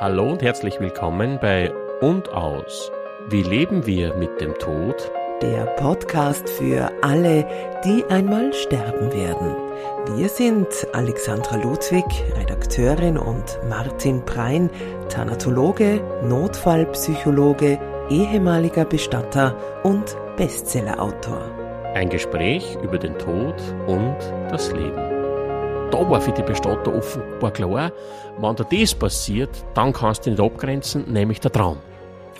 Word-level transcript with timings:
Hallo 0.00 0.30
und 0.30 0.42
herzlich 0.42 0.80
willkommen 0.80 1.38
bei 1.40 1.70
Und 2.00 2.30
aus. 2.30 2.90
Wie 3.28 3.42
leben 3.42 3.86
wir 3.86 4.14
mit 4.14 4.40
dem 4.40 4.54
Tod? 4.54 5.10
Der 5.42 5.66
Podcast 5.76 6.48
für 6.48 6.90
alle, 7.02 7.46
die 7.84 8.02
einmal 8.08 8.52
sterben 8.54 9.12
werden. 9.12 9.54
Wir 10.16 10.28
sind 10.30 10.68
Alexandra 10.94 11.56
Ludwig, 11.56 12.04
Redakteurin 12.34 13.18
und 13.18 13.58
Martin 13.68 14.24
Prein, 14.24 14.70
Thanatologe, 15.10 16.00
Notfallpsychologe, 16.24 17.78
ehemaliger 18.08 18.86
Bestatter 18.86 19.54
und 19.82 20.16
Bestsellerautor. 20.36 21.42
Ein 21.94 22.08
Gespräch 22.08 22.78
über 22.82 22.98
den 22.98 23.18
Tod 23.18 23.56
und 23.86 24.16
das 24.50 24.72
Leben 24.72 25.09
da 25.90 26.08
war 26.08 26.20
für 26.20 26.32
die 26.32 26.42
Bestatter 26.42 26.94
offenbar 26.94 27.50
klar, 27.52 27.92
wenn 28.38 28.56
da 28.56 28.64
das 28.64 28.94
passiert, 28.94 29.50
dann 29.74 29.92
kannst 29.92 30.26
du 30.26 30.30
nicht 30.30 30.40
abgrenzen, 30.40 31.12
nämlich 31.12 31.40
der 31.40 31.52
Traum. 31.52 31.78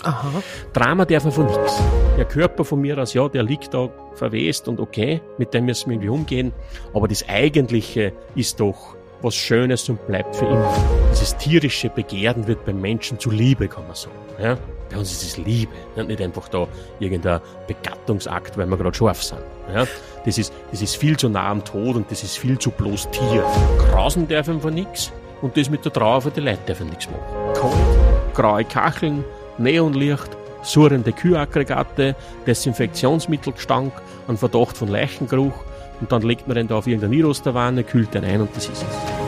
Aha. 0.02 0.42
Drama 0.72 1.04
darf 1.04 1.24
man 1.24 1.32
von 1.32 1.46
nichts. 1.46 1.82
Der 2.16 2.24
Körper 2.24 2.64
von 2.64 2.80
mir 2.80 2.98
aus, 2.98 3.12
ja, 3.12 3.28
der 3.28 3.42
liegt 3.42 3.74
da 3.74 3.91
verwest 4.14 4.66
und 4.68 4.80
okay, 4.80 5.20
mit 5.38 5.52
dem 5.52 5.66
müssen 5.66 5.91
wir 5.91 5.94
irgendwie 5.94 6.08
umgehen. 6.08 6.52
Aber 6.94 7.06
das 7.06 7.28
Eigentliche 7.28 8.12
ist 8.34 8.60
doch 8.60 8.96
was 9.22 9.34
Schönes 9.34 9.88
und 9.88 10.06
bleibt 10.06 10.36
für 10.36 10.46
immer. 10.46 10.72
Dieses 11.10 11.36
tierische 11.36 11.91
Begehren 11.91 12.46
wird 12.46 12.64
beim 12.64 12.80
Menschen 12.80 13.19
zu 13.19 13.30
Liebe, 13.30 13.69
kann 13.69 13.86
man 13.86 13.94
sagen. 13.94 14.16
Ja? 14.42 14.56
Bei 14.90 14.98
uns 14.98 15.12
ist 15.12 15.22
es 15.22 15.36
Liebe, 15.36 15.72
nicht 15.96 16.20
einfach 16.20 16.48
da 16.48 16.66
irgendein 16.98 17.40
Begattungsakt, 17.68 18.58
weil 18.58 18.66
wir 18.66 18.76
gerade 18.76 18.96
scharf 18.96 19.22
sind. 19.22 19.40
Ja? 19.72 19.86
Das, 20.24 20.36
ist, 20.36 20.52
das 20.70 20.82
ist 20.82 20.96
viel 20.96 21.16
zu 21.16 21.28
nah 21.28 21.48
am 21.48 21.64
Tod 21.64 21.96
und 21.96 22.10
das 22.10 22.24
ist 22.24 22.36
viel 22.38 22.58
zu 22.58 22.70
bloß 22.70 23.08
Tier. 23.10 23.44
Grasen 23.78 24.26
dürfen 24.26 24.62
wir 24.62 24.70
nichts 24.70 25.12
und 25.42 25.56
das 25.56 25.70
mit 25.70 25.84
der 25.84 25.92
Trauer 25.92 26.22
für 26.22 26.30
die 26.30 26.40
Leute 26.40 26.58
dürfen 26.66 26.88
nichts 26.88 27.08
machen. 27.08 27.22
Kalt, 27.55 28.34
graue 28.34 28.64
Kacheln, 28.64 29.24
Neonlicht, 29.58 30.36
surrende 30.62 31.12
Kühlaggregate, 31.12 32.16
Desinfektionsmittelgestank, 32.47 33.92
ein 34.28 34.36
Verdacht 34.36 34.77
von 34.77 34.88
Leichengeruch 34.88 35.54
und 36.00 36.10
dann 36.10 36.22
legt 36.22 36.48
man 36.48 36.56
den 36.56 36.69
da 36.69 36.77
auf 36.77 36.86
irgendeine 36.86 37.14
Nirosterwanne, 37.14 37.84
kühlt 37.84 38.12
den 38.14 38.25
ein 38.25 38.41
und 38.41 38.54
das 38.56 38.69
ist 38.69 38.82
es. 38.82 39.19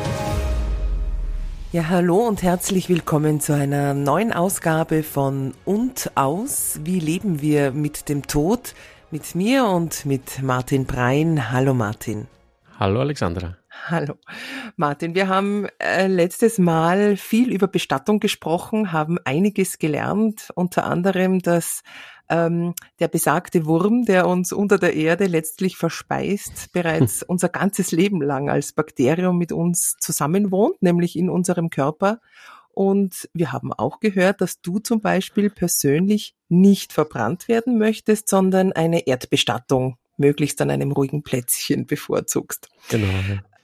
Ja, 1.73 1.89
hallo 1.89 2.19
und 2.19 2.43
herzlich 2.43 2.91
willkommen 2.91 3.41
zu 3.41 3.55
einer 3.55 3.95
neuen 3.95 4.31
Ausgabe 4.31 5.03
von 5.03 5.55
Und 5.65 6.11
aus. 6.17 6.79
Wie 6.85 7.01
leben 7.01 7.41
wir 7.41 7.73
mit 7.73 8.11
dem 8.11 8.27
Tod? 8.27 8.75
Mit 9.11 9.35
mir 9.35 9.65
und 9.65 10.05
mit 10.05 10.43
Martin 10.43 10.85
Brein. 10.85 11.51
Hallo 11.51 11.73
Martin. 11.73 12.27
Hallo 12.79 13.01
Alexandra. 13.01 13.57
Hallo. 13.87 14.19
Martin, 14.77 15.15
wir 15.15 15.29
haben 15.29 15.67
äh, 15.79 16.09
letztes 16.09 16.59
Mal 16.59 17.17
viel 17.17 17.51
über 17.51 17.69
Bestattung 17.69 18.21
gesprochen, 18.21 18.93
haben 18.93 19.17
einiges 19.25 19.79
gelernt, 19.79 20.51
unter 20.55 20.85
anderem, 20.85 21.39
dass 21.39 21.83
ähm, 22.29 22.75
der 23.01 23.09
besagte 23.09 23.67
Wurm, 23.67 24.05
der 24.05 24.27
uns 24.27 24.53
unter 24.53 24.79
der 24.79 24.95
Erde 24.95 25.27
letztlich 25.27 25.77
verspeist, 25.77 26.71
bereits 26.73 27.23
unser 27.23 27.49
ganzes 27.49 27.93
Leben 27.93 28.23
lang 28.23 28.49
als 28.49 28.73
Bakterium 28.73 29.39
mit 29.39 29.53
uns 29.53 29.97
zusammenwohnt, 30.01 30.83
nämlich 30.83 31.17
in 31.17 31.29
unserem 31.29 31.71
Körper. 31.71 32.21
Und 32.75 33.29
wir 33.35 33.53
haben 33.53 33.73
auch 33.73 34.01
gehört, 34.01 34.41
dass 34.41 34.61
du 34.63 34.79
zum 34.79 35.01
Beispiel 35.03 35.51
persönlich 35.51 36.35
nicht 36.49 36.93
verbrannt 36.93 37.49
werden 37.49 37.79
möchtest, 37.79 38.29
sondern 38.29 38.73
eine 38.73 39.07
Erdbestattung 39.07 39.99
möglichst 40.17 40.61
an 40.63 40.71
einem 40.71 40.93
ruhigen 40.93 41.23
Plätzchen 41.23 41.87
bevorzugst. 41.87 42.69
Genau. 42.89 43.09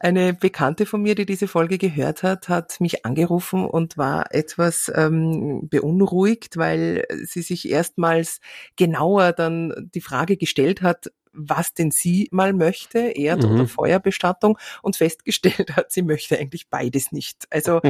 Eine 0.00 0.32
Bekannte 0.32 0.86
von 0.86 1.02
mir, 1.02 1.14
die 1.14 1.26
diese 1.26 1.48
Folge 1.48 1.78
gehört 1.78 2.22
hat, 2.22 2.48
hat 2.48 2.80
mich 2.80 3.04
angerufen 3.04 3.64
und 3.64 3.98
war 3.98 4.32
etwas 4.34 4.90
ähm, 4.94 5.68
beunruhigt, 5.68 6.56
weil 6.56 7.04
sie 7.24 7.42
sich 7.42 7.68
erstmals 7.68 8.40
genauer 8.76 9.32
dann 9.32 9.90
die 9.94 10.00
Frage 10.00 10.36
gestellt 10.36 10.82
hat, 10.82 11.10
was 11.32 11.74
denn 11.74 11.90
sie 11.90 12.28
mal 12.30 12.52
möchte, 12.52 12.98
Erd- 12.98 13.44
mhm. 13.44 13.52
oder 13.52 13.66
Feuerbestattung, 13.68 14.58
und 14.82 14.96
festgestellt 14.96 15.76
hat, 15.76 15.92
sie 15.92 16.02
möchte 16.02 16.38
eigentlich 16.38 16.68
beides 16.68 17.12
nicht. 17.12 17.46
Also 17.50 17.80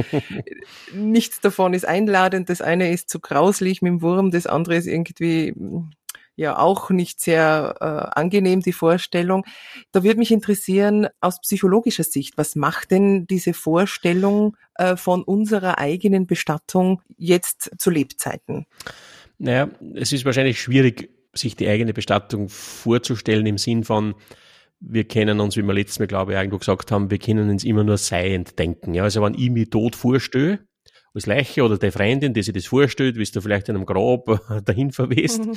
nichts 0.93 1.41
davon 1.41 1.73
ist 1.73 1.85
einladend. 1.85 2.49
Das 2.49 2.61
eine 2.61 2.91
ist 2.91 3.09
zu 3.09 3.19
grauslich 3.19 3.81
mit 3.81 3.91
dem 3.91 4.01
Wurm, 4.01 4.31
das 4.31 4.47
andere 4.47 4.75
ist 4.75 4.87
irgendwie 4.87 5.53
ja 6.39 6.57
auch 6.57 6.89
nicht 6.89 7.19
sehr 7.19 7.75
äh, 7.81 8.19
angenehm, 8.19 8.61
die 8.61 8.71
Vorstellung. 8.71 9.45
Da 9.91 10.03
würde 10.03 10.19
mich 10.19 10.31
interessieren, 10.31 11.07
aus 11.19 11.41
psychologischer 11.41 12.03
Sicht, 12.03 12.37
was 12.37 12.55
macht 12.55 12.91
denn 12.91 13.27
diese 13.27 13.53
Vorstellung 13.53 14.55
äh, 14.75 14.95
von 14.95 15.23
unserer 15.23 15.77
eigenen 15.77 16.27
Bestattung 16.27 17.01
jetzt 17.17 17.71
zu 17.77 17.89
Lebzeiten? 17.89 18.65
Naja, 19.37 19.69
es 19.95 20.13
ist 20.13 20.25
wahrscheinlich 20.25 20.61
schwierig, 20.61 21.09
sich 21.33 21.55
die 21.55 21.67
eigene 21.67 21.93
Bestattung 21.93 22.49
vorzustellen 22.49 23.45
im 23.45 23.57
Sinn 23.57 23.83
von, 23.83 24.15
wir 24.79 25.03
kennen 25.03 25.41
uns, 25.41 25.57
wie 25.57 25.61
wir 25.61 25.73
letztes 25.73 25.99
Mal, 25.99 26.07
glaube 26.07 26.31
ich, 26.31 26.37
irgendwo 26.37 26.57
gesagt 26.57 26.91
haben, 26.91 27.11
wir 27.11 27.19
können 27.19 27.49
uns 27.49 27.65
immer 27.65 27.83
nur 27.83 27.97
seiend 27.97 28.57
denken. 28.57 28.93
Ja, 28.93 29.03
also 29.03 29.21
wenn 29.21 29.33
ich 29.33 29.49
mich 29.49 29.69
tot 29.69 29.97
vorstelle, 29.97 30.59
als 31.13 31.25
Leiche 31.25 31.63
oder 31.63 31.77
der 31.77 31.91
Freundin, 31.91 32.33
die 32.33 32.43
sich 32.43 32.53
das 32.53 32.65
vorstellt, 32.65 33.17
wie 33.17 33.23
da 33.23 33.41
vielleicht 33.41 33.69
in 33.69 33.75
einem 33.75 33.85
Grab 33.85 34.41
dahin 34.65 34.91
verwest, 34.91 35.45
mhm. 35.45 35.53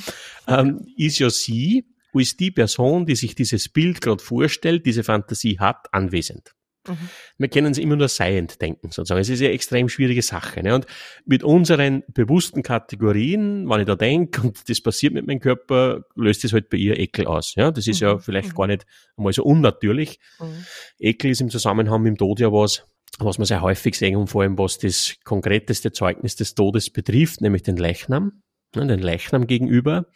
ähm, 0.47 0.87
ist 0.97 1.19
ja 1.19 1.29
sie, 1.29 1.85
ist 2.13 2.39
die 2.39 2.51
Person, 2.51 3.05
die 3.05 3.15
sich 3.15 3.35
dieses 3.35 3.69
Bild 3.69 4.01
gerade 4.01 4.23
vorstellt, 4.23 4.85
diese 4.85 5.03
Fantasie 5.03 5.59
hat, 5.59 5.87
anwesend. 5.91 6.53
Mhm. 6.87 7.09
Wir 7.37 7.47
können 7.47 7.71
es 7.71 7.77
immer 7.77 7.95
nur 7.95 8.09
seiend 8.09 8.61
denken, 8.61 8.91
sozusagen. 8.91 9.21
Es 9.21 9.29
ist 9.29 9.41
eine 9.41 9.51
extrem 9.51 9.87
schwierige 9.87 10.21
Sache. 10.21 10.61
Ne? 10.63 10.75
Und 10.75 10.85
mit 11.25 11.43
unseren 11.43 12.03
bewussten 12.07 12.61
Kategorien, 12.61 13.69
wenn 13.69 13.81
ich 13.81 13.85
da 13.85 13.95
denke 13.95 14.41
und 14.41 14.69
das 14.69 14.81
passiert 14.81 15.13
mit 15.13 15.25
meinem 15.25 15.39
Körper, 15.39 16.03
löst 16.15 16.43
es 16.43 16.53
halt 16.53 16.69
bei 16.69 16.77
ihr 16.77 16.99
Ekel 16.99 17.25
aus. 17.25 17.55
Ja? 17.55 17.71
Das 17.71 17.87
ist 17.87 18.01
mhm. 18.01 18.07
ja 18.07 18.17
vielleicht 18.19 18.49
mhm. 18.49 18.55
gar 18.55 18.67
nicht 18.67 18.85
einmal 19.15 19.33
so 19.33 19.43
unnatürlich. 19.43 20.19
Mhm. 20.39 20.65
Ekel 20.99 21.31
ist 21.31 21.41
im 21.41 21.49
Zusammenhang 21.49 22.01
mit 22.01 22.11
dem 22.11 22.17
Tod 22.17 22.39
ja 22.39 22.51
was, 22.51 22.85
was 23.19 23.37
man 23.37 23.45
sehr 23.45 23.61
häufig 23.61 23.95
sehen 23.95 24.17
und 24.17 24.27
vor 24.27 24.41
allem 24.41 24.57
was 24.57 24.77
das 24.77 25.15
konkreteste 25.23 25.91
Zeugnis 25.91 26.35
des 26.35 26.55
Todes 26.55 26.89
betrifft, 26.89 27.41
nämlich 27.41 27.63
den 27.63 27.77
Leichnam, 27.77 28.43
ne, 28.75 28.87
den 28.87 28.99
Leichnam 28.99 29.47
gegenüber, 29.47 30.07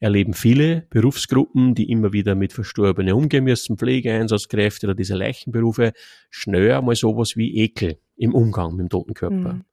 erleben 0.00 0.34
viele 0.34 0.86
Berufsgruppen, 0.90 1.74
die 1.74 1.90
immer 1.90 2.12
wieder 2.12 2.34
mit 2.34 2.52
Verstorbenen 2.52 3.14
umgehen 3.14 3.44
müssen, 3.44 3.78
Pflegeeinsatzkräfte 3.78 4.86
oder 4.86 4.94
diese 4.94 5.14
Leichenberufe, 5.14 5.92
schnell 6.28 6.72
einmal 6.72 6.96
sowas 6.96 7.36
wie 7.36 7.56
Ekel 7.58 7.98
im 8.16 8.34
Umgang 8.34 8.72
mit 8.72 8.80
dem 8.80 8.88
toten 8.88 9.14
Körper. 9.14 9.54
Mhm. 9.54 9.64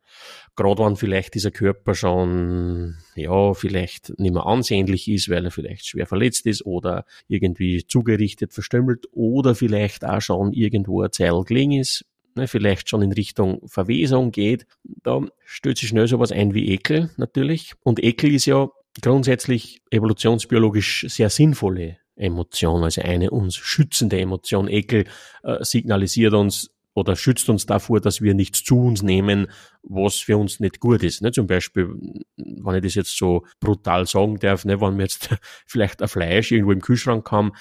Gerade 0.55 0.83
wenn 0.83 0.95
vielleicht 0.95 1.35
dieser 1.35 1.51
Körper 1.51 1.95
schon, 1.95 2.97
ja, 3.15 3.53
vielleicht 3.53 4.17
nicht 4.19 4.33
mehr 4.33 4.45
ansehnlich 4.45 5.07
ist, 5.07 5.29
weil 5.29 5.45
er 5.45 5.51
vielleicht 5.51 5.85
schwer 5.85 6.05
verletzt 6.05 6.45
ist 6.45 6.65
oder 6.65 7.05
irgendwie 7.27 7.85
zugerichtet, 7.85 8.53
verstümmelt 8.53 9.05
oder 9.11 9.55
vielleicht 9.55 10.03
auch 10.05 10.21
schon 10.21 10.51
irgendwo 10.51 11.01
ein 11.01 11.11
Zeil 11.11 11.43
gelegen 11.43 11.73
ist, 11.73 12.05
ne, 12.35 12.47
vielleicht 12.47 12.89
schon 12.89 13.01
in 13.01 13.11
Richtung 13.11 13.67
Verwesung 13.67 14.31
geht, 14.31 14.65
da 14.83 15.21
stellt 15.45 15.77
sich 15.77 15.89
schnell 15.89 16.07
sowas 16.07 16.31
ein 16.31 16.53
wie 16.53 16.69
Ekel 16.69 17.09
natürlich. 17.17 17.73
Und 17.83 18.03
Ekel 18.03 18.33
ist 18.33 18.45
ja 18.45 18.69
grundsätzlich 19.01 19.81
evolutionsbiologisch 19.91 21.05
sehr 21.09 21.29
sinnvolle 21.29 21.97
Emotion, 22.15 22.83
also 22.83 23.01
eine 23.01 23.31
uns 23.31 23.55
schützende 23.55 24.19
Emotion. 24.19 24.67
Ekel 24.67 25.05
äh, 25.43 25.63
signalisiert 25.63 26.33
uns, 26.33 26.71
oder 26.99 27.15
schützt 27.15 27.49
uns 27.49 27.65
davor, 27.65 28.01
dass 28.01 28.21
wir 28.21 28.33
nichts 28.33 28.63
zu 28.63 28.79
uns 28.79 29.01
nehmen, 29.01 29.47
was 29.83 30.17
für 30.17 30.37
uns 30.37 30.59
nicht 30.59 30.79
gut 30.79 31.03
ist. 31.03 31.21
Ne? 31.21 31.31
Zum 31.31 31.47
Beispiel, 31.47 31.89
wenn 32.35 32.75
ich 32.75 32.83
das 32.83 32.95
jetzt 32.95 33.17
so 33.17 33.45
brutal 33.59 34.05
sagen 34.05 34.37
darf, 34.39 34.65
ne? 34.65 34.79
wenn 34.81 34.97
wir 34.97 35.03
jetzt 35.03 35.29
vielleicht 35.65 36.01
ein 36.01 36.07
Fleisch 36.07 36.51
irgendwo 36.51 36.73
im 36.73 36.81
Kühlschrank 36.81 37.31
haben 37.31 37.53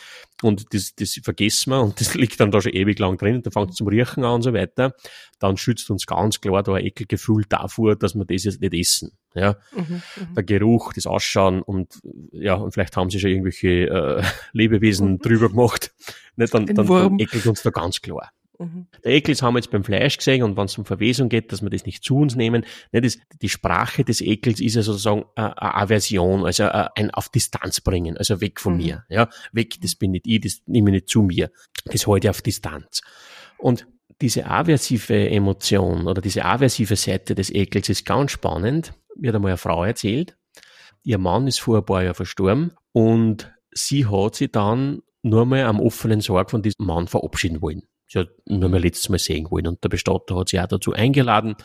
und 0.42 0.74
das, 0.74 0.94
das 0.94 1.20
vergessen 1.22 1.70
wir 1.70 1.80
und 1.80 2.00
das 2.00 2.14
liegt 2.14 2.40
dann 2.40 2.50
da 2.50 2.60
schon 2.60 2.72
ewig 2.72 2.98
lang 2.98 3.16
drin 3.16 3.36
und 3.36 3.46
dann 3.46 3.52
fängt 3.52 3.70
es 3.70 3.76
zum 3.76 3.88
Riechen 3.88 4.24
an 4.24 4.34
und 4.34 4.42
so 4.42 4.52
weiter, 4.52 4.94
dann 5.38 5.56
schützt 5.56 5.90
uns 5.90 6.06
ganz 6.06 6.40
klar 6.40 6.62
da 6.62 6.74
ein 6.74 6.84
Ekelgefühl 6.84 7.44
davor, 7.48 7.96
dass 7.96 8.14
wir 8.14 8.24
das 8.24 8.44
jetzt 8.44 8.60
nicht 8.60 8.74
essen. 8.74 9.12
Ja? 9.34 9.56
Mhm, 9.74 10.02
mhm. 10.16 10.34
Der 10.34 10.42
Geruch, 10.42 10.92
das 10.92 11.06
Ausschauen 11.06 11.62
und 11.62 12.00
ja, 12.32 12.54
und 12.54 12.72
vielleicht 12.72 12.96
haben 12.96 13.10
sie 13.10 13.20
schon 13.20 13.30
irgendwelche 13.30 13.68
äh, 13.68 14.22
Lebewesen 14.52 15.18
drüber 15.18 15.48
gemacht. 15.48 15.92
Ne? 16.36 16.46
Dann, 16.46 16.66
dann, 16.66 16.86
dann 16.86 17.18
ekelt 17.18 17.46
uns 17.46 17.62
da 17.62 17.70
ganz 17.70 18.00
klar. 18.00 18.30
Mhm. 18.58 18.88
Der 19.04 19.12
Ekel 19.12 19.34
das 19.34 19.42
haben 19.42 19.54
wir 19.54 19.60
jetzt 19.60 19.70
beim 19.70 19.84
Fleisch 19.84 20.16
gesehen 20.16 20.42
und 20.42 20.56
wenn 20.56 20.64
es 20.64 20.76
um 20.76 20.84
Verwesung 20.84 21.28
geht, 21.28 21.52
dass 21.52 21.62
wir 21.62 21.70
das 21.70 21.86
nicht 21.86 22.02
zu 22.02 22.16
uns 22.16 22.34
nehmen. 22.34 22.64
Ne, 22.92 23.00
das, 23.00 23.18
die 23.40 23.48
Sprache 23.48 24.04
des 24.04 24.20
Ekels 24.20 24.60
ist 24.60 24.74
ja 24.74 24.82
sozusagen 24.82 25.24
eine 25.36 25.62
Aversion, 25.62 26.44
also 26.44 26.64
ein 26.64 27.10
auf 27.12 27.28
Distanz 27.28 27.80
bringen, 27.80 28.16
also 28.16 28.40
weg 28.40 28.60
von 28.60 28.74
mhm. 28.74 28.78
mir. 28.78 29.04
Ja, 29.08 29.28
weg, 29.52 29.80
das 29.80 29.94
bin 29.94 30.10
nicht 30.10 30.26
ich, 30.26 30.40
das 30.40 30.62
nehme 30.66 30.90
ich 30.90 30.94
nicht 30.94 31.08
zu 31.08 31.22
mir. 31.22 31.50
Das 31.84 32.06
halte 32.06 32.26
ich 32.26 32.30
auf 32.30 32.42
Distanz. 32.42 33.02
Und 33.58 33.86
diese 34.20 34.46
aversive 34.46 35.30
Emotion 35.30 36.08
oder 36.08 36.20
diese 36.20 36.44
aversive 36.44 36.96
Seite 36.96 37.34
des 37.34 37.50
Ekels 37.50 37.88
ist 37.88 38.04
ganz 38.04 38.32
spannend. 38.32 38.92
Mir 39.16 39.28
hat 39.28 39.36
einmal 39.36 39.52
eine 39.52 39.58
Frau 39.58 39.84
erzählt, 39.84 40.36
ihr 41.04 41.18
Mann 41.18 41.46
ist 41.46 41.60
vor 41.60 41.78
ein 41.78 41.84
paar 41.84 42.02
Jahren 42.02 42.14
verstorben 42.14 42.72
und 42.92 43.52
sie 43.70 44.06
hat 44.06 44.34
sich 44.34 44.50
dann 44.50 45.02
nur 45.22 45.46
mal 45.46 45.64
am 45.64 45.80
offenen 45.80 46.20
Sarg 46.20 46.50
von 46.50 46.62
diesem 46.62 46.86
Mann 46.86 47.06
verabschieden 47.06 47.62
wollen. 47.62 47.82
Sie 48.08 48.18
hat 48.18 48.28
nur 48.46 48.68
mal 48.68 48.80
letztes 48.80 49.08
Mal 49.08 49.18
sehen 49.18 49.50
wollen 49.50 49.66
und 49.66 49.84
der 49.84 49.88
Bestatter 49.88 50.36
hat 50.36 50.48
sie 50.48 50.60
auch 50.60 50.66
dazu 50.66 50.92
eingeladen. 50.92 51.56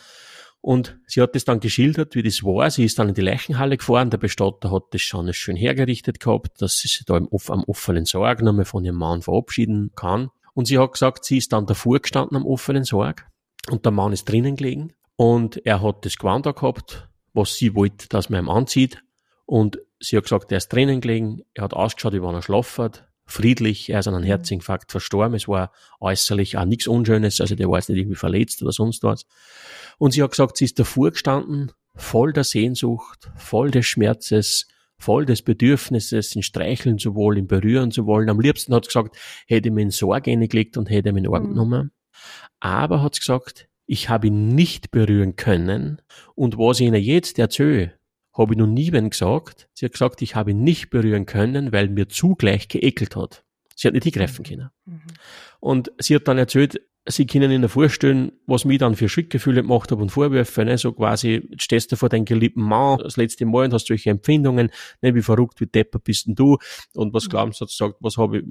Und 0.61 0.97
sie 1.07 1.21
hat 1.21 1.35
das 1.35 1.43
dann 1.43 1.59
geschildert, 1.59 2.15
wie 2.15 2.23
das 2.23 2.43
war. 2.43 2.69
Sie 2.69 2.85
ist 2.85 2.97
dann 2.97 3.09
in 3.09 3.15
die 3.15 3.21
Leichenhalle 3.21 3.75
gefahren. 3.75 4.09
Der 4.09 4.17
Bestatter 4.17 4.71
hat 4.71 4.83
das 4.91 5.01
schon 5.01 5.33
schön 5.33 5.57
hergerichtet 5.57 6.21
gehabt, 6.21 6.61
dass 6.61 6.77
sie 6.77 6.87
sich 6.87 7.03
da 7.05 7.17
im, 7.17 7.27
am 7.47 7.63
offenen 7.65 8.05
Sarg 8.05 8.41
nochmal 8.41 8.63
von 8.63 8.85
ihrem 8.85 8.95
Mann 8.95 9.21
verabschieden 9.21 9.91
kann. 9.95 10.29
Und 10.53 10.67
sie 10.67 10.77
hat 10.77 10.93
gesagt, 10.93 11.25
sie 11.25 11.37
ist 11.37 11.51
dann 11.51 11.65
davor 11.65 11.99
gestanden 11.99 12.37
am 12.37 12.45
offenen 12.45 12.83
Sarg 12.83 13.27
und 13.69 13.85
der 13.85 13.91
Mann 13.91 14.13
ist 14.13 14.25
drinnen 14.25 14.55
gelegen 14.55 14.93
und 15.15 15.65
er 15.65 15.81
hat 15.81 16.05
das 16.05 16.17
Gewand 16.17 16.45
gehabt, 16.45 17.09
was 17.33 17.55
sie 17.55 17.75
wollte, 17.75 18.07
dass 18.09 18.29
man 18.29 18.43
ihm 18.43 18.49
anzieht. 18.49 19.03
Und 19.45 19.79
sie 19.99 20.17
hat 20.17 20.23
gesagt, 20.23 20.51
er 20.51 20.57
ist 20.57 20.69
drinnen 20.69 21.01
gelegen, 21.01 21.41
er 21.53 21.63
hat 21.63 21.73
ausgeschaut, 21.73 22.13
wie 22.13 22.21
wenn 22.21 22.35
er 22.35 22.41
schlafen 22.41 22.85
hat, 22.85 23.09
friedlich, 23.25 23.89
er 23.89 23.99
ist 23.99 24.07
an 24.07 24.15
einem. 24.15 24.23
Herzinfarkt 24.23 24.91
verstorben, 24.91 25.35
es 25.35 25.47
war 25.47 25.71
äußerlich 25.99 26.57
auch 26.57 26.65
nichts 26.65 26.87
Unschönes, 26.87 27.41
also 27.41 27.55
der 27.55 27.69
war 27.69 27.77
jetzt 27.77 27.89
nicht 27.89 27.99
irgendwie 27.99 28.15
verletzt 28.15 28.61
oder 28.61 28.71
sonst 28.71 29.03
was. 29.03 29.25
Und 29.97 30.11
sie 30.11 30.23
hat 30.23 30.31
gesagt, 30.31 30.57
sie 30.57 30.65
ist 30.65 30.79
davor 30.79 31.11
gestanden, 31.11 31.71
voll 31.95 32.33
der 32.33 32.43
Sehnsucht, 32.43 33.31
voll 33.35 33.71
des 33.71 33.85
Schmerzes, 33.85 34.67
voll 34.97 35.25
des 35.25 35.41
Bedürfnisses, 35.41 36.35
ihn 36.35 36.43
streicheln 36.43 36.97
zu 36.97 37.15
wollen, 37.15 37.39
ihn 37.39 37.47
berühren 37.47 37.91
zu 37.91 38.05
wollen. 38.05 38.29
Am 38.29 38.39
liebsten 38.39 38.73
hat 38.73 38.85
sie 38.85 38.89
gesagt, 38.89 39.17
hätte 39.47 39.71
mir 39.71 39.81
in 39.81 39.91
Sorge 39.91 40.35
gelegt 40.47 40.77
und 40.77 40.89
hätte 40.89 41.09
ihn 41.09 41.17
in 41.17 41.27
Arm 41.27 41.43
mhm. 41.43 41.49
genommen. 41.49 41.91
Aber 42.59 43.01
hat 43.01 43.15
sie 43.15 43.19
gesagt, 43.19 43.67
ich 43.85 44.09
habe 44.09 44.27
ihn 44.27 44.49
nicht 44.55 44.91
berühren 44.91 45.35
können 45.35 46.01
und 46.35 46.57
was 46.57 46.79
ich 46.79 46.87
ihnen 46.87 47.01
jetzt 47.01 47.37
erzähle, 47.37 47.93
habe 48.33 48.53
ich 48.53 48.57
noch 48.57 48.67
nie 48.67 48.91
wen 48.91 49.09
gesagt. 49.09 49.69
Sie 49.73 49.85
hat 49.85 49.93
gesagt, 49.93 50.21
ich 50.21 50.35
habe 50.35 50.51
ihn 50.51 50.63
nicht 50.63 50.89
berühren 50.89 51.25
können, 51.25 51.71
weil 51.71 51.89
mir 51.89 52.09
zugleich 52.09 52.67
geekelt 52.67 53.15
hat. 53.15 53.43
Sie 53.75 53.87
hat 53.87 53.93
nicht 53.93 54.03
hingreifen 54.03 54.45
können. 54.45 54.69
Mhm. 54.85 55.01
Und 55.59 55.91
sie 55.99 56.15
hat 56.15 56.27
dann 56.27 56.37
erzählt, 56.37 56.79
sie 57.05 57.25
können 57.25 57.51
ihnen 57.51 57.67
vorstellen, 57.67 58.31
was 58.45 58.65
mich 58.65 58.79
dann 58.79 58.95
für 58.95 59.09
Schuldgefühle 59.09 59.61
gemacht 59.61 59.91
habe 59.91 60.01
und 60.01 60.09
Vorwürfe, 60.09 60.63
ne? 60.63 60.77
so 60.77 60.93
quasi, 60.93 61.41
jetzt 61.51 61.63
stehst 61.63 61.91
du 61.91 61.95
vor 61.95 62.09
deinem 62.09 62.25
geliebten 62.25 62.61
Mann 62.61 62.99
das 62.99 63.17
letzte 63.17 63.45
Mal 63.45 63.65
und 63.65 63.73
hast 63.73 63.87
solche 63.87 64.09
Empfindungen, 64.09 64.69
ne? 65.01 65.13
wie 65.13 65.21
verrückt, 65.21 65.59
wie 65.59 65.65
depper 65.65 65.99
bist 65.99 66.27
denn 66.27 66.35
du 66.35 66.57
und 66.93 67.13
was 67.13 67.25
mhm. 67.25 67.29
glauben 67.29 67.51
sie, 67.51 67.61
hat 67.61 67.69
gesagt, 67.69 67.95
was 67.99 68.17
habe 68.17 68.39
ich 68.39 68.45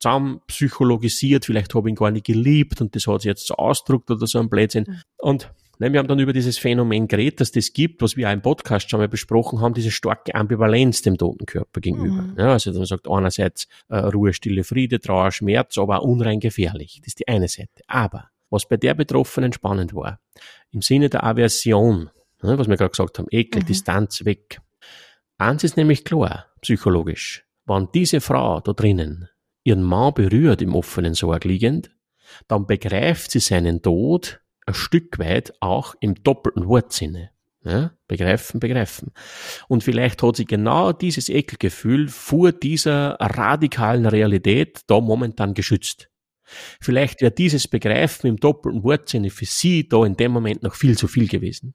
zusammen 0.00 0.40
psychologisiert, 0.48 1.44
vielleicht 1.44 1.74
habe 1.74 1.88
ich 1.88 1.92
ihn 1.92 1.96
gar 1.96 2.10
nicht 2.10 2.26
geliebt 2.26 2.80
und 2.80 2.94
das 2.96 3.06
hat 3.06 3.22
sie 3.22 3.28
jetzt 3.28 3.46
so 3.46 3.54
ausdruckt 3.54 4.10
oder 4.10 4.26
so 4.26 4.38
ein 4.40 4.48
Blödsinn. 4.48 4.84
Mhm. 4.88 5.02
Und 5.18 5.52
Ne, 5.78 5.92
wir 5.92 5.98
haben 5.98 6.08
dann 6.08 6.18
über 6.18 6.32
dieses 6.32 6.58
Phänomen 6.58 7.08
geredet, 7.08 7.40
dass 7.40 7.50
das 7.50 7.72
gibt, 7.72 8.02
was 8.02 8.16
wir 8.16 8.28
auch 8.28 8.32
im 8.32 8.42
Podcast 8.42 8.90
schon 8.90 9.00
mal 9.00 9.08
besprochen 9.08 9.60
haben, 9.60 9.74
diese 9.74 9.90
starke 9.90 10.34
Ambivalenz 10.34 11.02
dem 11.02 11.16
toten 11.16 11.46
Körper 11.46 11.80
gegenüber. 11.80 12.22
Mhm. 12.22 12.34
Ja, 12.38 12.52
also 12.52 12.72
man 12.72 12.84
sagt 12.84 13.08
einerseits 13.08 13.66
äh, 13.88 13.96
Ruhe, 13.96 14.32
Stille, 14.32 14.64
Friede, 14.64 15.00
Trauer, 15.00 15.32
Schmerz, 15.32 15.78
aber 15.78 16.00
auch 16.00 16.04
unrein 16.04 16.40
gefährlich. 16.40 17.00
Das 17.00 17.08
ist 17.08 17.20
die 17.20 17.28
eine 17.28 17.48
Seite. 17.48 17.82
Aber 17.86 18.28
was 18.50 18.68
bei 18.68 18.76
der 18.76 18.94
Betroffenen 18.94 19.52
spannend 19.52 19.94
war, 19.94 20.20
im 20.70 20.82
Sinne 20.82 21.08
der 21.08 21.24
Aversion, 21.24 22.10
ne, 22.42 22.58
was 22.58 22.68
wir 22.68 22.76
gerade 22.76 22.90
gesagt 22.90 23.18
haben, 23.18 23.28
Ekel, 23.30 23.62
mhm. 23.62 23.66
Distanz 23.66 24.24
weg. 24.24 24.60
Eins 25.38 25.64
ist 25.64 25.76
nämlich 25.76 26.04
klar, 26.04 26.46
psychologisch. 26.60 27.44
Wenn 27.64 27.88
diese 27.94 28.20
Frau 28.20 28.60
da 28.60 28.72
drinnen 28.72 29.28
ihren 29.64 29.82
Mann 29.82 30.14
berührt 30.14 30.60
im 30.60 30.74
offenen 30.74 31.14
Sorg 31.14 31.44
liegend, 31.44 31.90
dann 32.48 32.66
begreift 32.66 33.30
sie 33.30 33.40
seinen 33.40 33.82
Tod 33.82 34.41
ein 34.66 34.74
Stück 34.74 35.18
weit 35.18 35.54
auch 35.60 35.94
im 36.00 36.14
doppelten 36.22 36.66
Wortsinne. 36.66 37.30
Ja, 37.64 37.92
begreifen, 38.08 38.58
begreifen. 38.58 39.12
Und 39.68 39.84
vielleicht 39.84 40.20
hat 40.24 40.34
sie 40.34 40.46
genau 40.46 40.92
dieses 40.92 41.28
Ekelgefühl 41.28 42.08
vor 42.08 42.50
dieser 42.50 43.16
radikalen 43.20 44.04
Realität 44.06 44.80
da 44.88 45.00
momentan 45.00 45.54
geschützt. 45.54 46.08
Vielleicht 46.80 47.20
wäre 47.20 47.30
dieses 47.30 47.68
Begreifen 47.68 48.26
im 48.26 48.36
doppelten 48.36 48.82
Wortsinne 48.82 49.30
für 49.30 49.44
sie 49.44 49.88
da 49.88 50.04
in 50.04 50.16
dem 50.16 50.32
Moment 50.32 50.64
noch 50.64 50.74
viel 50.74 50.98
zu 50.98 51.06
viel 51.06 51.28
gewesen. 51.28 51.74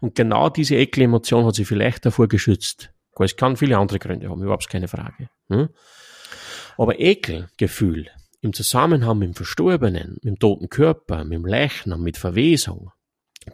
Und 0.00 0.14
genau 0.14 0.50
diese 0.50 0.76
Ekelemotion 0.76 1.46
hat 1.46 1.54
sie 1.54 1.64
vielleicht 1.64 2.04
davor 2.04 2.28
geschützt. 2.28 2.92
Es 3.18 3.36
kann 3.36 3.56
viele 3.56 3.78
andere 3.78 3.98
Gründe 3.98 4.28
haben, 4.28 4.42
überhaupt 4.42 4.68
keine 4.68 4.88
Frage. 4.88 5.28
Hm? 5.48 5.70
Aber 6.76 7.00
Ekelgefühl 7.00 8.10
im 8.40 8.52
Zusammenhang 8.52 9.18
mit 9.18 9.28
dem 9.28 9.34
Verstorbenen, 9.34 10.14
mit 10.14 10.24
dem 10.24 10.38
toten 10.38 10.68
Körper, 10.68 11.24
mit 11.24 11.34
dem 11.34 11.46
Leichnam, 11.46 12.02
mit 12.02 12.16
Verwesung, 12.16 12.92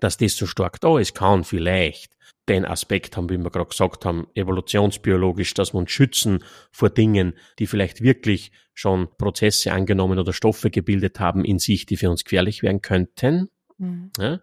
dass 0.00 0.16
das 0.16 0.36
so 0.36 0.46
stark 0.46 0.80
da 0.80 0.98
ist, 0.98 1.14
kann 1.14 1.44
vielleicht 1.44 2.14
den 2.48 2.64
Aspekt 2.64 3.16
haben, 3.16 3.30
wie 3.30 3.38
wir 3.38 3.50
gerade 3.50 3.70
gesagt 3.70 4.04
haben, 4.04 4.26
evolutionsbiologisch, 4.34 5.54
dass 5.54 5.72
wir 5.72 5.78
uns 5.78 5.90
schützen 5.90 6.44
vor 6.72 6.90
Dingen, 6.90 7.34
die 7.58 7.66
vielleicht 7.66 8.02
wirklich 8.02 8.52
schon 8.74 9.08
Prozesse 9.16 9.72
angenommen 9.72 10.18
oder 10.18 10.32
Stoffe 10.32 10.70
gebildet 10.70 11.20
haben 11.20 11.44
in 11.44 11.58
sich, 11.58 11.86
die 11.86 11.96
für 11.96 12.10
uns 12.10 12.24
gefährlich 12.24 12.62
werden 12.62 12.82
könnten. 12.82 13.48
Mhm. 13.78 14.10
Ja, 14.18 14.40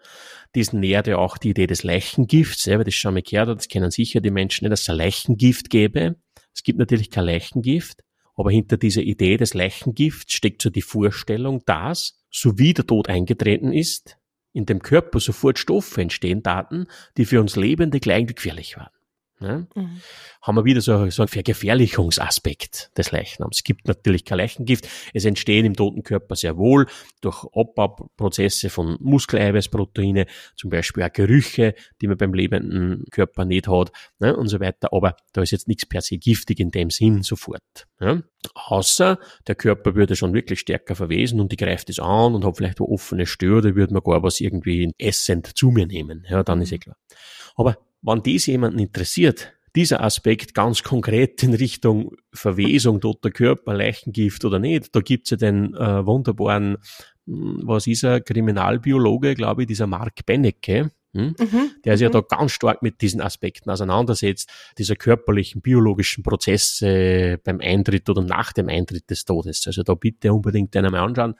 dies 0.55 0.73
nährt 0.73 1.07
ja 1.07 1.17
auch 1.17 1.37
die 1.37 1.51
Idee 1.51 1.67
des 1.67 1.83
Leichengifts, 1.83 2.65
ja, 2.65 2.77
weil 2.77 2.85
das 2.85 2.95
schon 2.95 3.13
mal 3.13 3.21
gehört 3.21 3.49
hat, 3.49 3.57
das 3.59 3.67
kennen 3.67 3.91
sicher 3.91 4.19
die 4.19 4.31
Menschen 4.31 4.65
nicht, 4.65 4.71
dass 4.71 4.81
es 4.81 4.89
ein 4.89 4.97
Leichengift 4.97 5.69
gäbe. 5.69 6.15
Es 6.53 6.63
gibt 6.63 6.79
natürlich 6.79 7.11
kein 7.11 7.25
Leichengift, 7.25 8.03
aber 8.35 8.51
hinter 8.51 8.77
dieser 8.77 9.01
Idee 9.01 9.37
des 9.37 9.53
Leichengifts 9.53 10.33
steckt 10.33 10.61
so 10.61 10.69
die 10.69 10.81
Vorstellung, 10.81 11.63
dass, 11.65 12.25
so 12.29 12.57
wie 12.57 12.73
der 12.73 12.87
Tod 12.87 13.09
eingetreten 13.09 13.73
ist, 13.73 14.17
in 14.53 14.65
dem 14.65 14.81
Körper 14.81 15.19
sofort 15.19 15.59
Stoffe 15.59 16.01
entstehen 16.01 16.43
Daten, 16.43 16.87
die 17.17 17.25
für 17.25 17.39
uns 17.39 17.55
Lebende 17.55 17.99
gleich 17.99 18.27
gefährlich 18.27 18.77
waren. 18.77 18.91
Ja? 19.41 19.65
Mhm. 19.75 20.01
Haben 20.41 20.57
wir 20.57 20.65
wieder 20.65 20.81
so, 20.81 21.09
so 21.09 21.23
einen 21.23 21.27
Vergefährlichungsaspekt 21.27 22.91
des 22.97 23.11
Leichnams. 23.11 23.57
Es 23.57 23.63
gibt 23.63 23.87
natürlich 23.87 24.25
kein 24.25 24.37
Leichengift. 24.37 24.87
Es 25.13 25.25
entstehen 25.25 25.65
im 25.65 25.75
toten 25.75 26.03
Körper 26.03 26.35
sehr 26.35 26.57
wohl 26.57 26.87
durch 27.21 27.43
Abbauprozesse 27.53 28.69
von 28.69 28.97
Muskeleiweißproteine, 28.99 30.25
zum 30.55 30.69
Beispiel 30.69 31.03
auch 31.03 31.13
Gerüche, 31.13 31.75
die 32.01 32.07
man 32.07 32.17
beim 32.17 32.33
lebenden 32.33 33.05
Körper 33.11 33.45
nicht 33.45 33.67
hat 33.67 33.91
ne, 34.19 34.35
und 34.35 34.47
so 34.47 34.59
weiter. 34.59 34.93
Aber 34.93 35.15
da 35.33 35.41
ist 35.41 35.51
jetzt 35.51 35.67
nichts 35.67 35.85
per 35.85 36.01
se 36.01 36.17
giftig 36.17 36.59
in 36.59 36.71
dem 36.71 36.89
Sinn 36.89 37.23
sofort. 37.23 37.87
Ja? 37.99 38.21
Außer 38.53 39.19
der 39.47 39.55
Körper 39.55 39.95
würde 39.95 40.15
schon 40.15 40.33
wirklich 40.33 40.59
stärker 40.59 40.95
verwesen 40.95 41.39
und 41.39 41.51
die 41.51 41.57
greift 41.57 41.89
es 41.89 41.99
an 41.99 42.35
und 42.35 42.45
hat 42.45 42.57
vielleicht 42.57 42.79
eine 42.79 42.89
offene 42.89 43.25
Stör, 43.25 43.61
da 43.61 43.75
würde 43.75 43.93
man 43.93 44.03
gar 44.03 44.23
was 44.23 44.39
irgendwie 44.39 44.93
essend 44.97 45.57
zu 45.57 45.71
mir 45.71 45.85
nehmen. 45.85 46.25
Ja, 46.29 46.43
dann 46.43 46.61
ist 46.61 46.71
eh 46.71 46.79
klar. 46.79 46.97
Aber 47.55 47.77
wenn 48.01 48.23
dies 48.23 48.45
jemanden 48.47 48.79
interessiert, 48.79 49.53
dieser 49.75 50.03
Aspekt 50.03 50.53
ganz 50.53 50.83
konkret 50.83 51.43
in 51.43 51.53
Richtung 51.53 52.15
Verwesung, 52.33 52.99
toter 52.99 53.31
Körper, 53.31 53.73
Leichengift 53.73 54.43
oder 54.43 54.59
nicht, 54.59 54.93
da 54.95 54.99
gibt's 54.99 55.29
ja 55.29 55.37
den 55.37 55.73
äh, 55.75 56.05
wunderbaren, 56.05 56.77
hm, 57.25 57.61
was 57.63 57.87
ist 57.87 58.03
er, 58.03 58.21
Kriminalbiologe, 58.21 59.35
glaube 59.35 59.63
ich, 59.63 59.67
dieser 59.67 59.87
Mark 59.87 60.25
Bennecke, 60.25 60.91
hm? 61.13 61.35
Mhm, 61.37 61.71
der 61.83 61.97
sich 61.97 62.03
ja 62.03 62.09
mhm. 62.09 62.13
da 62.13 62.21
ganz 62.21 62.53
stark 62.53 62.81
mit 62.81 63.01
diesen 63.01 63.21
Aspekten 63.21 63.69
auseinandersetzt, 63.69 64.49
dieser 64.77 64.95
körperlichen, 64.95 65.61
biologischen 65.61 66.23
Prozesse 66.23 67.37
beim 67.43 67.59
Eintritt 67.59 68.09
oder 68.09 68.21
nach 68.21 68.53
dem 68.53 68.69
Eintritt 68.69 69.09
des 69.09 69.25
Todes. 69.25 69.67
Also 69.67 69.83
da 69.83 69.93
bitte 69.93 70.31
unbedingt 70.31 70.75
einmal 70.75 71.01
anschauen. 71.01 71.35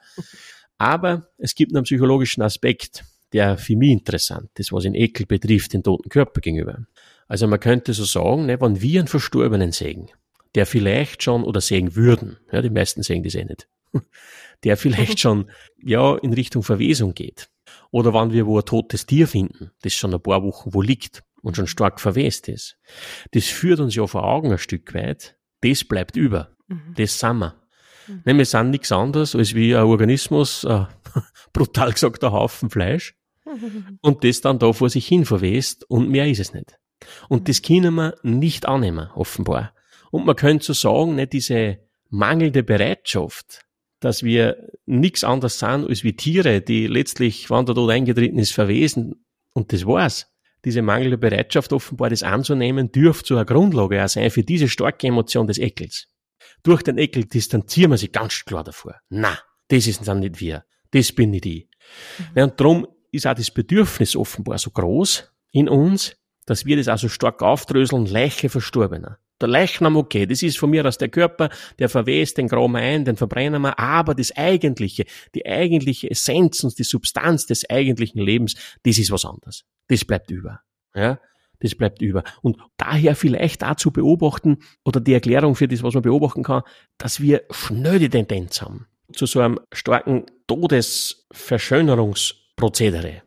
Aber 0.76 1.28
es 1.38 1.54
gibt 1.54 1.74
einen 1.74 1.84
psychologischen 1.84 2.42
Aspekt, 2.42 3.04
der 3.32 3.58
für 3.58 3.76
mich 3.76 3.90
interessant 3.90 4.50
ist, 4.58 4.72
was 4.72 4.84
in 4.84 4.94
Ekel 4.94 5.26
betrifft, 5.26 5.72
den 5.72 5.82
toten 5.82 6.08
Körper 6.08 6.40
gegenüber. 6.40 6.86
Also 7.28 7.46
man 7.46 7.60
könnte 7.60 7.94
so 7.94 8.04
sagen, 8.04 8.46
ne, 8.46 8.60
wenn 8.60 8.80
wir 8.82 9.00
einen 9.00 9.08
Verstorbenen 9.08 9.72
sägen, 9.72 10.08
der 10.54 10.66
vielleicht 10.66 11.22
schon, 11.22 11.44
oder 11.44 11.60
sägen 11.60 11.96
würden, 11.96 12.36
ja, 12.52 12.60
die 12.60 12.70
meisten 12.70 13.02
sägen 13.02 13.24
das 13.24 13.34
eh 13.34 13.44
nicht, 13.44 13.68
der 14.64 14.76
vielleicht 14.76 15.20
schon, 15.20 15.50
ja, 15.82 16.16
in 16.16 16.32
Richtung 16.32 16.62
Verwesung 16.62 17.14
geht. 17.14 17.48
Oder 17.90 18.12
wenn 18.14 18.32
wir 18.32 18.46
wo 18.46 18.58
ein 18.58 18.64
totes 18.64 19.06
Tier 19.06 19.26
finden, 19.28 19.70
das 19.82 19.94
schon 19.94 20.14
ein 20.14 20.22
paar 20.22 20.42
Wochen 20.42 20.74
wo 20.74 20.82
liegt 20.82 21.22
und 21.42 21.56
schon 21.56 21.66
stark 21.66 22.00
verwest 22.00 22.48
ist. 22.48 22.78
Das 23.32 23.46
führt 23.46 23.80
uns 23.80 23.94
ja 23.94 24.06
vor 24.06 24.24
Augen 24.24 24.52
ein 24.52 24.58
Stück 24.58 24.94
weit. 24.94 25.36
Das 25.60 25.84
bleibt 25.84 26.16
über. 26.16 26.56
Mhm. 26.68 26.94
Das 26.96 27.18
sind 27.18 27.38
wir. 27.38 27.54
Mhm. 28.06 28.22
Ne, 28.24 28.38
wir 28.38 28.46
sind 28.46 28.70
nichts 28.70 28.92
anderes 28.92 29.34
als 29.34 29.54
wie 29.54 29.74
ein 29.74 29.84
Organismus, 29.84 30.64
äh, 30.64 30.84
brutal 31.52 31.92
gesagt, 31.92 32.24
ein 32.24 32.32
Haufen 32.32 32.70
Fleisch, 32.70 33.14
und 34.00 34.24
das 34.24 34.40
dann 34.40 34.58
da 34.58 34.72
vor 34.72 34.90
sich 34.90 35.06
hin 35.06 35.24
verwest 35.24 35.88
und 35.88 36.08
mehr 36.08 36.28
ist 36.28 36.40
es 36.40 36.54
nicht. 36.54 36.78
Und 37.28 37.48
das 37.48 37.62
können 37.62 37.94
wir 37.94 38.14
nicht 38.22 38.66
annehmen, 38.66 39.08
offenbar. 39.14 39.74
Und 40.10 40.26
man 40.26 40.36
könnte 40.36 40.66
so 40.66 40.72
sagen, 40.72 41.16
nicht 41.16 41.32
diese 41.32 41.78
mangelnde 42.10 42.62
Bereitschaft, 42.62 43.62
dass 44.00 44.22
wir 44.22 44.68
nichts 44.84 45.24
anderes 45.24 45.58
sind 45.58 45.88
als 45.88 46.04
wie 46.04 46.14
Tiere, 46.14 46.60
die 46.60 46.86
letztlich, 46.86 47.50
wann 47.50 47.66
der 47.66 47.74
Tod 47.74 47.90
eingetreten 47.90 48.38
ist, 48.38 48.52
verwesen. 48.52 49.24
Und 49.54 49.72
das 49.72 49.86
war's. 49.86 50.28
Diese 50.64 50.82
mangelnde 50.82 51.18
Bereitschaft, 51.18 51.72
offenbar 51.72 52.10
das 52.10 52.22
anzunehmen, 52.22 52.92
dürfte 52.92 53.28
zu 53.28 53.34
einer 53.34 53.44
Grundlage 53.44 54.04
auch 54.04 54.08
sein 54.08 54.30
für 54.30 54.44
diese 54.44 54.68
starke 54.68 55.08
Emotion 55.08 55.46
des 55.46 55.58
Ekels. 55.58 56.06
Durch 56.62 56.82
den 56.82 56.98
Ekel 56.98 57.24
distanzieren 57.24 57.90
wir 57.90 57.98
sich 57.98 58.12
ganz 58.12 58.44
klar 58.44 58.62
davor. 58.62 59.00
Na, 59.08 59.38
das 59.68 59.86
ist 59.86 60.06
dann 60.06 60.20
nicht 60.20 60.40
wir. 60.40 60.64
Das 60.92 61.10
bin 61.12 61.30
nicht 61.30 61.46
ich. 61.46 61.68
Mhm. 62.34 62.42
und 62.42 62.60
darum 62.60 62.86
ist 63.12 63.26
auch 63.26 63.34
das 63.34 63.50
Bedürfnis 63.50 64.16
offenbar 64.16 64.58
so 64.58 64.70
groß 64.70 65.30
in 65.52 65.68
uns, 65.68 66.16
dass 66.46 66.66
wir 66.66 66.76
das 66.76 66.88
also 66.88 67.08
stark 67.08 67.42
aufdröseln, 67.42 68.06
Leiche 68.06 68.48
Verstorbener, 68.48 69.18
Der 69.40 69.48
Leichnam, 69.48 69.96
okay, 69.96 70.26
das 70.26 70.42
ist 70.42 70.58
von 70.58 70.70
mir 70.70 70.84
aus 70.84 70.98
der 70.98 71.08
Körper, 71.08 71.50
der 71.78 71.88
verwest, 71.88 72.38
den 72.38 72.48
graben 72.48 72.72
wir 72.72 72.80
ein, 72.80 73.04
den 73.04 73.16
verbrennen 73.16 73.62
wir, 73.62 73.78
aber 73.78 74.14
das 74.14 74.36
Eigentliche, 74.36 75.04
die 75.34 75.46
eigentliche 75.46 76.10
Essenz 76.10 76.64
und 76.64 76.78
die 76.78 76.84
Substanz 76.84 77.46
des 77.46 77.68
eigentlichen 77.68 78.20
Lebens, 78.20 78.54
das 78.82 78.98
ist 78.98 79.10
was 79.10 79.24
anderes. 79.24 79.64
Das 79.88 80.04
bleibt 80.04 80.30
über. 80.30 80.60
Ja? 80.94 81.20
Das 81.60 81.76
bleibt 81.76 82.02
über. 82.02 82.24
Und 82.40 82.58
daher 82.76 83.14
vielleicht 83.14 83.62
dazu 83.62 83.92
beobachten, 83.92 84.58
oder 84.84 85.00
die 85.00 85.12
Erklärung 85.12 85.54
für 85.54 85.68
das, 85.68 85.82
was 85.82 85.94
man 85.94 86.02
beobachten 86.02 86.42
kann, 86.42 86.62
dass 86.98 87.20
wir 87.20 87.42
schnell 87.50 88.00
die 88.00 88.08
Tendenz 88.08 88.62
haben 88.62 88.86
zu 89.12 89.26
so 89.26 89.40
einem 89.40 89.60
starken 89.72 90.26
Todesverschönerungsprozedere 92.62 93.22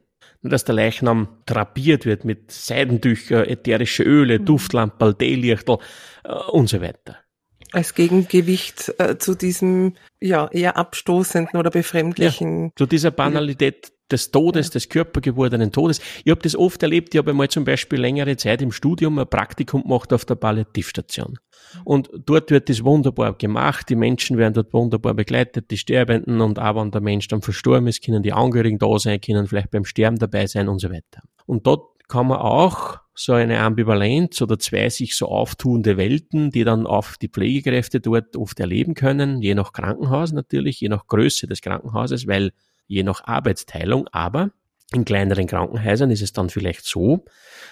dass 0.47 0.63
der 0.63 0.75
Leichnam 0.75 1.27
drapiert 1.47 2.05
wird 2.05 2.23
mit 2.23 2.51
Seidentücher, 2.51 3.49
ätherische 3.49 4.03
Öle, 4.03 4.37
mhm. 4.37 4.45
Duftlamperl, 4.45 5.15
Teelichtel 5.15 5.77
äh, 6.23 6.33
und 6.51 6.69
so 6.69 6.81
weiter. 6.81 7.17
Als 7.71 7.95
Gegengewicht 7.95 8.93
äh, 8.99 9.17
zu 9.17 9.33
diesem 9.33 9.95
ja 10.21 10.47
eher 10.51 10.77
abstoßenden 10.77 11.59
oder 11.59 11.71
befremdlichen. 11.71 12.65
Ja, 12.65 12.71
zu 12.75 12.85
dieser 12.85 13.09
Banalität 13.09 13.91
des 14.11 14.31
Todes, 14.31 14.67
ja. 14.67 14.73
des 14.73 14.89
körpergewordenen 14.89 15.71
Todes. 15.71 15.99
Ich 16.23 16.31
habe 16.31 16.41
das 16.41 16.55
oft 16.55 16.81
erlebt, 16.83 17.13
ich 17.13 17.17
habe 17.17 17.31
einmal 17.31 17.49
zum 17.49 17.63
Beispiel 17.63 17.99
längere 17.99 18.37
Zeit 18.37 18.61
im 18.61 18.71
Studium 18.71 19.17
ein 19.19 19.27
Praktikum 19.27 19.83
gemacht 19.83 20.13
auf 20.13 20.25
der 20.25 20.35
Palliativstation. 20.35 21.37
Und 21.83 22.09
dort 22.25 22.51
wird 22.51 22.69
das 22.69 22.83
wunderbar 22.83 23.33
gemacht, 23.33 23.89
die 23.89 23.95
Menschen 23.95 24.37
werden 24.37 24.53
dort 24.53 24.73
wunderbar 24.73 25.13
begleitet, 25.13 25.71
die 25.71 25.77
Sterbenden 25.77 26.41
und 26.41 26.59
auch 26.59 26.75
wenn 26.75 26.91
der 26.91 27.01
Mensch 27.01 27.27
dann 27.27 27.41
verstorben 27.41 27.87
ist, 27.87 28.03
können 28.03 28.23
die 28.23 28.33
Angehörigen 28.33 28.77
da 28.77 28.97
sein, 28.99 29.19
können 29.19 29.47
vielleicht 29.47 29.71
beim 29.71 29.85
Sterben 29.85 30.17
dabei 30.17 30.47
sein 30.47 30.69
und 30.69 30.79
so 30.79 30.89
weiter. 30.89 31.23
Und 31.45 31.67
dort 31.67 31.95
kann 32.07 32.27
man 32.27 32.37
auch 32.37 32.99
so 33.15 33.33
eine 33.33 33.59
Ambivalenz 33.59 34.41
oder 34.41 34.59
zwei 34.59 34.89
sich 34.89 35.15
so 35.15 35.27
auftuende 35.27 35.97
Welten, 35.97 36.51
die 36.51 36.63
dann 36.63 36.85
auf 36.85 37.17
die 37.17 37.29
Pflegekräfte 37.29 38.01
dort 38.01 38.35
oft 38.35 38.59
erleben 38.59 38.93
können, 38.93 39.41
je 39.41 39.55
nach 39.55 39.71
Krankenhaus 39.71 40.33
natürlich, 40.33 40.81
je 40.81 40.89
nach 40.89 41.07
Größe 41.07 41.47
des 41.47 41.61
Krankenhauses, 41.61 42.27
weil 42.27 42.51
je 42.87 43.03
nach 43.03 43.23
Arbeitsteilung, 43.25 44.07
aber 44.09 44.51
in 44.93 45.03
kleineren 45.03 45.47
Krankenhäusern 45.47 46.11
ist 46.11 46.21
es 46.21 46.31
dann 46.31 46.49
vielleicht 46.49 46.85
so, 46.85 47.25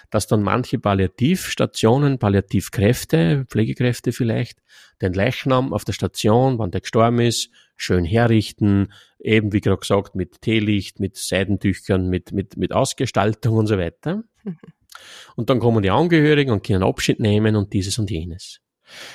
dass 0.10 0.28
dann 0.28 0.42
manche 0.42 0.80
Palliativstationen, 0.80 2.18
Palliativkräfte, 2.18 3.46
Pflegekräfte 3.48 4.12
vielleicht, 4.12 4.60
den 5.02 5.14
Leichnam 5.14 5.74
auf 5.74 5.86
der 5.86 5.94
Station, 5.94 6.58
wann 6.58 6.72
der 6.72 6.82
gestorben 6.82 7.20
ist, 7.20 7.50
schön 7.76 8.04
herrichten, 8.04 8.92
eben 9.20 9.54
wie 9.54 9.62
gerade 9.62 9.80
gesagt, 9.80 10.16
mit 10.16 10.42
Teelicht, 10.42 11.00
mit 11.00 11.16
Seidentüchern, 11.16 12.10
mit, 12.10 12.32
mit, 12.32 12.58
mit 12.58 12.74
Ausgestaltung 12.74 13.58
und 13.58 13.68
so 13.68 13.78
weiter. 13.78 14.24
Und 15.36 15.50
dann 15.50 15.60
kommen 15.60 15.84
die 15.84 15.92
Angehörigen 15.92 16.52
und 16.52 16.66
können 16.66 16.84
Abschied 16.84 17.20
nehmen 17.20 17.56
und 17.56 17.74
dieses 17.74 17.98
und 18.00 18.10
jenes. 18.10 18.63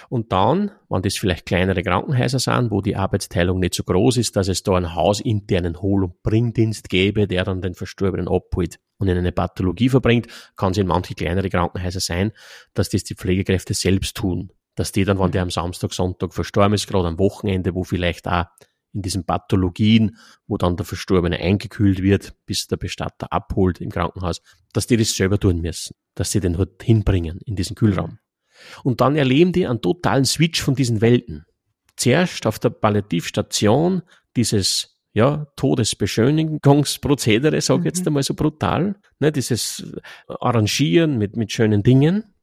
Und 0.09 0.33
dann, 0.33 0.71
wenn 0.89 1.03
das 1.03 1.17
vielleicht 1.17 1.47
kleinere 1.47 1.83
Krankenhäuser 1.83 2.39
sind, 2.39 2.71
wo 2.71 2.81
die 2.81 2.97
Arbeitsteilung 2.97 3.59
nicht 3.59 3.75
so 3.75 3.85
groß 3.85 4.17
ist, 4.19 4.37
dass 4.37 4.49
es 4.49 4.63
da 4.63 4.75
einen 4.75 4.95
hausinternen 4.95 5.81
Hohl- 5.81 6.05
und 6.05 6.23
Bringdienst 6.23 6.89
gäbe, 6.89 7.27
der 7.27 7.45
dann 7.45 7.61
den 7.61 7.75
Verstorbenen 7.75 8.29
abholt 8.29 8.79
und 8.99 9.09
in 9.09 9.17
eine 9.17 9.33
Pathologie 9.33 9.89
verbringt, 9.89 10.27
kann 10.57 10.73
es 10.73 10.79
in 10.79 10.87
manche 10.87 11.15
kleinere 11.15 11.49
Krankenhäuser 11.49 12.01
sein, 12.01 12.33
dass 12.75 12.89
das 12.89 13.05
die 13.05 13.15
Pflegekräfte 13.15 13.75
selbst 13.75 14.17
tun. 14.17 14.53
Dass 14.75 14.93
die 14.93 15.05
dann, 15.05 15.19
wenn 15.19 15.33
der 15.33 15.43
am 15.43 15.51
Samstag, 15.51 15.93
Sonntag 15.93 16.33
verstorben 16.33 16.75
ist, 16.75 16.87
gerade 16.87 17.09
am 17.09 17.19
Wochenende, 17.19 17.75
wo 17.75 17.85
vielleicht 17.85 18.29
auch 18.29 18.45
in 18.93 19.03
diesen 19.03 19.25
Pathologien, 19.25 20.17
wo 20.47 20.57
dann 20.57 20.77
der 20.77 20.87
Verstorbene 20.87 21.39
eingekühlt 21.39 22.03
wird, 22.03 22.35
bis 22.47 22.67
der 22.67 22.77
Bestatter 22.77 23.33
abholt 23.33 23.81
im 23.81 23.91
Krankenhaus, 23.91 24.41
dass 24.73 24.87
die 24.87 24.97
das 24.97 25.15
selber 25.15 25.39
tun 25.39 25.61
müssen, 25.61 25.95
dass 26.15 26.33
sie 26.33 26.41
den 26.41 26.59
halt 26.59 26.83
hinbringen 26.83 27.41
in 27.45 27.57
diesen 27.57 27.77
Kühlraum. 27.77 28.19
Und 28.85 29.01
dann 29.01 29.17
erleben 29.17 29.53
die 29.53 29.67
einen 29.67 29.81
totalen 29.81 30.25
Switch 30.25 30.63
von 30.63 30.75
diesen 30.75 31.01
Welten. 31.01 31.45
Zuerst 31.97 32.47
auf 32.47 32.59
der 32.59 32.71
Palliativstation 32.71 34.03
dieses 34.37 34.97
ja, 35.13 35.47
Todesbeschönigungsprozedere, 35.57 37.61
sage 37.61 37.81
ich 37.81 37.87
jetzt 37.87 38.03
mhm. 38.03 38.09
einmal 38.09 38.23
so 38.23 38.35
brutal, 38.35 38.97
ne, 39.19 39.33
dieses 39.33 39.85
Arrangieren 40.29 41.19
mit, 41.19 41.37
mit 41.37 41.51
schönen 41.51 41.83
Dingen. 41.83 42.35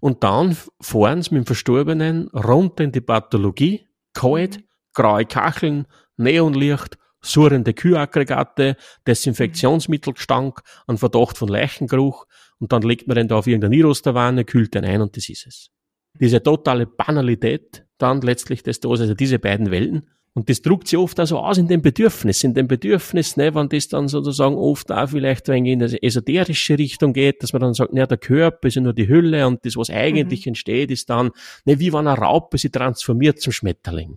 Und 0.00 0.24
dann 0.24 0.56
fahren 0.80 1.22
sie 1.22 1.34
mit 1.34 1.44
dem 1.44 1.46
Verstorbenen 1.46 2.28
runter 2.28 2.84
in 2.84 2.92
die 2.92 3.00
Pathologie, 3.00 3.86
kalt, 4.14 4.58
mhm. 4.58 4.64
graue 4.94 5.26
Kacheln, 5.26 5.86
Neonlicht, 6.16 6.98
surrende 7.20 7.74
Kühlaggregate, 7.74 8.76
Desinfektionsmittelgestank, 9.06 10.60
ein 10.86 10.98
Verdacht 10.98 11.38
von 11.38 11.48
Leichengeruch 11.48 12.26
und 12.60 12.72
dann 12.72 12.82
legt 12.82 13.06
man 13.06 13.16
den 13.16 13.28
da 13.28 13.36
auf 13.36 13.46
irgendeine 13.46 13.76
Nirosterwanne, 13.76 14.44
kühlt 14.44 14.74
den 14.74 14.84
ein 14.84 15.00
und 15.00 15.16
das 15.16 15.28
ist 15.28 15.46
es. 15.46 15.70
Diese 16.20 16.42
totale 16.42 16.86
Banalität 16.86 17.84
dann 17.98 18.20
letztlich 18.20 18.62
des 18.62 18.80
Todes, 18.80 19.02
also 19.02 19.14
diese 19.14 19.38
beiden 19.38 19.70
Welten. 19.70 20.08
Und 20.34 20.48
das 20.48 20.62
druckt 20.62 20.86
sich 20.86 20.98
oft 20.98 21.18
also 21.18 21.38
aus 21.38 21.58
in 21.58 21.66
dem 21.66 21.82
Bedürfnis, 21.82 22.44
in 22.44 22.54
dem 22.54 22.68
Bedürfnis, 22.68 23.36
ne, 23.36 23.54
wenn 23.54 23.68
das 23.68 23.88
dann 23.88 24.06
sozusagen 24.06 24.54
oft 24.54 24.92
auch 24.92 25.08
vielleicht 25.08 25.48
wenn 25.48 25.66
in 25.66 25.82
eine 25.82 26.00
esoterische 26.00 26.78
Richtung 26.78 27.12
geht, 27.12 27.42
dass 27.42 27.52
man 27.52 27.62
dann 27.62 27.74
sagt, 27.74 27.92
ne, 27.92 28.06
der 28.06 28.18
Körper 28.18 28.68
ist 28.68 28.76
ja 28.76 28.82
nur 28.82 28.92
die 28.92 29.08
Hülle 29.08 29.46
und 29.46 29.64
das, 29.64 29.76
was 29.76 29.90
eigentlich 29.90 30.46
mhm. 30.46 30.50
entsteht, 30.50 30.90
ist 30.90 31.10
dann, 31.10 31.30
ne, 31.64 31.80
wie 31.80 31.92
wenn 31.92 32.06
eine 32.06 32.18
Raupe 32.18 32.56
sich 32.58 32.70
transformiert 32.70 33.40
zum 33.40 33.52
Schmetterling. 33.52 34.16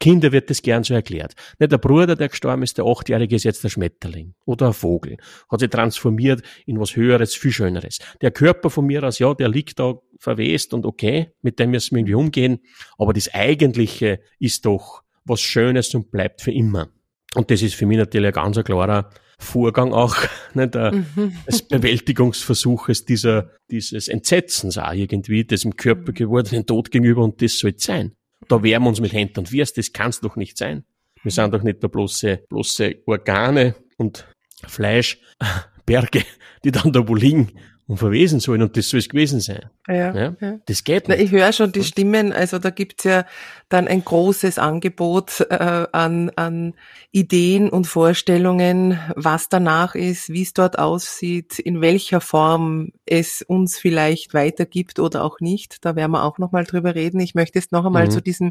Kinder 0.00 0.32
wird 0.32 0.50
das 0.50 0.62
gern 0.62 0.84
so 0.84 0.94
erklärt. 0.94 1.34
Nicht 1.58 1.72
der 1.72 1.78
Bruder, 1.78 2.16
der 2.16 2.28
gestorben 2.28 2.62
ist, 2.62 2.78
der 2.78 2.84
Achtjährige 2.86 3.36
ist 3.36 3.44
jetzt 3.44 3.64
der 3.64 3.68
Schmetterling 3.68 4.34
oder 4.44 4.68
ein 4.68 4.72
Vogel. 4.72 5.16
Hat 5.50 5.60
sich 5.60 5.70
transformiert 5.70 6.42
in 6.66 6.78
was 6.80 6.96
Höheres, 6.96 7.34
viel 7.34 7.52
Schöneres. 7.52 7.98
Der 8.20 8.30
Körper 8.30 8.70
von 8.70 8.86
mir 8.86 9.02
aus, 9.04 9.18
ja, 9.18 9.34
der 9.34 9.48
liegt 9.48 9.78
da 9.78 9.94
verwest 10.18 10.74
und 10.74 10.86
okay, 10.86 11.32
mit 11.42 11.58
dem 11.58 11.70
müssen 11.70 11.94
wir 11.94 12.00
irgendwie 12.00 12.14
umgehen. 12.14 12.58
Aber 12.98 13.12
das 13.12 13.32
Eigentliche 13.32 14.20
ist 14.38 14.66
doch 14.66 15.02
was 15.24 15.40
Schönes 15.40 15.94
und 15.94 16.10
bleibt 16.10 16.42
für 16.42 16.52
immer. 16.52 16.88
Und 17.34 17.50
das 17.50 17.62
ist 17.62 17.74
für 17.74 17.86
mich 17.86 17.98
natürlich 17.98 18.28
ein 18.28 18.32
ganz 18.32 18.62
klarer 18.64 19.10
Vorgang 19.38 19.92
auch 19.92 20.16
ne, 20.54 20.68
der, 20.68 20.92
mhm. 20.92 21.36
des 21.46 21.62
Bewältigungsversuches 21.62 23.04
dieser, 23.04 23.50
dieses 23.70 24.08
Entsetzens 24.08 24.78
auch 24.78 24.92
irgendwie, 24.92 25.44
des 25.44 25.64
im 25.64 25.76
Körper 25.76 26.12
gewordenen 26.12 26.64
Tod 26.64 26.90
gegenüber 26.90 27.22
und 27.22 27.42
das 27.42 27.58
soll 27.58 27.74
sein. 27.76 28.12
Da 28.48 28.62
wehren 28.62 28.82
wir 28.82 28.88
uns 28.88 29.00
mit 29.00 29.12
Händen 29.12 29.40
und 29.40 29.48
Füßen, 29.48 29.74
das 29.76 29.92
kann's 29.92 30.20
doch 30.20 30.36
nicht 30.36 30.56
sein. 30.58 30.84
Wir 31.22 31.32
sind 31.32 31.52
doch 31.52 31.62
nicht 31.62 31.82
nur 31.82 31.90
bloße, 31.90 32.44
bloße 32.48 33.02
Organe 33.06 33.74
und 33.96 34.26
Fleischberge, 34.66 36.24
die 36.64 36.70
dann 36.70 36.92
da 36.92 37.08
wo 37.08 37.14
liegen 37.14 37.52
und 37.88 37.98
verwesen 37.98 38.40
sollen 38.40 38.62
und 38.62 38.76
das 38.76 38.88
soll 38.88 38.98
es 38.98 39.08
gewesen 39.08 39.40
sein. 39.40 39.70
Ja, 39.86 40.14
ja. 40.14 40.36
ja. 40.40 40.58
Das 40.66 40.82
geht 40.82 41.08
nicht. 41.08 41.18
Na, 41.18 41.24
ich 41.24 41.30
höre 41.30 41.52
schon 41.52 41.70
die 41.70 41.84
Stimmen, 41.84 42.32
also 42.32 42.58
da 42.58 42.70
gibt's 42.70 43.04
ja 43.04 43.24
dann 43.68 43.86
ein 43.86 44.04
großes 44.04 44.58
Angebot 44.58 45.46
äh, 45.50 45.86
an, 45.92 46.30
an 46.34 46.74
Ideen 47.12 47.68
und 47.68 47.86
Vorstellungen, 47.86 48.98
was 49.14 49.48
danach 49.48 49.94
ist, 49.94 50.30
wie 50.30 50.42
es 50.42 50.52
dort 50.52 50.80
aussieht, 50.80 51.60
in 51.60 51.80
welcher 51.80 52.20
Form 52.20 52.90
es 53.06 53.42
uns 53.42 53.78
vielleicht 53.78 54.34
weitergibt 54.34 54.98
oder 54.98 55.22
auch 55.22 55.38
nicht. 55.38 55.84
Da 55.84 55.94
werden 55.94 56.12
wir 56.12 56.24
auch 56.24 56.38
nochmal 56.38 56.64
drüber 56.64 56.96
reden. 56.96 57.20
Ich 57.20 57.36
möchte 57.36 57.58
jetzt 57.58 57.70
noch 57.70 57.84
einmal 57.84 58.06
mhm. 58.06 58.10
zu 58.10 58.20
diesem 58.20 58.50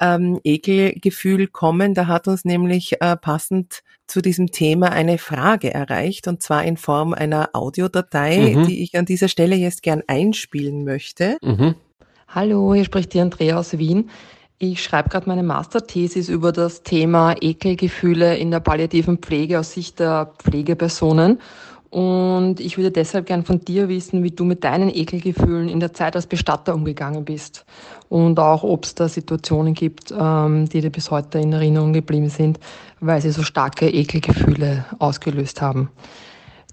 ähm, 0.00 0.40
Ekelgefühl 0.42 1.46
kommen. 1.46 1.94
Da 1.94 2.08
hat 2.08 2.26
uns 2.26 2.44
nämlich 2.44 3.00
äh, 3.00 3.16
passend 3.16 3.82
zu 4.06 4.20
diesem 4.20 4.50
Thema 4.52 4.90
eine 4.90 5.18
Frage 5.18 5.72
erreicht 5.72 6.28
und 6.28 6.42
zwar 6.42 6.64
in 6.64 6.76
Form 6.76 7.14
einer 7.14 7.50
Audiodatei, 7.52 8.54
mhm. 8.54 8.66
die 8.66 8.82
ich 8.82 8.96
an 8.98 9.06
dieser 9.06 9.28
Stelle 9.28 9.56
jetzt 9.56 9.82
gern 9.82 10.02
einspielen 10.06 10.84
möchte. 10.84 11.38
Mhm. 11.42 11.74
Hallo, 12.28 12.74
hier 12.74 12.84
spricht 12.84 13.14
die 13.14 13.20
Andrea 13.20 13.56
aus 13.58 13.78
Wien. 13.78 14.10
Ich 14.58 14.82
schreibe 14.82 15.08
gerade 15.08 15.28
meine 15.28 15.42
Masterthesis 15.42 16.28
über 16.28 16.52
das 16.52 16.82
Thema 16.82 17.34
Ekelgefühle 17.40 18.36
in 18.36 18.50
der 18.50 18.60
palliativen 18.60 19.18
Pflege 19.18 19.58
aus 19.58 19.72
Sicht 19.72 19.98
der 19.98 20.32
Pflegepersonen. 20.38 21.40
Und 21.94 22.58
ich 22.58 22.76
würde 22.76 22.90
deshalb 22.90 23.26
gern 23.26 23.44
von 23.44 23.60
dir 23.60 23.88
wissen, 23.88 24.24
wie 24.24 24.32
du 24.32 24.42
mit 24.42 24.64
deinen 24.64 24.92
Ekelgefühlen 24.92 25.68
in 25.68 25.78
der 25.78 25.92
Zeit 25.92 26.16
als 26.16 26.26
Bestatter 26.26 26.74
umgegangen 26.74 27.24
bist. 27.24 27.64
Und 28.08 28.40
auch, 28.40 28.64
ob 28.64 28.84
es 28.84 28.96
da 28.96 29.08
Situationen 29.08 29.74
gibt, 29.74 30.10
ähm, 30.10 30.68
die 30.68 30.80
dir 30.80 30.90
bis 30.90 31.12
heute 31.12 31.38
in 31.38 31.52
Erinnerung 31.52 31.92
geblieben 31.92 32.30
sind, 32.30 32.58
weil 32.98 33.20
sie 33.20 33.30
so 33.30 33.44
starke 33.44 33.88
Ekelgefühle 33.88 34.84
ausgelöst 34.98 35.62
haben. 35.62 35.88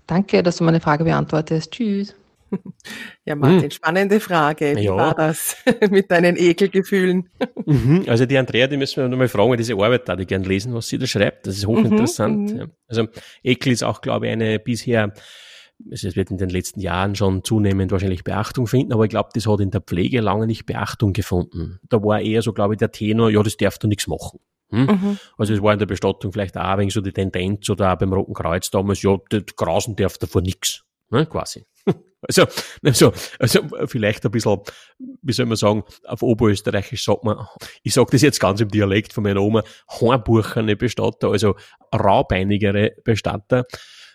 Danke, 0.08 0.42
dass 0.42 0.58
du 0.58 0.64
meine 0.64 0.80
Frage 0.80 1.04
beantwortest. 1.04 1.70
Tschüss. 1.70 2.16
Ja, 3.26 3.36
Martin, 3.36 3.64
hm. 3.64 3.72
spannende 3.72 4.20
Frage. 4.20 4.76
Wie 4.76 4.86
ja. 4.86 4.96
war 4.96 5.14
das 5.14 5.56
mit 5.92 6.10
deinen 6.10 6.36
Ekelgefühlen? 6.38 7.30
Mhm. 7.66 8.06
Also 8.08 8.26
die 8.26 8.38
Andrea, 8.38 8.66
die 8.68 8.78
müssen 8.78 9.02
wir 9.02 9.08
nochmal 9.08 9.28
fragen, 9.28 9.56
diese 9.58 9.74
Arbeit 9.74 10.10
da, 10.10 10.16
die 10.16 10.26
gern 10.26 10.44
lesen, 10.44 10.74
was 10.74 10.88
sie 10.88 10.98
da 10.98 11.06
schreibt. 11.06 11.46
Das 11.46 11.56
ist 11.56 11.68
hochinteressant. 11.68 12.52
Mhm, 12.52 12.58
mhm. 12.58 12.72
also 12.88 13.08
Ekel 13.44 13.72
ist 13.72 13.84
auch, 13.84 14.02
glaube 14.02 14.26
ich, 14.26 14.32
eine 14.34 14.58
bisher 14.58 15.14
also 15.90 16.08
es 16.08 16.16
wird 16.16 16.32
in 16.32 16.38
den 16.38 16.50
letzten 16.50 16.80
Jahren 16.80 17.16
schon 17.16 17.44
zunehmend 17.44 17.92
wahrscheinlich 17.92 18.24
Beachtung 18.24 18.68
finden, 18.68 18.94
aber 18.94 19.06
ich 19.06 19.10
glaube, 19.10 19.30
das 19.34 19.48
hat 19.48 19.60
in 19.62 19.72
der 19.72 19.82
Pflege 19.82 20.22
lange 20.22 20.48
nicht 20.48 20.66
Beachtung 20.66 21.14
gefunden. 21.14 21.80
Da 21.90 22.04
war 22.04 22.22
eher 22.22 22.42
so, 22.42 22.54
glaube 22.54 22.76
ich, 22.76 22.78
der 22.78 22.92
Tenor, 22.92 23.30
ja, 23.30 23.42
das 23.42 23.58
darf 23.58 23.78
du 23.80 23.88
nichts 23.88 24.08
machen. 24.08 24.40
Hm? 24.70 24.86
Mhm. 24.86 25.20
Also 25.38 25.54
es 25.54 25.62
war 25.62 25.74
in 25.74 25.80
der 25.80 25.86
Bestattung 25.86 26.32
vielleicht 26.32 26.58
auch 26.58 26.78
ein 26.78 26.90
so 26.90 27.02
die 27.02 27.12
Tendenz 27.12 27.70
oder 27.70 27.94
auch 27.94 27.98
beim 27.98 28.14
Roten 28.14 28.34
Kreuz 28.34 28.70
damals, 28.70 29.02
ja, 29.02 29.18
das 29.30 29.44
Grasen 29.56 29.96
darf 29.96 30.18
davor 30.18 30.42
nichts, 30.42 30.84
ne, 31.10 31.26
quasi. 31.26 31.66
Also, 32.28 32.46
also, 32.84 33.14
also 33.40 33.62
vielleicht 33.88 34.26
ein 34.26 34.32
bisschen, 34.32 34.60
wie 35.22 35.34
soll 35.34 35.46
man 35.48 35.58
sagen, 35.58 35.84
auf 36.06 36.22
Oberösterreichisch 36.22 37.04
sagt 37.04 37.24
man, 37.24 37.48
ich 37.84 37.94
sage 37.94 38.10
das 38.12 38.22
jetzt 38.22 38.40
ganz 38.40 38.62
im 38.62 38.70
Dialekt 38.70 39.14
von 39.14 39.24
meiner 39.24 39.42
Oma, 39.42 39.64
hornbucherne 39.90 40.76
Bestatter, 40.76 41.30
also 41.30 41.56
raubeinigere 41.94 42.92
Bestatter, 43.04 43.66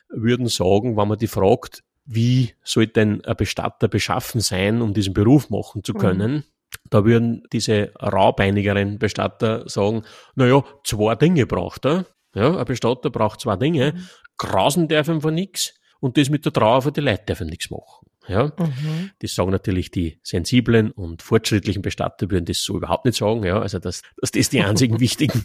würden 0.09 0.47
sagen, 0.47 0.97
wenn 0.97 1.09
man 1.09 1.19
die 1.19 1.27
fragt, 1.27 1.83
wie 2.05 2.55
soll 2.63 2.87
denn 2.87 3.25
ein 3.25 3.37
Bestatter 3.37 3.89
beschaffen 3.89 4.41
sein, 4.41 4.83
um 4.83 4.95
diesen 4.95 5.13
Beruf 5.13 5.51
machen 5.51 5.83
zu 5.83 5.93
mhm. 5.95 5.99
können, 5.99 6.33
mhm. 6.33 6.45
Da 6.91 7.05
würden 7.05 7.43
diese 7.53 7.93
raubeinigeren 8.01 8.99
Bestatter 8.99 9.69
sagen, 9.69 10.05
naja, 10.35 10.65
zwei 10.85 11.15
Dinge 11.15 11.47
braucht 11.47 11.87
er. 11.87 12.07
Ja, 12.35 12.57
ein 12.57 12.65
Bestatter 12.65 13.11
braucht 13.11 13.41
zwei 13.41 13.57
Dinge. 13.57 13.93
Mhm. 13.93 14.09
Grasen 14.37 14.89
darf 14.89 15.09
ihm 15.09 15.21
von 15.21 15.35
nichts 15.35 15.76
und 16.01 16.17
das 16.17 16.31
mit 16.31 16.45
der 16.45 16.53
Trauer 16.53 16.83
für 16.83 16.93
die 16.93 17.01
Leute 17.01 17.35
er 17.39 17.45
nichts 17.45 17.71
machen. 17.71 18.07
Ja, 18.29 18.53
mhm. 18.59 19.11
das 19.21 19.35
sagen 19.35 19.53
natürlich 19.53 19.91
die 19.93 20.19
sensiblen 20.23 20.91
und 20.91 21.23
fortschrittlichen 21.23 21.83
Bestatter 21.83 22.29
würden 22.31 22.45
das 22.45 22.63
so 22.63 22.77
überhaupt 22.77 23.05
nicht 23.05 23.17
sagen. 23.17 23.45
Ja, 23.45 23.61
also 23.61 23.79
dass, 23.79 24.03
dass 24.21 24.33
das 24.33 24.49
die 24.49 24.61
einzigen 24.63 24.99
wichtigen 25.01 25.45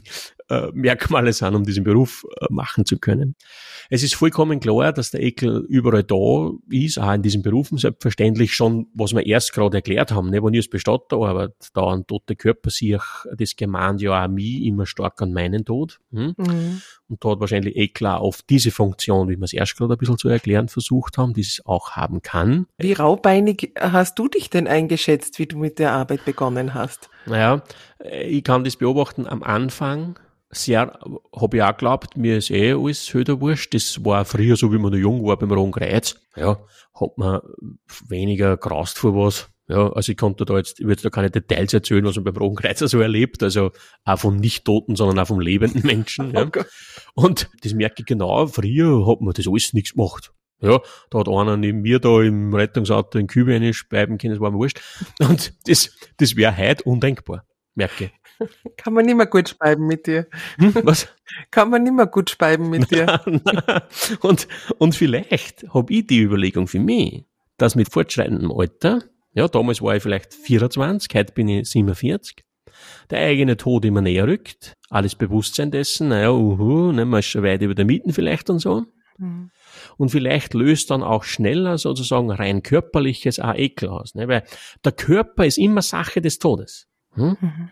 äh, 0.50 0.68
Merkmale 0.74 1.32
sind, 1.32 1.54
um 1.54 1.64
diesen 1.64 1.84
Beruf 1.84 2.26
äh, 2.40 2.48
machen 2.50 2.86
zu 2.86 2.98
können. 2.98 3.36
Es 3.90 4.02
ist 4.04 4.16
vollkommen 4.16 4.60
klar, 4.60 4.94
dass 4.94 5.12
der 5.12 5.22
Ekel 5.22 5.64
überall 5.70 6.04
da 6.04 6.52
ist, 6.70 6.98
auch 6.98 7.14
in 7.14 7.22
diesen 7.22 7.44
Berufen 7.44 7.78
selbstverständlich 7.78 8.56
schon, 8.56 8.88
was 8.96 9.14
wir 9.14 9.26
erst 9.26 9.54
gerade 9.54 9.78
erklärt 9.78 10.12
haben, 10.12 10.32
ne, 10.32 10.44
wenn 10.44 10.54
ich 10.54 10.62
als 10.62 10.70
Bestatter 10.70 11.18
arbeite, 11.18 11.56
da 11.74 11.94
ein 11.94 12.08
toter 12.08 12.36
Körper 12.36 12.72
sehe 12.72 12.98
ich, 12.98 13.38
das 13.38 13.56
gemahnt 13.56 14.02
ja 14.02 14.26
auch 14.26 14.28
mich 14.28 14.64
immer 14.64 14.88
stark 14.88 15.22
an 15.22 15.34
meinen 15.34 15.66
Tod. 15.66 16.00
Hm? 16.12 16.34
Mhm. 16.38 16.82
Und 17.12 17.24
da 17.24 17.32
hat 17.32 17.40
wahrscheinlich 17.42 17.76
Ekel 17.76 18.08
auch 18.08 18.22
auf 18.22 18.42
diese 18.42 18.72
Funktion, 18.72 19.28
wie 19.28 19.36
wir 19.36 19.44
es 19.44 19.54
erst 19.54 19.78
gerade 19.78 19.94
ein 19.94 19.98
bisschen 19.98 20.18
zu 20.18 20.30
erklären 20.30 20.70
versucht 20.70 21.18
haben, 21.18 21.34
die 21.34 21.42
es 21.42 21.62
auch 21.66 21.92
haben 21.92 22.22
kann. 22.22 22.68
Wie 22.78 22.94
raubeinig 22.94 23.74
hast 23.78 24.18
du 24.18 24.30
dich 24.30 24.50
denn 24.50 24.68
eingeschätzt, 24.68 25.38
wie 25.38 25.46
du 25.46 25.58
mit 25.58 25.78
der 25.78 25.92
Arbeit 25.92 26.24
begonnen 26.24 26.74
hast? 26.74 27.10
Naja, 27.26 27.64
ich 28.26 28.44
kann 28.44 28.64
das 28.64 28.78
beobachten 28.78 29.28
am 29.28 29.44
Anfang 29.44 30.18
sehr, 30.52 31.00
habe 31.36 31.58
ich 31.58 31.64
auch 31.64 31.72
geglaubt, 31.72 32.18
mir 32.18 32.38
ist 32.38 32.52
eh 32.52 32.74
alles 32.74 33.14
höher 33.14 33.40
wurscht. 33.40 33.74
Das 33.74 34.04
war 34.04 34.26
früher 34.26 34.56
so, 34.56 34.72
wie 34.72 34.78
man 34.78 34.92
noch 34.92 35.00
jung 35.00 35.26
war 35.26 35.38
beim 35.38 35.52
Rohen 35.52 35.72
Kreuz. 35.72 36.16
Ja, 36.36 36.60
hat 36.94 37.18
man 37.18 37.42
weniger 38.08 38.58
grast 38.58 38.98
vor 38.98 39.16
was. 39.16 39.50
Ja, 39.72 39.90
also 39.94 40.12
ich 40.12 40.18
konnte 40.18 40.44
da 40.44 40.58
jetzt, 40.58 40.82
ich 40.82 40.86
würde 40.86 41.02
da 41.02 41.10
keine 41.10 41.32
Details 41.32 41.74
erzählen, 41.74 42.04
was 42.04 42.16
man 42.16 42.26
beim 42.26 42.36
Roten 42.36 42.58
Kreuz 42.58 42.80
so 42.80 43.00
erlebt, 43.00 43.42
also 43.42 43.72
auch 44.04 44.20
von 44.20 44.36
nicht 44.36 44.66
Toten, 44.66 44.98
sondern 44.98 45.18
auch 45.20 45.28
von 45.28 45.40
lebenden 45.40 45.84
Menschen. 45.84 46.34
Ja. 46.42 46.50
Und 47.14 47.50
das 47.64 47.74
merke 47.74 47.96
ich 48.00 48.06
genau, 48.06 48.48
früher 48.48 49.06
hat 49.08 49.22
man 49.22 49.34
das 49.34 49.48
alles 49.48 49.74
nichts 49.74 49.94
gemacht. 49.94 50.34
Ja, 50.60 50.80
da 51.10 51.20
hat 51.20 51.28
einer 51.28 51.56
neben 51.56 51.82
mir 51.82 52.00
da 52.00 52.22
im 52.22 52.54
Rettungsauto 52.54 53.18
in 53.18 53.28
Kübe 53.28 53.56
eine 53.56 53.74
speiben 53.74 54.18
können, 54.18 54.34
das 54.34 54.42
war 54.42 54.52
mir 54.52 54.58
wurscht. 54.58 54.82
Und 55.20 55.54
das, 55.68 55.96
das 56.18 56.36
wäre 56.36 56.56
heute 56.58 56.84
undenkbar, 56.84 57.46
merke 57.76 58.06
ich. 58.06 58.48
Kann 58.78 58.94
man 58.94 59.06
nicht 59.06 59.16
mehr 59.16 59.26
gut 59.26 59.50
speiben 59.50 59.88
mit 59.88 60.08
dir. 60.08 60.28
Hm, 60.58 60.76
was? 60.84 61.08
Kann 61.50 61.70
man 61.70 61.84
nicht 61.84 61.94
mehr 61.94 62.08
gut 62.08 62.30
speiben 62.30 62.70
mit 62.70 62.92
dir. 62.92 63.22
und, 64.22 64.48
und 64.78 64.96
vielleicht 64.96 65.66
habe 65.74 65.94
ich 65.94 66.08
die 66.08 66.22
Überlegung 66.22 66.68
für 66.68 66.80
mich, 66.80 67.26
dass 67.58 67.76
mit 67.76 67.92
fortschreitendem 67.92 68.52
Alter, 68.52 69.02
ja, 69.34 69.48
damals 69.48 69.82
war 69.82 69.96
ich 69.96 70.04
vielleicht 70.04 70.34
24, 70.34 71.10
heute 71.14 71.34
bin 71.34 71.48
ich 71.48 71.70
47, 71.70 72.44
der 73.10 73.20
eigene 73.20 73.58
Tod 73.58 73.86
immer 73.86 74.02
näher 74.02 74.28
rückt, 74.28 74.74
alles 74.90 75.16
Bewusstsein 75.16 75.72
dessen, 75.72 76.10
naja, 76.10 76.32
uhu, 76.32 76.92
ne, 76.92 77.06
man 77.06 77.20
ist 77.20 77.28
schon 77.28 77.44
weit 77.44 77.62
über 77.62 77.76
der 77.76 77.86
Mieten 77.86 78.14
vielleicht 78.14 78.50
und 78.50 78.60
so. 78.60 78.86
Mhm. 79.18 79.52
Und 79.98 80.10
vielleicht 80.10 80.54
löst 80.54 80.92
dann 80.92 81.04
auch 81.04 81.24
schneller 81.24 81.78
sozusagen 81.78 82.32
rein 82.32 82.64
körperliches 82.64 83.40
auch 83.40 83.56
Ekel 83.56 83.90
aus. 83.90 84.16
Ne? 84.16 84.28
Weil 84.28 84.44
der 84.84 84.92
Körper 84.92 85.46
ist 85.46 85.58
immer 85.58 85.82
Sache 85.82 86.22
des 86.22 86.40
Todes. 86.40 86.88
Hm? 87.14 87.38
Mhm. 87.40 87.70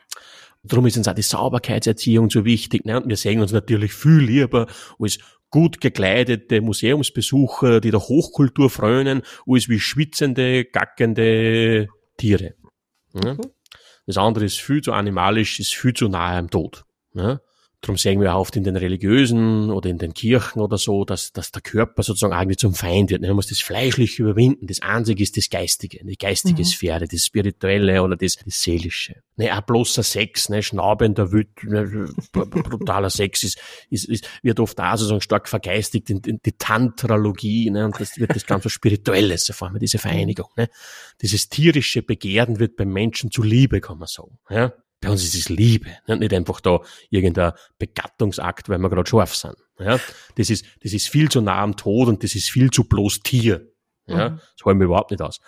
Darum 0.64 0.86
ist 0.86 0.98
uns 0.98 1.08
auch 1.08 1.16
die 1.16 1.22
Sauberkeitserziehung 1.22 2.30
so 2.30 2.46
wichtig. 2.46 2.86
Ne? 2.86 3.02
Und 3.02 3.10
wir 3.10 3.18
sehen 3.18 3.42
uns 3.42 3.52
natürlich 3.52 3.94
viel 3.94 4.20
lieber 4.20 4.68
als 5.00 5.20
gut 5.50 5.82
gekleidete 5.82 6.62
Museumsbesucher, 6.62 7.82
die 7.82 7.92
der 7.92 8.00
Hochkultur 8.02 8.70
frönen, 8.70 9.22
als 9.48 9.70
wie 9.70 9.80
schwitzende, 9.80 10.66
gackende 10.66 11.88
Tiere. 12.18 12.56
Mhm. 13.14 13.40
Das 14.06 14.18
andere 14.18 14.46
ist 14.46 14.60
viel 14.60 14.82
zu 14.82 14.94
animalisch, 14.94 15.60
ist 15.60 15.76
viel 15.76 15.94
zu 15.94 16.08
nahe 16.08 16.38
am 16.38 16.50
Tod. 16.50 16.84
Ne? 17.14 17.42
Darum 17.82 17.96
sehen 17.96 18.20
wir 18.20 18.36
oft 18.36 18.58
in 18.58 18.66
den 18.66 18.76
religiösen 18.76 19.72
oder 19.72 19.90
in 19.90 19.98
den 19.98 20.14
Kirchen 20.14 20.60
oder 20.60 20.78
so, 20.78 21.06
dass, 21.06 21.32
dass 21.32 21.54
der 21.54 21.62
Körper 21.62 22.04
sozusagen 22.04 22.34
eigentlich 22.34 22.58
zum 22.58 22.74
Feind 22.74 23.10
wird. 23.10 23.22
Man 23.22 23.32
muss 23.32 23.48
das 23.48 23.62
fleischlich 23.62 24.20
überwinden. 24.20 24.68
Das 24.68 24.82
Einzige 24.82 25.24
ist 25.24 25.38
das 25.38 25.50
Geistige, 25.50 26.00
die 26.04 26.18
geistige 26.18 26.62
mhm. 26.62 26.66
Sphäre, 26.66 27.08
das 27.08 27.26
Spirituelle 27.26 28.04
oder 28.04 28.18
das, 28.18 28.36
das 28.36 28.62
Seelische. 28.62 29.22
Ne, 29.38 29.58
auch 29.58 29.62
bloßer 29.62 30.04
Sex, 30.04 30.50
ne, 30.50 30.62
schnaubender, 30.62 31.32
wüt, 31.32 31.48
ne, 31.64 32.10
brutaler 32.34 33.10
Sex 33.10 33.44
ist, 33.44 33.62
ist, 33.90 34.10
ist, 34.10 34.28
wird 34.44 34.60
oft 34.60 34.78
auch 34.82 34.98
sozusagen 34.98 35.22
stark 35.22 35.48
vergeistigt 35.48 36.10
in, 36.10 36.20
in 36.26 36.42
die 36.46 36.52
Tantralogie, 36.52 37.70
ne, 37.70 37.86
und 37.86 37.98
das 37.98 38.18
wird 38.18 38.36
das 38.36 38.46
ganze 38.46 38.70
Spirituelles, 38.70 39.46
so 39.46 39.54
vor 39.54 39.70
allem 39.70 39.80
diese 39.80 39.98
Vereinigung, 39.98 40.50
ne. 40.58 40.68
Dieses 41.22 41.48
tierische 41.48 42.02
Begehren 42.02 42.60
wird 42.60 42.76
beim 42.76 42.92
Menschen 42.92 43.32
zu 43.32 43.42
Liebe, 43.42 43.80
kann 43.80 44.00
man 44.00 44.10
sagen, 44.10 44.38
ja. 44.50 44.74
Bei 45.02 45.10
uns 45.10 45.24
ist 45.24 45.36
es 45.36 45.50
Liebe, 45.50 45.90
nicht 46.08 46.34
einfach 46.34 46.60
da 46.60 46.82
irgendein 47.10 47.54
Begattungsakt, 47.78 48.68
weil 48.68 48.80
wir 48.80 48.90
gerade 48.90 49.10
scharf 49.10 49.36
sind. 49.36 49.56
Ja, 49.80 49.98
das 50.36 50.50
ist, 50.50 50.66
das 50.84 50.92
ist 50.92 51.08
viel 51.08 51.30
zu 51.30 51.42
nah 51.42 51.62
am 51.62 51.78
Tod 51.78 52.10
und 52.10 52.24
das 52.24 52.36
ist 52.36 52.50
viel 52.50 52.70
zu 52.70 52.84
bloß 52.84 53.22
Tier. 53.22 53.72
Ja, 54.08 54.30
mhm. 54.30 54.40
das 54.58 54.66
halten 54.66 54.80
wir 54.80 54.86
überhaupt 54.86 55.12
nicht 55.12 55.22
aus. 55.22 55.40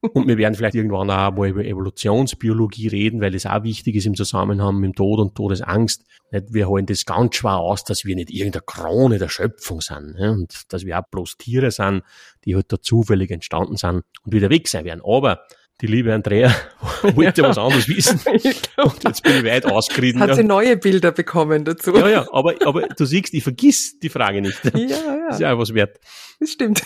Und 0.00 0.28
wir 0.28 0.38
werden 0.38 0.54
vielleicht 0.54 0.74
irgendwann 0.74 1.10
auch 1.10 1.32
mal 1.32 1.48
über 1.48 1.64
Evolutionsbiologie 1.64 2.88
reden, 2.88 3.20
weil 3.20 3.34
es 3.34 3.46
auch 3.46 3.62
wichtig 3.64 3.96
ist 3.96 4.06
im 4.06 4.14
Zusammenhang 4.14 4.76
mit 4.76 4.90
dem 4.90 4.94
Tod 4.94 5.18
und 5.18 5.34
Todesangst. 5.34 6.04
Wir 6.30 6.70
halten 6.70 6.86
das 6.86 7.04
ganz 7.04 7.36
schwer 7.36 7.56
aus, 7.56 7.84
dass 7.84 8.04
wir 8.04 8.14
nicht 8.14 8.30
irgendeine 8.30 8.62
Krone 8.64 9.18
der 9.18 9.28
Schöpfung 9.28 9.80
sind. 9.80 10.16
Ja, 10.18 10.30
und 10.30 10.72
dass 10.72 10.84
wir 10.84 10.98
auch 10.98 11.08
bloß 11.10 11.36
Tiere 11.38 11.70
sind, 11.70 12.02
die 12.44 12.54
halt 12.54 12.72
da 12.72 12.80
zufällig 12.80 13.30
entstanden 13.30 13.76
sind 13.76 14.04
und 14.24 14.32
wieder 14.32 14.50
weg 14.50 14.68
sein 14.68 14.84
werden. 14.84 15.02
Aber 15.04 15.40
die 15.80 15.86
liebe 15.86 16.14
Andrea 16.14 16.54
wollte 17.02 17.42
ja. 17.42 17.48
was 17.48 17.58
anderes 17.58 17.88
wissen. 17.88 18.20
Und 18.76 19.04
jetzt 19.04 19.22
bin 19.22 19.36
ich 19.36 19.44
weit 19.44 19.66
ausgerieben. 19.70 20.20
Hat 20.20 20.30
ja. 20.30 20.34
sie 20.36 20.44
neue 20.44 20.76
Bilder 20.76 21.12
bekommen 21.12 21.64
dazu. 21.64 21.94
Ja, 21.94 22.08
ja, 22.08 22.26
aber, 22.32 22.54
aber 22.64 22.88
du 22.88 23.04
siehst, 23.04 23.34
ich 23.34 23.42
vergiss 23.42 23.98
die 23.98 24.08
Frage 24.08 24.40
nicht. 24.40 24.58
Ja, 24.64 24.80
ja. 24.80 25.28
ist 25.30 25.40
ja 25.40 25.52
auch 25.52 25.58
was 25.58 25.74
wert. 25.74 25.98
Das 26.40 26.50
stimmt. 26.50 26.82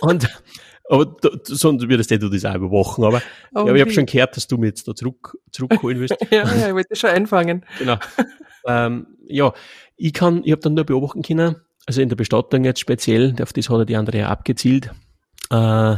Und, 0.00 0.28
aber 0.90 1.06
du, 1.06 1.30
sonst 1.44 1.88
würdest 1.88 2.10
du 2.10 2.28
das 2.28 2.44
auch 2.44 2.54
überwachen. 2.54 3.04
Aber, 3.04 3.22
oh, 3.54 3.58
ja, 3.58 3.62
aber 3.62 3.74
ich 3.76 3.80
habe 3.80 3.92
schon 3.92 4.06
gehört, 4.06 4.36
dass 4.36 4.46
du 4.46 4.58
mich 4.58 4.68
jetzt 4.68 4.86
da 4.86 4.94
zurück, 4.94 5.38
zurückholen 5.50 6.00
willst. 6.00 6.16
ja, 6.30 6.44
ja, 6.54 6.68
ich 6.68 6.74
wollte 6.74 6.96
schon 6.96 7.10
einfangen. 7.10 7.64
Genau. 7.78 7.96
ähm, 8.66 9.06
ja, 9.26 9.54
ich 9.96 10.12
kann, 10.12 10.42
ich 10.44 10.52
habe 10.52 10.60
dann 10.60 10.74
nur 10.74 10.84
beobachten 10.84 11.22
können, 11.22 11.56
also 11.86 12.02
in 12.02 12.10
der 12.10 12.16
Bestattung 12.16 12.64
jetzt 12.64 12.80
speziell, 12.80 13.34
auf 13.40 13.52
das 13.54 13.70
hat 13.70 13.78
er 13.78 13.84
die 13.86 13.96
Andrea 13.96 14.28
abgezielt, 14.28 14.90
äh, 15.50 15.96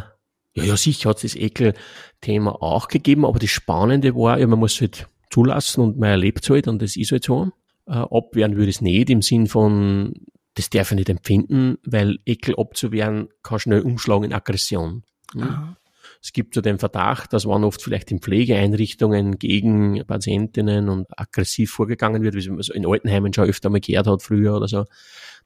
ja, 0.57 0.65
ja, 0.65 0.77
sicher 0.77 1.11
hat 1.11 1.17
es 1.17 1.33
das 1.33 1.37
Ekel-Thema 1.37 2.63
auch 2.63 2.89
gegeben, 2.89 3.27
aber 3.27 3.39
das 3.39 3.51
Spannende 3.51 4.15
war, 4.15 4.39
ja, 4.39 4.47
man 4.47 4.59
muss 4.59 4.75
es 4.75 4.81
halt 4.81 5.09
zulassen 5.31 5.83
und 5.83 5.99
man 5.99 6.11
erlebt 6.11 6.45
es 6.45 6.51
halt 6.51 6.67
und 6.67 6.81
das 6.81 6.97
ist 6.97 7.13
halt 7.13 7.25
so. 7.25 7.51
Äh, 7.87 7.93
abwehren 7.93 8.57
würde 8.57 8.71
es 8.71 8.81
nicht 8.81 9.11
im 9.11 9.23
Sinn 9.23 9.47
von, 9.47 10.15
das 10.55 10.71
darf 10.71 10.91
ich 10.91 10.97
nicht 10.97 11.11
empfinden, 11.11 11.77
weil 11.85 12.19
Ekel 12.25 12.55
abzuwehren 12.57 13.29
kann 13.43 13.59
schnell 13.59 13.83
umschlagen 13.83 14.25
in 14.25 14.33
Aggression. 14.33 15.05
Hm? 15.35 15.77
Es 16.23 16.33
gibt 16.33 16.55
so 16.55 16.63
den 16.63 16.79
Verdacht, 16.79 17.33
dass 17.33 17.45
man 17.45 17.63
oft 17.63 17.83
vielleicht 17.83 18.11
in 18.11 18.21
Pflegeeinrichtungen 18.21 19.39
gegen 19.39 20.03
Patientinnen 20.07 20.89
und 20.89 21.07
aggressiv 21.19 21.71
vorgegangen 21.71 22.23
wird, 22.23 22.35
wie 22.35 22.49
man 22.49 22.63
so 22.63 22.73
in 22.73 22.87
Altenheimen 22.87 23.33
schon 23.33 23.49
öfter 23.49 23.69
mal 23.69 23.81
gehört 23.81 24.07
hat 24.07 24.23
früher 24.23 24.57
oder 24.57 24.69
so, 24.69 24.85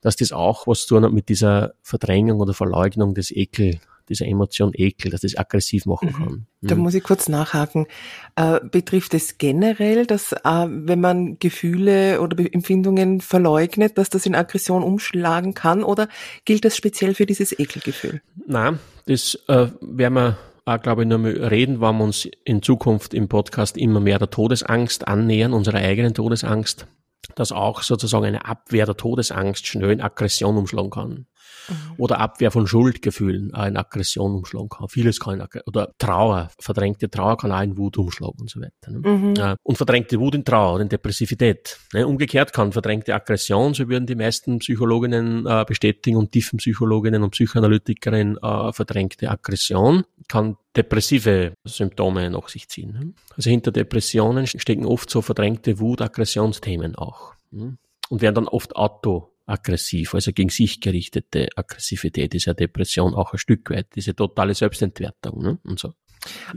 dass 0.00 0.16
das 0.16 0.32
auch 0.32 0.66
was 0.66 0.86
zu 0.86 0.94
tun 0.94 1.04
hat 1.04 1.12
mit 1.12 1.28
dieser 1.28 1.74
Verdrängung 1.82 2.40
oder 2.40 2.54
Verleugnung 2.54 3.14
des 3.14 3.30
Ekel, 3.30 3.80
dieser 4.10 4.26
Emotion 4.26 4.72
Ekel, 4.74 5.10
dass 5.10 5.22
das 5.22 5.36
aggressiv 5.36 5.86
machen 5.86 6.08
mhm. 6.08 6.12
kann. 6.12 6.46
Mhm. 6.60 6.68
Da 6.68 6.74
muss 6.74 6.94
ich 6.94 7.02
kurz 7.02 7.28
nachhaken. 7.28 7.86
Äh, 8.36 8.60
betrifft 8.60 9.14
es 9.14 9.38
generell, 9.38 10.06
dass 10.06 10.32
äh, 10.32 10.66
wenn 10.68 11.00
man 11.00 11.38
Gefühle 11.38 12.20
oder 12.20 12.36
Empfindungen 12.52 13.20
verleugnet, 13.20 13.96
dass 13.96 14.10
das 14.10 14.26
in 14.26 14.34
Aggression 14.34 14.82
umschlagen 14.82 15.54
kann 15.54 15.82
oder 15.82 16.08
gilt 16.44 16.64
das 16.64 16.76
speziell 16.76 17.14
für 17.14 17.26
dieses 17.26 17.58
Ekelgefühl? 17.58 18.20
Nein, 18.46 18.78
das 19.06 19.38
äh, 19.48 19.68
werden 19.80 20.14
wir 20.14 20.38
auch, 20.64 20.80
glaube 20.80 21.02
ich, 21.02 21.08
nur 21.08 21.18
mal 21.18 21.32
reden, 21.32 21.80
wenn 21.80 21.98
wir 21.98 22.04
uns 22.04 22.28
in 22.44 22.62
Zukunft 22.62 23.14
im 23.14 23.28
Podcast 23.28 23.76
immer 23.76 24.00
mehr 24.00 24.18
der 24.18 24.30
Todesangst 24.30 25.08
annähern, 25.08 25.52
unserer 25.52 25.78
eigenen 25.78 26.14
Todesangst, 26.14 26.86
dass 27.34 27.52
auch 27.52 27.82
sozusagen 27.82 28.26
eine 28.26 28.44
Abwehr 28.44 28.86
der 28.86 28.96
Todesangst 28.96 29.66
schnell 29.66 29.90
in 29.90 30.00
Aggression 30.00 30.56
umschlagen 30.56 30.90
kann. 30.90 31.26
Mhm. 31.68 31.74
Oder 31.98 32.18
Abwehr 32.18 32.50
von 32.50 32.66
Schuldgefühlen 32.66 33.54
auch 33.54 33.66
in 33.66 33.76
Aggression 33.76 34.34
umschlagen 34.34 34.68
kann. 34.68 34.88
Vieles 34.88 35.20
kann 35.20 35.34
in 35.34 35.40
Aggression, 35.42 35.68
oder 35.68 35.92
Trauer, 35.98 36.50
verdrängte 36.58 37.10
Trauer 37.10 37.36
kann 37.36 37.52
auch 37.52 37.62
in 37.62 37.76
Wut 37.76 37.98
umschlagen 37.98 38.40
und 38.40 38.50
so 38.50 38.60
weiter. 38.60 38.90
Ne? 38.90 38.98
Mhm. 38.98 39.56
Und 39.62 39.76
verdrängte 39.76 40.18
Wut 40.18 40.34
in 40.34 40.44
Trauer 40.44 40.74
oder 40.74 40.82
in 40.82 40.88
Depressivität. 40.88 41.78
Ne? 41.92 42.06
Umgekehrt 42.06 42.52
kann 42.52 42.72
verdrängte 42.72 43.14
Aggression, 43.14 43.74
so 43.74 43.88
würden 43.88 44.06
die 44.06 44.14
meisten 44.14 44.58
Psychologinnen 44.58 45.46
äh, 45.46 45.64
bestätigen 45.66 46.16
und 46.16 46.32
Tiefenpsychologinnen 46.32 47.22
und 47.22 47.30
Psychoanalytikerinnen 47.30 48.38
äh, 48.42 48.72
verdrängte 48.72 49.30
Aggression 49.30 50.04
kann 50.28 50.56
depressive 50.76 51.54
Symptome 51.64 52.30
nach 52.30 52.48
sich 52.48 52.68
ziehen. 52.68 52.92
Ne? 52.92 53.12
Also 53.36 53.50
hinter 53.50 53.72
Depressionen 53.72 54.46
stecken 54.46 54.86
oft 54.86 55.10
so 55.10 55.22
verdrängte 55.22 55.80
Wut, 55.80 56.00
Aggressionsthemen 56.00 56.94
auch. 56.94 57.34
Ne? 57.50 57.76
Und 58.08 58.22
werden 58.22 58.36
dann 58.36 58.48
oft 58.48 58.76
auto 58.76 59.29
aggressiv, 59.50 60.14
also 60.14 60.32
gegen 60.32 60.50
sich 60.50 60.80
gerichtete 60.80 61.48
Aggressivität 61.56 62.34
ist 62.34 62.46
ja 62.46 62.54
Depression 62.54 63.14
auch 63.14 63.32
ein 63.32 63.38
Stück 63.38 63.70
weit, 63.70 63.94
diese 63.94 64.14
totale 64.14 64.54
Selbstentwertung 64.54 65.42
ne? 65.42 65.58
und 65.64 65.78
so. 65.78 65.94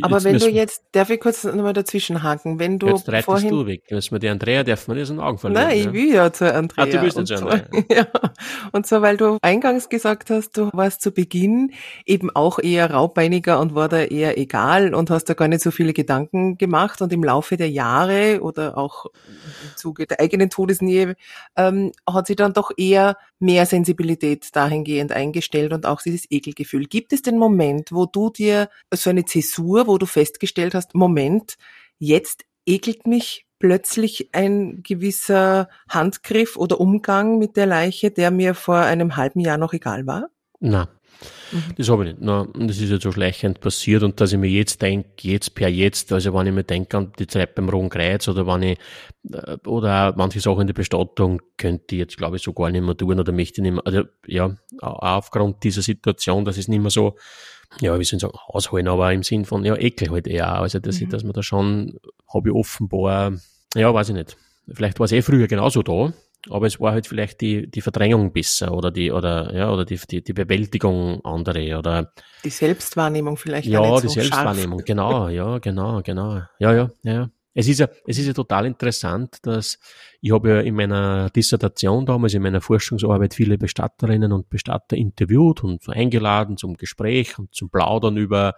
Aber 0.01 0.15
jetzt 0.15 0.23
wenn 0.25 0.37
du 0.39 0.49
jetzt, 0.49 0.83
darf 0.91 1.09
ich 1.09 1.19
kurz 1.19 1.43
nochmal 1.43 1.73
dazwischen 1.73 2.23
haken, 2.23 2.59
wenn 2.59 2.79
du 2.79 2.87
Jetzt 2.87 3.07
reitest 3.07 3.25
vorhin, 3.25 3.49
du 3.49 3.65
weg, 3.65 3.83
müssen 3.89 4.11
wir 4.11 4.19
die 4.19 4.29
Andrea, 4.29 4.63
darf 4.63 4.87
man 4.87 4.97
das 4.97 5.09
in 5.09 5.17
den 5.17 5.23
Augen 5.23 5.37
verlieren. 5.37 5.67
Nein, 5.67 5.77
ich 5.79 5.93
will 5.93 6.13
ja 6.13 6.31
zur 6.33 6.53
Andrea. 6.53 6.83
Ah, 6.83 6.87
du 6.87 6.99
bist 6.99 7.17
jetzt 7.17 7.31
Andrea. 7.31 7.65
So, 7.71 7.83
ja. 7.93 8.07
Und 8.71 8.85
so, 8.85 9.01
weil 9.01 9.17
du 9.17 9.37
eingangs 9.41 9.89
gesagt 9.89 10.29
hast, 10.29 10.57
du 10.57 10.69
warst 10.73 11.01
zu 11.01 11.11
Beginn 11.11 11.71
eben 12.05 12.29
auch 12.35 12.59
eher 12.59 12.91
raubbeiniger 12.91 13.59
und 13.59 13.75
war 13.75 13.89
da 13.89 14.01
eher 14.01 14.37
egal 14.37 14.93
und 14.93 15.09
hast 15.09 15.25
da 15.25 15.33
gar 15.33 15.47
nicht 15.47 15.61
so 15.61 15.71
viele 15.71 15.93
Gedanken 15.93 16.57
gemacht 16.57 17.01
und 17.01 17.13
im 17.13 17.23
Laufe 17.23 17.57
der 17.57 17.69
Jahre 17.69 18.41
oder 18.41 18.77
auch 18.77 19.05
im 19.05 19.77
Zuge 19.77 20.05
der 20.07 20.19
eigenen 20.19 20.49
Todesnähe 20.49 21.15
ähm, 21.55 21.91
hat 22.07 22.27
sie 22.27 22.35
dann 22.35 22.53
doch 22.53 22.71
eher 22.75 23.17
mehr 23.39 23.65
Sensibilität 23.65 24.47
dahingehend 24.53 25.11
eingestellt 25.11 25.73
und 25.73 25.85
auch 25.85 26.01
dieses 26.01 26.29
Ekelgefühl. 26.29 26.85
Gibt 26.85 27.13
es 27.13 27.21
den 27.21 27.37
Moment, 27.37 27.91
wo 27.91 28.05
du 28.05 28.29
dir 28.29 28.69
so 28.93 29.09
eine 29.09 29.25
Zäsur 29.25 29.52
Zäsur, 29.53 29.87
wo 29.87 29.97
du 29.97 30.05
festgestellt 30.05 30.73
hast, 30.73 30.95
Moment, 30.95 31.55
jetzt 31.99 32.45
ekelt 32.65 33.07
mich 33.07 33.45
plötzlich 33.59 34.29
ein 34.33 34.83
gewisser 34.83 35.69
Handgriff 35.89 36.57
oder 36.57 36.79
Umgang 36.79 37.37
mit 37.37 37.55
der 37.55 37.65
Leiche, 37.65 38.11
der 38.11 38.31
mir 38.31 38.55
vor 38.55 38.77
einem 38.77 39.15
halben 39.15 39.39
Jahr 39.39 39.57
noch 39.57 39.73
egal 39.73 40.05
war? 40.05 40.27
Na, 40.59 40.89
mhm. 41.51 41.75
das 41.77 41.89
habe 41.89 42.03
ich 42.03 42.11
nicht. 42.11 42.21
Na, 42.21 42.47
das 42.53 42.79
ist 42.79 42.89
jetzt 42.89 43.03
so 43.03 43.11
schleichend 43.11 43.61
passiert 43.61 44.03
und 44.03 44.19
dass 44.19 44.33
ich 44.33 44.39
mir 44.39 44.49
jetzt 44.49 44.81
denke, 44.81 45.09
jetzt 45.21 45.55
per 45.55 45.69
jetzt, 45.69 46.11
also 46.11 46.33
wenn 46.33 46.47
ich 46.47 46.53
mir 46.53 46.63
denke 46.63 46.97
an 46.97 47.13
die 47.17 47.27
Zeit 47.27 47.55
beim 47.55 47.69
Rohen 47.69 47.89
Kreuz 47.89 48.27
oder 48.27 48.45
wenn 48.47 48.63
ich, 48.63 48.77
äh, 49.31 49.57
oder 49.65 50.09
auch 50.09 50.15
manche 50.15 50.41
Sachen 50.41 50.61
in 50.61 50.67
der 50.67 50.73
Bestattung 50.73 51.41
könnte 51.57 51.95
ich 51.95 51.99
jetzt 51.99 52.17
glaube 52.17 52.37
ich 52.37 52.43
so 52.43 52.53
gar 52.53 52.69
nicht 52.69 52.83
mehr 52.83 52.97
tun 52.97 53.19
oder 53.19 53.31
möchte 53.31 53.61
ich 53.61 53.63
nicht 53.63 53.73
mehr, 53.73 53.85
also 53.85 54.03
ja, 54.25 54.55
aufgrund 54.81 55.63
dieser 55.63 55.81
Situation, 55.81 56.43
dass 56.43 56.57
es 56.57 56.67
nicht 56.67 56.81
mehr 56.81 56.91
so 56.91 57.15
ja, 57.81 57.99
wie 57.99 58.03
soll 58.03 58.17
ich 58.17 58.21
sagen, 58.21 58.37
ausholen, 58.47 58.87
aber 58.87 59.11
im 59.13 59.23
Sinn 59.23 59.45
von, 59.45 59.65
ja, 59.65 59.75
Ekel 59.75 60.09
halt 60.11 60.27
eher. 60.27 60.59
Also, 60.59 60.79
dass, 60.79 60.97
mhm. 60.97 61.03
ich, 61.03 61.09
dass 61.09 61.23
man 61.23 61.33
da 61.33 61.43
schon, 61.43 61.99
habe 62.31 62.49
ich 62.49 62.55
offenbar, 62.55 63.33
ja, 63.75 63.93
weiß 63.93 64.09
ich 64.09 64.15
nicht. 64.15 64.37
Vielleicht 64.71 64.99
war 64.99 65.05
es 65.05 65.11
eh 65.11 65.21
früher 65.21 65.47
genauso 65.47 65.83
da, 65.83 66.13
aber 66.49 66.67
es 66.67 66.79
war 66.79 66.93
halt 66.93 67.07
vielleicht 67.07 67.41
die, 67.41 67.69
die 67.69 67.81
Verdrängung 67.81 68.31
besser 68.31 68.73
oder 68.73 68.91
die, 68.91 69.11
oder, 69.11 69.53
ja, 69.53 69.71
oder 69.71 69.85
die, 69.85 69.99
die, 70.09 70.23
die 70.23 70.33
Bewältigung 70.33 71.23
andere 71.23 71.77
oder. 71.77 72.13
Die 72.43 72.49
Selbstwahrnehmung 72.49 73.37
vielleicht. 73.37 73.67
Ja, 73.67 73.99
die 73.99 74.07
so 74.07 74.13
Selbstwahrnehmung, 74.13 74.79
scharf. 74.79 74.85
genau, 74.85 75.27
ja, 75.29 75.57
genau, 75.59 76.01
genau. 76.01 76.41
Ja, 76.59 76.73
ja, 76.73 76.91
ja. 77.03 77.29
Es 77.53 77.67
ist 77.67 77.79
ja, 77.79 77.87
es 78.07 78.17
ist 78.17 78.25
ja 78.25 78.33
total 78.33 78.65
interessant, 78.65 79.37
dass 79.43 79.77
ich 80.21 80.31
habe 80.31 80.49
ja 80.49 80.59
in 80.61 80.75
meiner 80.75 81.29
Dissertation 81.29 82.05
damals, 82.05 82.33
in 82.33 82.41
meiner 82.41 82.61
Forschungsarbeit 82.61 83.35
viele 83.35 83.57
Bestatterinnen 83.57 84.31
und 84.31 84.49
Bestatter 84.49 84.97
interviewt 84.97 85.63
und 85.63 85.87
eingeladen 85.87 86.57
zum 86.57 86.75
Gespräch 86.75 87.37
und 87.37 87.53
zum 87.53 87.69
Plaudern 87.69 88.17
über 88.17 88.55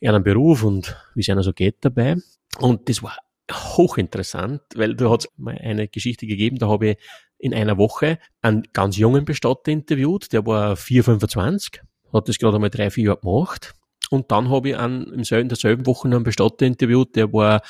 ihren 0.00 0.22
Beruf 0.22 0.62
und 0.62 0.96
wie 1.14 1.20
es 1.20 1.28
einer 1.28 1.42
so 1.42 1.52
geht 1.52 1.78
dabei. 1.80 2.16
Und 2.58 2.88
das 2.88 3.02
war 3.02 3.16
hochinteressant, 3.50 4.62
weil 4.74 4.94
da 4.94 5.10
hat 5.10 5.24
es 5.24 5.28
mal 5.36 5.58
eine 5.58 5.88
Geschichte 5.88 6.26
gegeben, 6.26 6.58
da 6.58 6.68
habe 6.68 6.90
ich 6.90 6.98
in 7.38 7.54
einer 7.54 7.78
Woche 7.78 8.18
einen 8.42 8.64
ganz 8.72 8.96
jungen 8.96 9.24
Bestatter 9.24 9.70
interviewt, 9.70 10.32
der 10.32 10.44
war 10.46 10.76
4, 10.76 11.04
25, 11.04 11.80
hat 12.12 12.28
das 12.28 12.38
gerade 12.38 12.56
einmal 12.56 12.70
drei, 12.70 12.90
vier 12.90 13.04
Jahre 13.04 13.20
gemacht. 13.20 13.74
Und 14.10 14.30
dann 14.32 14.48
habe 14.48 14.70
ich 14.70 14.76
einen, 14.76 15.24
selben, 15.24 15.48
derselben 15.48 15.86
Woche 15.86 16.08
einen 16.08 16.24
Bestatter 16.24 16.66
interviewt, 16.66 17.14
der 17.16 17.32
war 17.32 17.62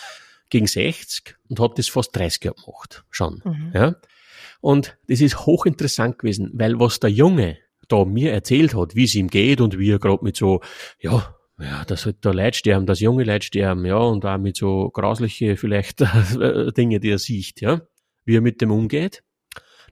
gegen 0.50 0.66
60 0.66 1.37
und 1.48 1.61
hat 1.61 1.78
das 1.78 1.88
fast 1.88 2.14
30 2.16 2.44
Jahre 2.44 2.56
gemacht, 2.56 3.04
schon. 3.11 3.42
Mhm. 3.44 3.72
Ja? 3.74 3.96
Und 4.61 4.98
das 5.08 5.20
ist 5.20 5.46
hochinteressant 5.46 6.18
gewesen, 6.18 6.50
weil 6.54 6.78
was 6.80 7.00
der 7.00 7.11
Junge 7.11 7.58
da 7.88 8.04
mir 8.04 8.32
erzählt 8.32 8.74
hat, 8.74 8.94
wie 8.94 9.04
es 9.04 9.14
ihm 9.14 9.28
geht 9.28 9.61
und 9.61 9.78
wie 9.78 9.90
er 9.90 9.98
gerade 9.98 10.24
mit 10.24 10.37
so, 10.37 10.61
ja, 11.00 11.34
ja, 11.58 11.84
dass 11.84 12.06
halt 12.06 12.18
da 12.20 12.30
Leute 12.30 12.56
sterben, 12.56 12.87
dass 12.87 13.00
junge 13.00 13.24
Leute 13.24 13.46
sterben, 13.46 13.84
ja, 13.84 13.96
und 13.96 14.24
auch 14.24 14.38
mit 14.38 14.56
so 14.56 14.90
grausliche 14.90 15.56
vielleicht 15.56 16.00
Dinge, 16.76 17.00
die 17.00 17.11
er 17.11 17.18
sieht, 17.18 17.61
ja, 17.61 17.80
wie 18.24 18.37
er 18.37 18.40
mit 18.40 18.61
dem 18.61 18.70
umgeht. 18.70 19.22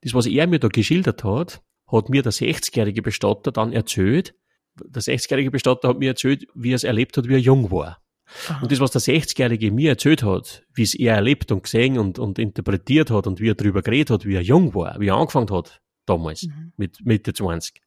Das, 0.03 0.15
was 0.15 0.27
er 0.27 0.47
mir 0.47 0.61
da 0.61 0.69
geschildert 0.69 1.25
hat, 1.25 1.63
hat 1.91 2.09
mir 2.09 2.23
der 2.23 2.33
60-jährige 2.33 3.03
Bestatter 3.03 3.51
dann 3.51 3.73
erzählt. 3.73 4.35
Der 4.75 5.03
60-jährige 5.03 5.51
Bestatter 5.51 5.89
hat 5.89 5.99
mir 5.99 6.11
erzählt, 6.11 6.47
wie 6.55 6.73
er 6.73 6.77
es 6.77 6.85
erlebt 6.85 7.17
hat, 7.17 7.29
wie 7.29 7.35
er 7.35 7.41
jung 7.41 7.71
war. 7.71 8.03
Aha. 8.49 8.61
Und 8.63 8.73
das, 8.73 8.81
was 8.81 8.91
der 8.91 9.01
60-Jährige 9.01 9.71
mir 9.71 9.91
erzählt 9.91 10.23
hat, 10.23 10.65
wie 10.75 10.83
es 10.83 10.95
er 10.95 11.15
erlebt 11.15 11.53
und 11.53 11.63
gesehen 11.63 11.99
und, 11.99 12.19
und 12.19 12.39
interpretiert 12.39 13.11
hat 13.11 13.27
und 13.27 13.41
wie 13.41 13.51
er 13.51 13.55
darüber 13.55 13.83
geredet 13.83 14.11
hat, 14.11 14.25
wie 14.25 14.35
er 14.35 14.43
jung 14.43 14.75
war, 14.75 14.99
wie 14.99 15.09
er 15.09 15.17
angefangen 15.17 15.51
hat, 15.51 15.81
damals, 16.07 16.43
mhm. 16.43 16.73
mit 16.77 16.99
Mitte 17.05 17.33
20, 17.33 17.81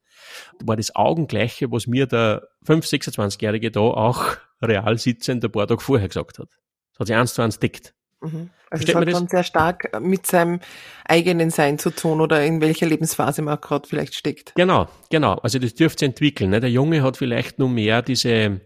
war 0.63 0.75
das 0.75 0.95
Augengleiche, 0.95 1.71
was 1.71 1.87
mir 1.87 2.05
der 2.05 2.47
5-, 2.65 2.89
26-Jährige 2.89 3.71
da 3.71 3.81
auch 3.81 4.37
real 4.61 4.97
sitzend 4.97 5.43
ein 5.43 5.51
paar 5.51 5.67
Tage 5.67 5.81
vorher 5.81 6.07
gesagt 6.07 6.39
hat. 6.39 6.49
Das 6.91 6.99
hat 6.99 7.07
sich 7.07 7.15
eins 7.15 7.33
zu 7.33 7.41
eins 7.41 7.59
deckt. 7.59 7.93
Mhm. 8.21 8.49
Also 8.69 8.85
es 8.85 8.95
hat 8.95 9.07
dann 9.07 9.27
sehr 9.27 9.43
stark 9.43 9.99
mit 10.01 10.25
seinem 10.27 10.59
eigenen 11.05 11.49
Sein 11.49 11.79
zu 11.79 11.89
tun 11.89 12.21
oder 12.21 12.43
in 12.43 12.61
welcher 12.61 12.85
Lebensphase 12.85 13.41
man 13.41 13.59
gerade 13.59 13.87
vielleicht 13.87 14.13
steckt. 14.13 14.53
Genau, 14.55 14.87
genau. 15.09 15.35
Also 15.35 15.57
das 15.57 15.73
dürfte 15.73 15.99
sich 15.99 16.09
entwickeln. 16.09 16.51
Ne? 16.51 16.59
Der 16.59 16.69
Junge 16.69 17.01
hat 17.01 17.17
vielleicht 17.17 17.59
nur 17.59 17.69
mehr 17.69 18.01
diese 18.01 18.61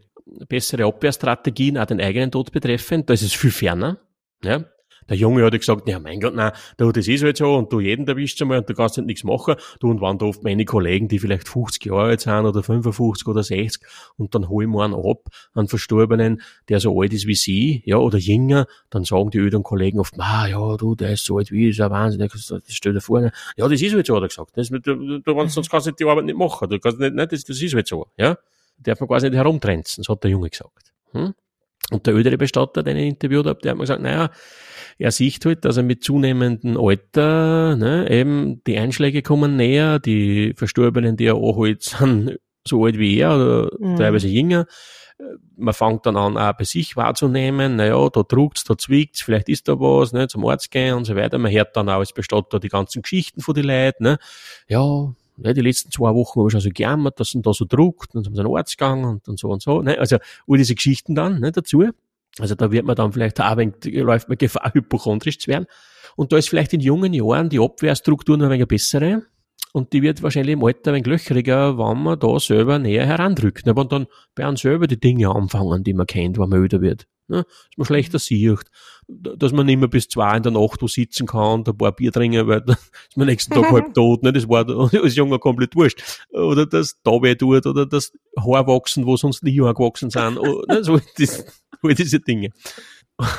bessere 0.47 0.85
Abwehrstrategien, 0.85 1.77
auch 1.77 1.85
den 1.85 2.01
eigenen 2.01 2.31
Tod 2.31 2.51
betreffend. 2.51 3.09
Da 3.09 3.13
ist 3.13 3.21
es 3.21 3.33
viel 3.33 3.51
ferner. 3.51 3.99
Ja. 4.43 4.65
Der 5.09 5.17
Junge 5.17 5.43
hat 5.43 5.53
ja 5.53 5.59
gesagt, 5.59 5.87
ja 5.87 5.99
mein 5.99 6.19
Gott, 6.19 6.35
nein, 6.35 6.51
du, 6.77 6.91
das 6.91 7.07
ist 7.07 7.23
halt 7.23 7.37
so 7.37 7.55
und 7.55 7.71
du 7.71 7.79
jeden 7.79 8.07
erwischt 8.07 8.41
einmal 8.41 8.59
und 8.59 8.69
du 8.69 8.73
kannst 8.73 8.97
halt 8.97 9.07
nichts 9.07 9.23
machen. 9.23 9.55
Du 9.79 9.89
und 9.89 10.01
waren 10.01 10.17
da 10.17 10.25
oft 10.25 10.43
meine 10.43 10.65
Kollegen, 10.65 11.07
die 11.07 11.19
vielleicht 11.19 11.47
50 11.47 11.85
Jahre 11.85 12.03
alt 12.03 12.21
sind 12.21 12.45
oder 12.45 12.63
55 12.63 13.27
oder 13.27 13.43
60 13.43 13.81
und 14.17 14.33
dann 14.33 14.49
hol 14.49 14.63
ich 14.63 14.69
mir 14.69 14.83
einen 14.83 14.93
ab, 14.93 15.27
einen 15.53 15.67
Verstorbenen, 15.67 16.41
der 16.69 16.79
so 16.79 16.99
alt 17.01 17.13
ist 17.13 17.27
wie 17.27 17.35
sie, 17.35 17.83
ja, 17.85 17.97
oder 17.97 18.17
jünger, 18.17 18.67
dann 18.89 19.03
sagen 19.03 19.29
die 19.29 19.39
öden 19.39 19.63
Kollegen 19.63 19.99
oft, 19.99 20.13
ah, 20.19 20.47
ja, 20.47 20.77
du, 20.77 20.95
der 20.95 21.11
ist 21.11 21.25
so 21.25 21.37
alt 21.37 21.51
wie 21.51 21.67
ich, 21.67 21.77
ist 21.77 21.81
ein 21.81 21.91
Wahnsinn, 21.91 22.19
das 22.19 22.53
stell 22.69 22.93
dir 22.93 23.01
vor, 23.01 23.19
ne? 23.19 23.31
ja, 23.57 23.67
das 23.67 23.81
ist 23.81 23.93
halt 23.93 24.05
so, 24.05 24.15
hat 24.15 24.23
er 24.23 24.27
gesagt. 24.29 24.51
Das, 24.55 24.69
du, 24.69 24.79
du, 24.79 25.19
du, 25.19 25.47
sonst 25.47 25.69
kannst 25.69 25.87
du 25.87 25.91
die 25.91 26.05
Arbeit 26.05 26.25
nicht 26.25 26.37
machen, 26.37 26.69
du 26.69 26.79
kannst 26.79 26.99
nicht, 26.99 27.13
nicht 27.13 27.31
das, 27.31 27.43
das 27.43 27.61
ist 27.61 27.73
halt 27.73 27.87
so, 27.87 28.07
ja 28.17 28.37
darf 28.77 28.99
man 28.99 29.09
quasi 29.09 29.29
nicht 29.29 29.37
herumtrenzen, 29.37 30.03
das 30.03 30.09
hat 30.09 30.23
der 30.23 30.31
Junge 30.31 30.49
gesagt. 30.49 30.93
Hm? 31.11 31.33
Und 31.91 32.07
der 32.07 32.15
ältere 32.15 32.37
Bestatter, 32.37 32.81
den 32.81 32.97
ich 32.97 33.07
interviewt 33.07 33.45
habe, 33.45 33.59
der 33.61 33.71
hat 33.71 33.77
mir 33.77 33.83
gesagt, 33.83 34.01
naja, 34.01 34.29
er 34.97 35.11
sieht 35.11 35.45
halt, 35.45 35.65
dass 35.65 35.77
er 35.77 35.83
mit 35.83 36.03
zunehmendem 36.03 36.77
Alter, 36.77 37.75
ne, 37.75 38.09
eben 38.09 38.63
die 38.65 38.77
Einschläge 38.77 39.21
kommen 39.21 39.55
näher, 39.55 39.99
die 39.99 40.53
Verstorbenen, 40.55 41.17
die 41.17 41.25
er 41.25 41.35
anholt, 41.35 41.83
sind 41.83 42.37
so 42.65 42.85
alt 42.85 42.97
wie 42.97 43.19
er 43.19 43.35
oder 43.35 43.69
mhm. 43.79 43.97
teilweise 43.97 44.27
jünger. 44.27 44.65
Man 45.55 45.73
fängt 45.73 46.05
dann 46.05 46.17
an, 46.17 46.37
auch 46.37 46.53
bei 46.53 46.63
sich 46.63 46.95
wahrzunehmen, 46.95 47.75
naja, 47.75 48.09
da 48.09 48.23
druckt's, 48.23 48.63
da 48.63 48.77
zwickt's, 48.77 49.21
vielleicht 49.21 49.47
ist 49.49 49.67
da 49.67 49.79
was, 49.79 50.13
ne, 50.13 50.27
zum 50.27 50.45
Arzt 50.45 50.71
gehen 50.71 50.95
und 50.95 51.05
so 51.05 51.15
weiter. 51.15 51.37
Man 51.37 51.51
hört 51.51 51.75
dann 51.75 51.89
auch 51.89 51.99
als 51.99 52.13
Bestatter 52.13 52.59
die 52.59 52.69
ganzen 52.69 53.01
Geschichten 53.01 53.41
von 53.41 53.53
den 53.53 53.65
Leuten, 53.65 54.03
ne. 54.03 54.17
Ja, 54.67 55.13
Ne, 55.37 55.53
die 55.53 55.61
letzten 55.61 55.91
zwei 55.91 56.13
Wochen 56.13 56.39
habe 56.39 56.49
ich 56.49 56.51
schon 56.51 56.61
so 56.61 56.69
gejammert, 56.69 57.19
dass 57.19 57.33
man 57.33 57.41
da 57.41 57.53
so 57.53 57.65
druckt, 57.65 58.13
dann 58.13 58.23
sind 58.23 58.35
wir 58.35 58.45
Arzt 58.45 58.77
gegangen 58.77 59.05
und, 59.05 59.27
und 59.27 59.39
so 59.39 59.49
und 59.49 59.61
so. 59.61 59.81
Ne? 59.81 59.97
Also 59.97 60.17
all 60.47 60.57
diese 60.57 60.75
Geschichten 60.75 61.15
dann 61.15 61.39
ne, 61.39 61.51
dazu. 61.51 61.85
Also 62.39 62.55
da 62.55 62.71
wird 62.71 62.85
man 62.85 62.95
dann 62.95 63.11
vielleicht 63.11 63.39
auch 63.41 63.57
ein 63.57 63.73
wenig, 63.83 64.03
läuft 64.03 64.29
man 64.29 64.37
Gefahr, 64.37 64.71
hypochondrisch 64.73 65.39
zu 65.39 65.47
werden. 65.49 65.65
Und 66.15 66.31
da 66.31 66.37
ist 66.37 66.49
vielleicht 66.49 66.73
in 66.73 66.79
jungen 66.79 67.13
Jahren 67.13 67.49
die 67.49 67.59
Abwehrstruktur 67.59 68.37
noch 68.37 68.45
ein 68.45 68.51
wenig 68.51 68.67
bessere. 68.67 69.23
Und 69.71 69.93
die 69.93 70.03
wird 70.03 70.21
wahrscheinlich 70.21 70.53
im 70.53 70.63
Alter 70.63 70.91
ein 70.91 70.95
wenig 70.95 71.07
löchriger, 71.07 71.77
wenn 71.77 72.03
man 72.03 72.19
da 72.19 72.39
selber 72.39 72.77
näher 72.77 73.05
herandrückt. 73.05 73.65
Ne? 73.65 73.73
Und 73.73 73.91
dann 73.91 74.07
bei 74.35 74.45
einem 74.45 74.57
selber 74.57 74.85
die 74.85 74.99
Dinge 74.99 75.29
anfangen, 75.29 75.83
die 75.83 75.93
man 75.93 76.05
kennt, 76.05 76.37
wenn 76.37 76.49
man 76.49 76.59
öder 76.59 76.81
wird. 76.81 77.07
Ne? 77.27 77.43
Dass 77.43 77.77
man 77.77 77.85
schlechter 77.85 78.19
sieht, 78.19 78.59
dass 79.07 79.51
man 79.51 79.65
nicht 79.65 79.79
mehr 79.79 79.87
bis 79.87 80.07
zwei 80.07 80.37
in 80.37 80.43
der 80.43 80.51
Nacht 80.51 80.81
wo 80.81 80.87
sitzen 80.87 81.25
kann 81.25 81.59
und 81.59 81.69
ein 81.69 81.77
paar 81.77 81.93
Bier 81.93 82.11
trinken, 82.11 82.47
weil 82.47 82.61
dann 82.65 82.75
ist 82.75 83.17
man 83.17 83.27
nächsten 83.27 83.53
Tag 83.53 83.71
halb 83.71 83.93
tot. 83.93 84.23
Ne? 84.23 84.33
Das 84.33 84.47
war 84.47 84.67
als 84.93 85.15
Junger 85.15 85.39
komplett 85.39 85.75
wurscht. 85.75 86.01
Oder 86.31 86.65
das 86.65 86.99
da 87.03 87.11
weh 87.11 87.35
tut, 87.35 87.65
oder 87.65 87.85
das 87.85 88.11
Haar 88.37 88.67
wachsen, 88.67 89.05
wo 89.05 89.15
sonst 89.15 89.43
nie 89.43 89.59
Haare 89.61 89.73
gewachsen 89.73 90.09
sind. 90.09 90.37
Oder, 90.37 90.75
ne? 90.75 90.83
so, 90.83 90.99
das, 91.17 91.45
all 91.81 91.93
diese 91.93 92.19
Dinge. 92.19 92.49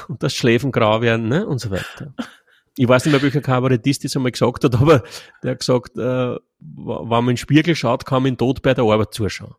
Und 0.08 0.22
das 0.22 0.34
Schläfen 0.34 0.72
grau 0.72 1.02
werden 1.02 1.28
ne? 1.28 1.46
und 1.46 1.58
so 1.58 1.70
weiter. 1.70 2.14
ich 2.76 2.88
weiß 2.88 3.04
nicht 3.04 3.12
mehr, 3.12 3.22
welcher 3.22 3.40
Kabarettist 3.40 4.04
das 4.04 4.16
einmal 4.16 4.32
gesagt 4.32 4.64
hat, 4.64 4.74
aber 4.76 5.02
der 5.42 5.52
hat 5.52 5.60
gesagt, 5.60 5.96
äh, 5.98 6.36
wenn 6.60 7.08
man 7.08 7.20
in 7.20 7.26
den 7.28 7.36
Spiegel 7.36 7.74
schaut, 7.74 8.06
kann 8.06 8.22
man 8.22 8.36
tot 8.36 8.62
bei 8.62 8.72
der 8.72 8.84
Arbeit 8.84 9.12
zuschauen. 9.12 9.54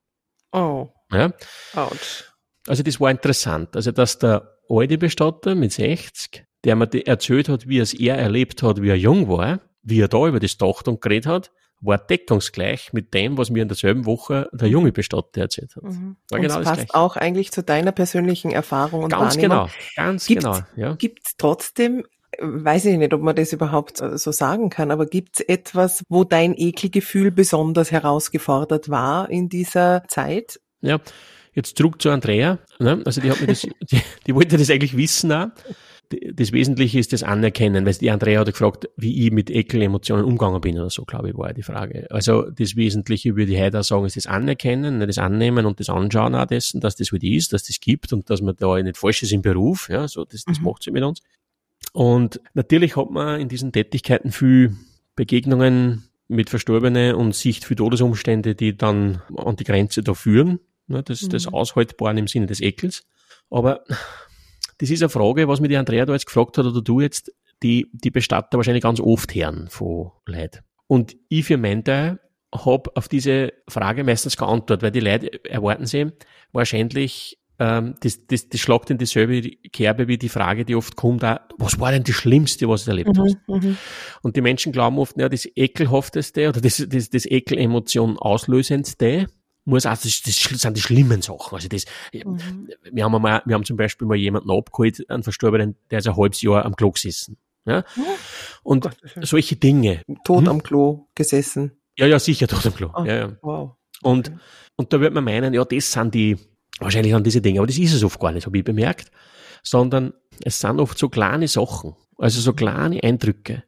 Oh. 0.51 0.89
Ja? 1.11 1.33
Ouch. 1.75 2.34
Also 2.67 2.83
das 2.83 2.99
war 2.99 3.11
interessant. 3.11 3.75
Also 3.75 3.91
dass 3.91 4.19
der 4.19 4.51
alte 4.69 4.97
Bestatter 4.97 5.55
mit 5.55 5.71
60, 5.73 6.45
der 6.63 6.75
mir 6.75 6.89
erzählt 7.07 7.49
hat, 7.49 7.67
wie 7.67 7.79
es 7.79 7.93
er 7.93 8.17
erlebt 8.17 8.63
hat, 8.63 8.81
wie 8.81 8.89
er 8.89 8.97
jung 8.97 9.27
war, 9.29 9.59
wie 9.83 10.01
er 10.01 10.07
da 10.07 10.27
über 10.27 10.39
das 10.39 10.57
Dachtung 10.57 10.99
geredet 10.99 11.27
hat, 11.27 11.51
war 11.81 11.97
deckungsgleich 11.99 12.93
mit 12.93 13.13
dem, 13.13 13.37
was 13.37 13.49
mir 13.51 13.61
in 13.61 13.67
derselben 13.67 14.05
Woche 14.05 14.49
der 14.53 14.67
junge 14.69 14.91
Bestatter 14.91 15.41
erzählt 15.41 15.75
hat. 15.75 15.83
Mhm. 15.83 16.15
War 16.31 16.39
Und 16.39 16.41
genau 16.41 16.45
es 16.45 16.53
das 16.55 16.63
passt 16.65 16.75
Gleiche. 16.89 16.95
auch 16.95 17.15
eigentlich 17.17 17.51
zu 17.51 17.61
deiner 17.61 17.91
persönlichen 17.91 18.49
Erfahrung 18.51 19.03
und 19.03 19.09
Ganz 19.11 19.35
Wahrnehmung. 19.35 19.67
genau, 19.67 19.69
ganz 19.95 20.25
Gibt's- 20.25 20.43
genau. 20.43 20.59
Ja. 20.75 20.95
Gibt 20.95 21.19
es 21.27 21.33
trotzdem, 21.37 22.05
weiß 22.41 22.85
ich 22.85 22.97
nicht, 22.97 23.13
ob 23.13 23.21
man 23.21 23.35
das 23.35 23.53
überhaupt 23.53 24.01
äh, 24.01 24.17
so 24.17 24.31
sagen 24.31 24.69
kann, 24.69 24.89
aber 24.89 25.05
gibt 25.05 25.39
es 25.41 25.45
etwas, 25.47 26.01
wo 26.09 26.23
dein 26.23 26.55
Ekelgefühl 26.57 27.29
besonders 27.29 27.91
herausgefordert 27.91 28.89
war 28.89 29.29
in 29.29 29.49
dieser 29.49 30.03
Zeit? 30.07 30.59
Ja, 30.81 30.99
jetzt 31.55 31.77
zurück 31.77 32.01
zu 32.01 32.09
Andrea. 32.11 32.59
Ne? 32.79 33.01
Also 33.05 33.21
die 33.21 33.31
hat 33.31 33.41
mir 33.41 33.47
das, 33.47 33.61
die, 33.91 34.01
die 34.27 34.35
wollte 34.35 34.57
das 34.57 34.69
eigentlich 34.69 34.95
wissen 34.95 35.31
auch. 35.31 35.47
Das 36.33 36.51
Wesentliche 36.51 36.99
ist 36.99 37.13
das 37.13 37.23
Anerkennen, 37.23 37.83
weil 37.87 37.95
die 37.95 38.11
Andrea 38.11 38.41
hat 38.41 38.47
gefragt, 38.47 38.87
wie 38.95 39.25
ich 39.25 39.31
mit 39.31 39.49
Ekelemotionen 39.49 40.23
umgegangen 40.23 40.61
bin 40.61 40.77
oder 40.79 40.91
so, 40.91 41.03
glaube 41.03 41.29
ich, 41.29 41.35
war 41.37 41.47
ja 41.47 41.53
die 41.53 41.63
Frage. 41.63 42.05
Also 42.11 42.43
das 42.51 42.75
Wesentliche 42.75 43.35
würde 43.35 43.51
ich 43.53 43.59
heute 43.59 43.79
auch 43.79 43.83
sagen, 43.83 44.05
ist 44.05 44.15
das 44.15 44.27
Anerkennen, 44.27 44.99
ne, 44.99 45.07
das 45.07 45.17
Annehmen 45.17 45.65
und 45.65 45.79
das 45.79 45.89
Anschauen 45.89 46.35
auch 46.35 46.45
dessen, 46.45 46.79
dass 46.79 46.95
das 46.95 47.11
halt 47.11 47.23
ist, 47.23 47.53
dass 47.53 47.63
das 47.63 47.79
gibt 47.79 48.13
und 48.13 48.29
dass 48.29 48.41
man 48.41 48.55
da 48.55 48.79
nicht 48.79 48.97
falsch 48.97 49.23
ist 49.23 49.31
im 49.31 49.41
Beruf. 49.41 49.89
Ja, 49.89 50.07
so 50.07 50.25
das, 50.25 50.43
das 50.45 50.59
Mhm. 50.59 50.65
macht 50.65 50.83
sie 50.83 50.91
mit 50.91 51.01
uns. 51.03 51.21
Und 51.91 52.39
natürlich 52.53 52.95
hat 52.97 53.09
man 53.09 53.39
in 53.41 53.49
diesen 53.49 53.71
Tätigkeiten 53.71 54.31
viel 54.31 54.75
Begegnungen 55.15 56.03
mit 56.27 56.49
Verstorbenen 56.51 57.15
und 57.15 57.33
Sicht 57.35 57.65
für 57.65 57.75
Todesumstände, 57.75 58.53
die 58.53 58.77
dann 58.77 59.21
an 59.37 59.55
die 59.55 59.63
Grenze 59.63 60.03
da 60.03 60.13
führen. 60.13 60.59
Ne, 60.87 61.03
das, 61.03 61.21
das 61.21 61.47
Mhm. 61.47 61.53
Aushaltbaren 61.53 62.17
im 62.17 62.27
Sinne 62.27 62.45
des 62.45 62.61
Ekels. 62.61 63.03
Aber 63.49 63.83
das 64.77 64.89
ist 64.89 65.01
eine 65.01 65.09
Frage, 65.09 65.47
was 65.47 65.59
mir 65.59 65.67
die 65.67 65.77
Andrea 65.77 66.05
da 66.05 66.13
jetzt 66.13 66.25
gefragt 66.27 66.57
hat 66.57 66.65
oder 66.65 66.81
du 66.81 66.99
jetzt, 67.01 67.31
die, 67.63 67.89
die 67.93 68.11
Bestatter 68.11 68.57
wahrscheinlich 68.57 68.83
ganz 68.83 68.99
oft 68.99 69.33
hören 69.33 69.67
von 69.69 70.11
Leid. 70.25 70.63
Und 70.87 71.15
ich 71.29 71.45
für 71.45 71.57
meinen 71.57 71.83
Teil 71.83 72.19
habe 72.53 72.91
auf 72.95 73.07
diese 73.07 73.53
Frage 73.67 74.03
meistens 74.03 74.37
keine 74.37 74.51
Antwort, 74.51 74.81
weil 74.81 74.91
die 74.91 74.99
Leute 74.99 75.43
erwarten 75.45 75.85
sie 75.85 76.11
wahrscheinlich, 76.51 77.39
ähm, 77.57 77.95
das, 78.01 78.27
das, 78.27 78.49
das 78.49 78.59
schlagt 78.59 78.89
in 78.89 78.97
dieselbe 78.97 79.41
Kerbe 79.71 80.07
wie 80.07 80.17
die 80.17 80.29
Frage, 80.29 80.65
die 80.65 80.75
oft 80.75 80.95
kommt, 80.95 81.23
auch, 81.23 81.39
was 81.57 81.79
war 81.79 81.91
denn 81.91 82.03
das 82.03 82.15
Schlimmste, 82.15 82.67
was 82.69 82.85
du 82.85 82.91
erlebt 82.91 83.17
hast? 83.17 83.37
Mhm. 83.47 83.77
Und 84.21 84.35
die 84.35 84.41
Menschen 84.41 84.71
glauben 84.71 84.99
oft, 84.99 85.17
ja, 85.17 85.29
das 85.29 85.47
Ekelhafteste 85.55 86.49
oder 86.49 86.61
das, 86.61 86.85
das, 86.87 87.09
das 87.09 87.25
Ekelemotion 87.25 88.17
auslösendste 88.17 89.27
muss 89.65 89.85
auch, 89.85 89.91
das, 89.97 90.21
das 90.23 90.35
sind 90.35 90.77
die 90.77 90.81
schlimmen 90.81 91.21
Sachen. 91.21 91.55
Also 91.55 91.67
das, 91.67 91.85
Mhm. 92.13 92.69
wir 92.91 93.03
haben 93.03 93.21
mal, 93.21 93.41
wir 93.45 93.55
haben 93.55 93.65
zum 93.65 93.77
Beispiel 93.77 94.07
mal 94.07 94.15
jemanden 94.15 94.51
abgeholt, 94.51 95.09
einen 95.09 95.23
Verstorbenen, 95.23 95.75
der 95.91 95.99
ist 95.99 96.07
ein 96.07 96.15
halbes 96.15 96.41
Jahr 96.41 96.65
am 96.65 96.75
Klo 96.75 96.91
gesessen. 96.91 97.37
Ja? 97.65 97.83
Und 98.63 98.81
Gottes 98.83 99.15
Willen. 99.15 99.25
solche 99.25 99.55
Dinge. 99.55 100.01
Tot 100.23 100.43
Mhm. 100.43 100.49
am 100.49 100.63
Klo 100.63 101.07
gesessen. 101.15 101.71
Ja, 101.97 102.05
ja, 102.05 102.19
sicher 102.19 102.47
tot 102.47 102.65
am 102.65 102.75
Klo. 102.75 102.89
Ah. 102.93 103.05
Ja, 103.05 103.15
ja. 103.15 103.37
Wow. 103.41 103.71
Und, 104.03 104.27
Okay. 104.29 104.37
und 104.75 104.93
da 104.93 104.99
wird 105.01 105.13
man 105.13 105.23
meinen, 105.23 105.53
ja, 105.53 105.65
das 105.65 105.91
sind 105.91 106.13
die, 106.13 106.37
wahrscheinlich 106.79 107.13
sind 107.13 107.25
diese 107.25 107.41
Dinge, 107.41 107.59
aber 107.59 107.67
das 107.67 107.77
ist 107.77 107.93
es 107.93 108.03
oft 108.03 108.19
gar 108.19 108.31
nicht, 108.31 108.45
habe 108.45 108.57
ich 108.57 108.63
bemerkt, 108.63 109.09
sondern 109.63 110.13
es 110.43 110.59
sind 110.59 110.79
oft 110.79 110.97
so 110.97 111.09
kleine 111.09 111.47
Sachen, 111.47 111.95
also 112.17 112.39
so 112.41 112.53
kleine 112.53 113.01
Eindrücke, 113.03 113.63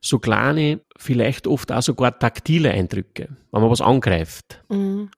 so 0.00 0.18
kleine, 0.18 0.80
vielleicht 0.96 1.46
oft 1.46 1.72
auch 1.72 1.82
sogar 1.82 2.18
taktile 2.18 2.70
Eindrücke, 2.70 3.28
wenn 3.50 3.60
man 3.60 3.70
was 3.70 3.80
angreift. 3.80 4.62
Mhm. 4.68 5.10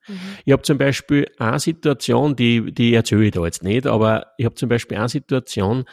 Ich 0.45 0.51
habe 0.51 0.63
zum 0.63 0.77
Beispiel 0.77 1.27
eine 1.37 1.59
Situation, 1.59 2.35
die, 2.35 2.71
die 2.71 2.93
erzähle 2.93 3.25
ich 3.25 3.31
da 3.31 3.45
jetzt 3.45 3.63
nicht, 3.63 3.87
aber 3.87 4.27
ich 4.37 4.45
habe 4.45 4.55
zum 4.55 4.69
Beispiel 4.69 4.97
eine 4.97 5.09
Situation, 5.09 5.85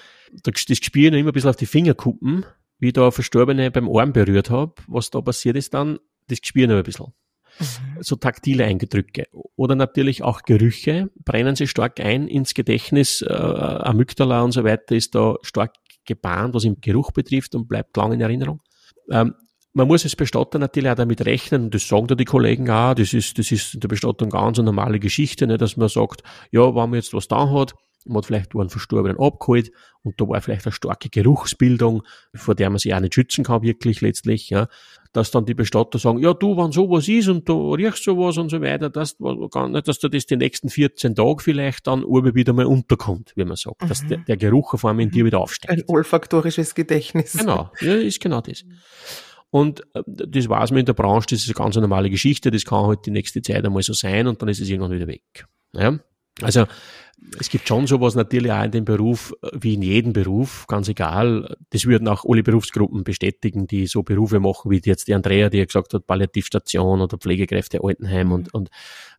da, 0.43 0.51
das 0.51 0.67
ich 0.69 0.95
noch 0.95 1.19
immer 1.19 1.31
ein 1.31 1.33
bisschen 1.33 1.51
auf 1.51 1.57
die 1.57 1.67
Fingerkuppen, 1.67 2.45
wie 2.79 2.89
ich 2.89 2.93
da 2.93 3.03
eine 3.03 3.13
Verstorbene 3.13 3.71
beim 3.71 3.89
Arm 3.89 4.13
berührt 4.13 4.51
habe. 4.51 4.75
Was 4.87 5.11
da 5.11 5.21
passiert 5.21 5.57
ist 5.57 5.75
dann, 5.75 5.99
das 6.29 6.39
ich 6.43 6.55
noch 6.55 6.77
ein 6.77 6.83
bisschen. 6.83 7.13
Mhm. 7.59 8.03
So 8.03 8.17
taktile 8.17 8.65
Eindrücke. 8.65 9.27
Oder 9.57 9.75
natürlich 9.75 10.23
auch 10.23 10.43
Gerüche 10.43 11.11
brennen 11.25 11.57
sich 11.57 11.71
stark 11.71 12.01
ein 12.01 12.29
ins 12.29 12.55
Gedächtnis. 12.55 13.23
Äh, 13.23 13.33
Amygdala 13.33 14.43
und 14.43 14.53
so 14.53 14.65
weiter 14.65 14.95
ist 14.95 15.15
da 15.15 15.37
stark 15.43 15.75
gebahnt, 16.05 16.55
was 16.55 16.65
im 16.65 16.81
Geruch 16.81 17.13
betrifft 17.13 17.55
und 17.55 17.69
bleibt 17.69 17.97
lang 17.97 18.13
in 18.13 18.21
Erinnerung. 18.21 18.61
Ähm, 19.11 19.35
man 19.75 19.87
muss 19.87 20.05
als 20.05 20.17
Bestatter 20.17 20.59
natürlich 20.59 20.91
auch 20.91 20.97
damit 20.97 21.25
rechnen, 21.25 21.71
das 21.71 21.87
sagen 21.87 22.07
da 22.09 22.15
die 22.15 22.25
Kollegen 22.25 22.69
auch, 22.71 22.95
das 22.95 23.13
ist, 23.13 23.39
das 23.39 23.53
ist 23.53 23.75
in 23.75 23.81
der 23.81 23.89
Bestattung 23.89 24.31
ganz 24.31 24.59
eine 24.59 24.67
normale 24.67 24.99
Geschichte, 24.99 25.47
ne, 25.47 25.59
dass 25.59 25.77
man 25.77 25.89
sagt, 25.89 26.23
ja, 26.51 26.67
wenn 26.67 26.91
man 26.91 26.95
jetzt 26.95 27.15
was 27.15 27.29
da 27.29 27.51
hat, 27.51 27.75
man 28.05 28.19
hat 28.19 28.27
vielleicht 28.27 28.55
einen 28.55 28.71
Verstorbenen 28.71 29.19
abgeholt 29.19 29.71
und 30.03 30.21
da 30.21 30.29
war 30.29 30.41
vielleicht 30.41 30.67
eine 30.67 30.73
starke 30.73 31.11
Geruchsbildung, 31.11 32.03
vor 32.35 32.55
der 32.55 32.71
man 32.71 32.79
sich 32.79 32.95
auch 32.95 33.01
nicht 33.01 33.15
schützen 33.15 33.45
kann, 33.45 33.63
wirklich 33.63 34.01
letztlich, 34.01 34.51
ja, 34.51 34.69
dass 35.13 35.31
dann 35.31 35.47
die 35.47 35.55
Bestatter 35.55 35.99
sagen, 35.99 36.19
ja, 36.19 36.35
du, 36.35 36.57
wenn 36.57 36.73
sowas 36.73 37.09
ist 37.09 37.29
und 37.29 37.49
du 37.49 37.75
riechst 37.75 38.05
sowas 38.05 38.37
und 38.39 38.51
so 38.51 38.61
weiter, 38.61 38.91
dass, 38.91 39.17
dass 39.19 39.99
du 39.99 40.09
das 40.09 40.27
die 40.27 40.37
nächsten 40.37 40.69
14 40.69 41.15
Tage 41.15 41.43
vielleicht 41.43 41.87
dann 41.87 42.05
oben 42.05 42.35
wieder 42.35 42.53
mal 42.53 42.67
unterkommt, 42.67 43.33
wie 43.37 43.45
man 43.45 43.57
sagt, 43.57 43.83
dass 43.89 44.03
Mhm. 44.03 44.09
der, 44.09 44.19
der 44.19 44.37
Geruch 44.37 44.75
auf 44.75 44.85
einmal 44.85 45.05
in 45.05 45.11
dir 45.11 45.25
wieder 45.25 45.41
aufsteigt. 45.41 45.73
Ein 45.73 45.85
olfaktorisches 45.87 46.75
Gedächtnis. 46.75 47.33
Genau, 47.33 47.71
ja, 47.81 47.95
ist 47.95 48.21
genau 48.21 48.41
das. 48.41 48.65
Und 49.51 49.81
äh, 49.95 50.03
das 50.07 50.49
weiß 50.49 50.71
man 50.73 50.81
in 50.81 50.87
der 50.87 50.93
Branche, 50.93 51.29
das 51.31 51.41
ist 51.41 51.49
eine 51.49 51.55
ganz 51.55 51.77
normale 51.77 52.11
Geschichte, 52.11 52.51
das 52.51 52.65
kann 52.65 52.87
halt 52.87 53.07
die 53.07 53.11
nächste 53.11 53.41
Zeit 53.43 53.65
einmal 53.65 53.83
so 53.83 53.93
sein 53.95 54.27
und 54.27 54.41
dann 54.43 54.49
ist 54.49 54.61
es 54.61 54.69
irgendwann 54.69 54.93
wieder 54.93 55.07
weg. 55.07 55.47
Ja? 55.73 55.99
Also 56.43 56.67
es 57.39 57.49
gibt 57.49 57.69
schon 57.69 57.87
sowas 57.87 58.15
natürlich 58.15 58.53
auch 58.53 58.65
in 58.65 58.71
dem 58.71 58.85
Beruf, 58.85 59.35
äh, 59.43 59.51
wie 59.61 59.75
in 59.75 59.83
jedem 59.83 60.13
Beruf, 60.13 60.67
ganz 60.67 60.89
egal. 60.89 61.57
Das 61.71 61.85
würden 61.85 62.09
auch 62.09 62.25
alle 62.27 62.43
Berufsgruppen 62.43 63.05
bestätigen, 63.05 63.67
die 63.67 63.87
so 63.87 64.03
Berufe 64.03 64.41
machen, 64.41 64.71
wie 64.71 64.81
jetzt 64.85 65.09
die 65.09 65.15
Andrea, 65.15 65.49
die 65.49 65.59
ja 65.59 65.65
gesagt 65.65 65.95
hat, 65.95 66.07
Palliativstation 66.07 67.01
oder 67.01 67.19
Pflegekräfte, 67.19 67.81
Altenheim 67.83 68.33
und, 68.33 68.55
und 68.55 68.71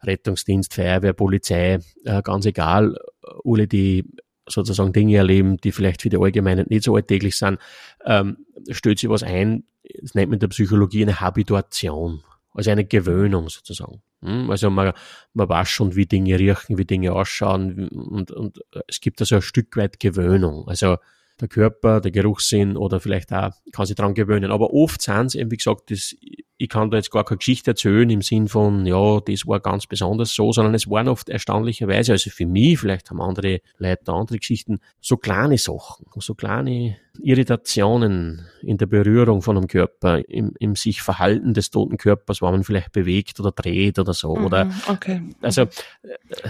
Rettungsdienst, 0.04 0.74
Feuerwehr, 0.74 1.14
Polizei, 1.14 1.80
äh, 2.06 2.22
ganz 2.24 2.46
egal, 2.46 2.98
alle, 3.44 3.68
die 3.68 4.06
sozusagen 4.48 4.94
Dinge 4.94 5.18
erleben, 5.18 5.58
die 5.58 5.72
vielleicht 5.72 6.02
für 6.02 6.10
die 6.10 6.18
Allgemeinen 6.18 6.66
nicht 6.70 6.84
so 6.84 6.96
alltäglich 6.96 7.36
sind, 7.36 7.60
ähm, 8.06 8.38
stellt 8.72 9.00
sich 9.00 9.10
was 9.10 9.24
ein, 9.24 9.66
das 10.02 10.16
nennt 10.16 10.30
man 10.30 10.38
in 10.38 10.40
der 10.40 10.48
Psychologie 10.48 11.04
eine 11.04 11.20
Habituation, 11.20 12.24
also 12.54 12.72
eine 12.72 12.86
Gewöhnung 12.86 13.50
sozusagen. 13.50 14.02
Hm, 14.22 14.50
Also 14.50 14.70
man, 14.70 14.94
man 15.34 15.50
weiß 15.50 15.70
schon, 15.70 15.96
wie 15.96 16.06
Dinge 16.06 16.38
riechen, 16.38 16.78
wie 16.78 16.86
Dinge 16.86 17.14
ausschauen 17.14 17.88
und, 17.90 18.32
und 18.32 18.60
es 18.88 19.00
gibt 19.02 19.22
also 19.22 19.36
ein 19.36 19.42
Stück 19.42 19.76
weit 19.78 20.00
Gewöhnung. 20.00 20.68
Also 20.68 20.98
der 21.40 21.48
Körper, 21.48 22.02
der 22.02 22.12
Geruchssinn 22.12 22.76
oder 22.76 23.00
vielleicht 23.00 23.32
auch 23.32 23.52
kann 23.72 23.86
sich 23.86 23.96
dran 23.96 24.14
gewöhnen. 24.14 24.52
Aber 24.52 24.74
oft 24.74 25.02
sind 25.02 25.28
es 25.28 25.36
eben, 25.36 25.52
wie 25.52 25.58
gesagt, 25.58 25.90
das, 25.92 26.16
ich 26.62 26.67
kann 26.67 26.91
da 26.91 26.98
jetzt 26.98 27.10
gar 27.10 27.24
keine 27.24 27.38
Geschichte 27.38 27.72
erzählen 27.72 28.10
im 28.10 28.22
Sinn 28.22 28.50
von, 28.50 28.86
ja, 28.86 29.22
das 29.22 29.48
war 29.48 29.62
ganz 29.62 29.88
besonders 29.88 30.34
so, 30.34 30.52
sondern 30.52 30.76
es 30.76 30.89
waren 30.89 31.08
oft 31.08 31.30
erstaunlicherweise, 31.30 32.12
also 32.12 32.30
für 32.30 32.45
mich, 32.45 32.80
vielleicht 32.80 33.10
haben 33.10 33.22
andere 33.22 33.62
Leute 33.78 34.12
andere 34.12 34.39
Geschichten, 34.39 34.80
so 35.00 35.15
kleine 35.15 35.58
Sachen, 35.58 36.06
so 36.17 36.36
kleine 36.36 36.98
Irritationen 37.22 38.45
in 38.62 38.78
der 38.78 38.86
Berührung 38.86 39.41
von 39.41 39.58
einem 39.58 39.67
Körper, 39.67 40.19
im, 40.30 40.54
im 40.60 40.76
sich 40.76 41.02
Verhalten 41.02 41.54
des 41.54 41.69
toten 41.69 41.98
Körpers, 41.98 42.41
wo 42.41 42.52
man 42.52 42.63
vielleicht 42.63 42.91
bewegt 42.91 43.39
oder 43.39 43.52
dreht 43.52 43.98
oder 43.98 44.13
so. 44.13 44.30
Oder 44.30 44.65
Mhm, 44.65 44.74
Okay. 44.88 45.22
also 45.41 45.65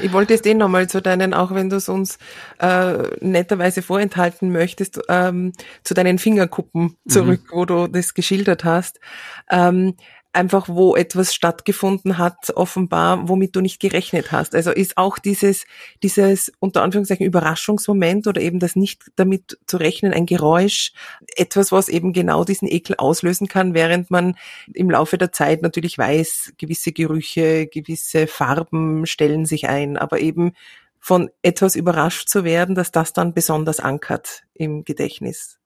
Ich 0.02 0.12
wollte 0.12 0.34
jetzt 0.34 0.46
eh 0.46 0.54
nochmal 0.54 0.88
zu 0.90 1.02
deinen, 1.02 1.34
auch 1.34 1.54
wenn 1.54 1.70
du 1.70 1.76
es 1.76 1.90
uns 1.90 2.18
äh, 2.60 3.04
netterweise 3.22 3.82
vorenthalten 3.82 4.52
möchtest, 4.52 5.00
ähm, 5.08 5.54
zu 5.84 5.94
deinen 5.94 6.18
Fingerkuppen 6.18 6.98
zurück, 7.08 7.42
wo 7.52 7.66
du 7.66 7.88
das 7.88 8.14
geschildert 8.14 8.64
hast. 8.64 9.00
Ähm, 9.50 9.96
einfach 10.32 10.68
wo 10.70 10.96
etwas 10.96 11.34
stattgefunden 11.34 12.18
hat, 12.18 12.52
offenbar, 12.56 13.28
womit 13.28 13.56
du 13.56 13.62
nicht 13.62 13.80
gerechnet 13.80 14.32
hast. 14.32 14.54
Also 14.54 14.72
ist 14.72 14.98
auch 14.98 15.18
dieses, 15.18 15.66
dieses 16.04 16.52
unter 16.60 16.84
Anführungszeichen 16.84 17.26
Überraschungsmoment 17.26 18.28
oder 18.28 18.40
eben 18.40 18.60
das 18.60 18.76
nicht 18.76 19.12
damit 19.16 19.58
zu 19.66 19.78
rechnen, 19.78 20.14
ein 20.14 20.28
Geräusch, 20.28 20.94
etwas, 21.36 21.72
was 21.72 21.90
eben 21.90 22.14
genau 22.14 22.44
diesen 22.44 22.68
Ekel 22.68 22.96
auslösen 22.98 23.48
kann, 23.48 23.74
während 23.74 24.12
man 24.12 24.36
im 24.74 24.92
Laufe 24.92 25.18
der 25.18 25.32
Zeit 25.32 25.64
natürlich 25.64 25.98
weiß, 25.98 26.54
gewisse 26.58 26.92
Gerüche, 26.92 27.68
gewisse 27.68 28.28
Farben 28.28 29.08
stellen 29.08 29.46
sich 29.46 29.68
ein, 29.68 29.98
aber 29.98 30.20
eben 30.20 30.54
von 31.00 31.30
etwas 31.42 31.76
überrascht 31.76 32.30
zu 32.30 32.44
werden, 32.44 32.76
dass 32.76 32.92
das 32.92 33.14
dann 33.14 33.34
besonders 33.34 33.80
ankert 33.80 34.44
im 34.54 34.84
Gedächtnis. 34.84 35.58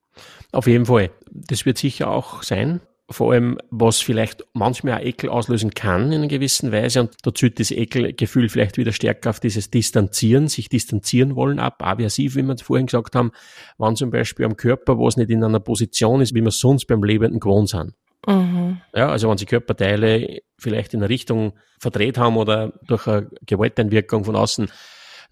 Auf 0.52 0.66
jeden 0.66 0.86
Fall. 0.86 1.10
Das 1.30 1.66
wird 1.66 1.76
sicher 1.76 2.08
auch 2.08 2.42
sein. 2.44 2.80
Vor 3.10 3.32
allem, 3.32 3.58
was 3.70 4.00
vielleicht 4.00 4.44
manchmal 4.54 4.94
auch 4.94 5.04
Ekel 5.04 5.28
auslösen 5.28 5.74
kann 5.74 6.06
in 6.06 6.20
einer 6.20 6.28
gewissen 6.28 6.72
Weise. 6.72 7.02
Und 7.02 7.14
da 7.22 7.34
zieht 7.34 7.60
das 7.60 7.70
Ekelgefühl 7.70 8.48
vielleicht 8.48 8.78
wieder 8.78 8.92
stärker 8.92 9.30
auf 9.30 9.40
dieses 9.40 9.70
Distanzieren, 9.70 10.48
sich 10.48 10.68
distanzieren 10.68 11.36
wollen 11.36 11.58
ab, 11.58 11.82
aversiv, 11.82 12.34
wie 12.36 12.42
wir 12.42 12.54
es 12.54 12.62
vorhin 12.62 12.86
gesagt 12.86 13.14
haben, 13.14 13.32
wann 13.76 13.96
zum 13.96 14.10
Beispiel 14.10 14.46
am 14.46 14.56
Körper, 14.56 14.96
wo 14.96 15.06
es 15.06 15.16
nicht 15.16 15.30
in 15.30 15.44
einer 15.44 15.60
Position 15.60 16.22
ist, 16.22 16.34
wie 16.34 16.40
wir 16.40 16.50
sonst 16.50 16.86
beim 16.86 17.02
Lebenden 17.02 17.40
gewohnt 17.40 17.68
sind. 17.68 17.92
Mhm. 18.26 18.80
Ja, 18.94 19.10
also 19.10 19.28
wenn 19.28 19.36
sie 19.36 19.44
Körperteile 19.44 20.40
vielleicht 20.58 20.94
in 20.94 21.00
eine 21.00 21.10
Richtung 21.10 21.52
verdreht 21.78 22.16
haben 22.16 22.38
oder 22.38 22.72
durch 22.86 23.06
eine 23.06 23.28
Gewalteinwirkung 23.44 24.24
von 24.24 24.34
außen, 24.34 24.70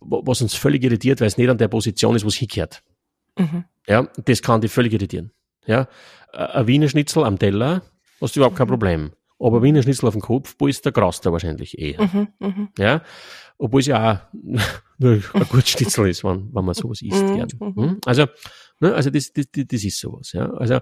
was 0.01 0.43
uns 0.43 0.55
völlig 0.55 0.85
irritiert, 0.85 1.21
weil 1.21 1.29
es 1.29 1.39
nicht 1.39 1.49
an 1.49 1.59
der 1.59 1.69
Position 1.69 2.17
ist, 2.17 2.25
wo 2.25 2.29
es 2.29 2.35
hingehört. 2.35 2.83
Mhm. 3.39 3.65
Ja, 3.87 4.09
das 4.25 4.43
kann 4.43 4.61
die 4.61 4.69
völlig 4.69 4.93
irritieren. 4.93 5.33
Ja, 5.66 5.88
ein 6.33 6.66
Wiener 6.66 6.88
Schnitzel 6.88 7.25
am 7.25 7.38
Teller, 7.38 7.83
hast 8.20 8.37
du 8.37 8.40
überhaupt 8.40 8.57
kein 8.57 8.66
mhm. 8.66 8.70
Problem. 8.70 9.12
Aber 9.38 9.59
ein 9.59 9.62
Wiener 9.62 9.83
Schnitzel 9.83 10.07
auf 10.07 10.14
dem 10.14 10.22
Kopf, 10.22 10.55
wo 10.59 10.68
ist 10.68 10.85
der 10.85 10.92
Graster 10.92 11.33
wahrscheinlich 11.33 11.79
eher. 11.79 12.01
Mhm, 12.03 12.29
mh. 12.38 12.68
Ja, 12.79 13.03
obwohl 13.59 13.81
es 13.81 13.87
ja 13.87 14.12
auch 14.12 14.18
nur 14.98 15.12
ein 15.35 15.48
gutes 15.48 15.70
Schnitzel 15.70 16.09
ist, 16.09 16.25
wenn, 16.25 16.53
wenn 16.55 16.64
man 16.64 16.75
sowas 16.75 17.03
isst. 17.03 17.22
Mhm, 17.22 17.35
gern. 17.37 17.48
Hm? 17.75 17.98
Also, 18.05 18.27
ne, 18.81 18.94
also 18.94 19.11
das, 19.11 19.33
das, 19.33 19.46
das 19.53 19.85
ist 19.85 19.98
sowas. 19.98 20.33
Ja, 20.33 20.51
also 20.51 20.79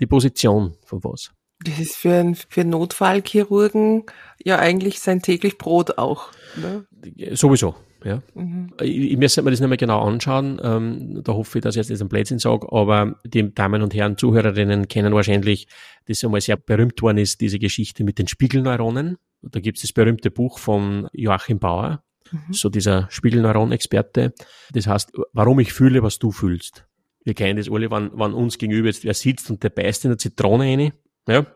die 0.00 0.06
Position 0.06 0.76
von 0.84 1.02
was. 1.04 1.32
Das 1.62 1.78
ist 1.78 1.96
für, 1.96 2.14
einen, 2.14 2.34
für 2.34 2.64
Notfallchirurgen 2.64 4.04
ja 4.42 4.58
eigentlich 4.58 5.00
sein 5.00 5.22
täglich 5.22 5.56
Brot 5.56 5.98
auch. 5.98 6.30
Ne? 6.56 6.86
Sowieso. 7.34 7.74
Ja. 8.04 8.22
Mhm. 8.34 8.72
Ich, 8.80 9.12
ich 9.12 9.16
müsste 9.16 9.42
mir 9.42 9.50
das 9.50 9.60
nicht 9.60 9.68
mehr 9.68 9.78
genau 9.78 10.02
anschauen. 10.02 10.60
Ähm, 10.62 11.22
da 11.24 11.32
hoffe 11.32 11.58
ich, 11.58 11.62
dass 11.62 11.74
ich 11.74 11.78
jetzt 11.78 11.90
nicht 11.90 12.00
einen 12.00 12.10
Blödsinn 12.10 12.38
sage, 12.38 12.70
aber 12.70 13.18
die 13.24 13.54
Damen 13.54 13.82
und 13.82 13.94
Herren 13.94 14.18
Zuhörerinnen 14.18 14.88
kennen 14.88 15.14
wahrscheinlich, 15.14 15.66
dass 16.06 16.22
einmal 16.22 16.42
sehr 16.42 16.56
berühmt 16.56 17.00
worden 17.00 17.18
ist, 17.18 17.40
diese 17.40 17.58
Geschichte 17.58 18.04
mit 18.04 18.18
den 18.18 18.28
Spiegelneuronen. 18.28 19.16
Da 19.40 19.60
gibt 19.60 19.78
es 19.78 19.82
das 19.82 19.92
berühmte 19.92 20.30
Buch 20.30 20.58
von 20.58 21.08
Joachim 21.12 21.58
Bauer, 21.58 22.02
mhm. 22.30 22.52
so 22.52 22.68
dieser 22.68 23.08
Spiegelneuron-Experte. 23.10 24.34
Das 24.72 24.86
heißt, 24.86 25.12
warum 25.32 25.60
ich 25.60 25.72
fühle, 25.72 26.02
was 26.02 26.18
du 26.18 26.30
fühlst. 26.30 26.86
Wir 27.24 27.32
kennen 27.32 27.56
das 27.56 27.70
alle, 27.70 27.90
wenn, 27.90 28.10
wenn 28.12 28.34
uns 28.34 28.58
gegenüber 28.58 28.88
jetzt 28.88 29.04
wer 29.04 29.14
sitzt 29.14 29.50
und 29.50 29.62
der 29.62 29.70
beißt 29.70 30.04
in 30.04 30.10
eine 30.10 30.18
Zitrone 30.18 30.64
rein. 30.64 30.92
Ja, 31.26 31.46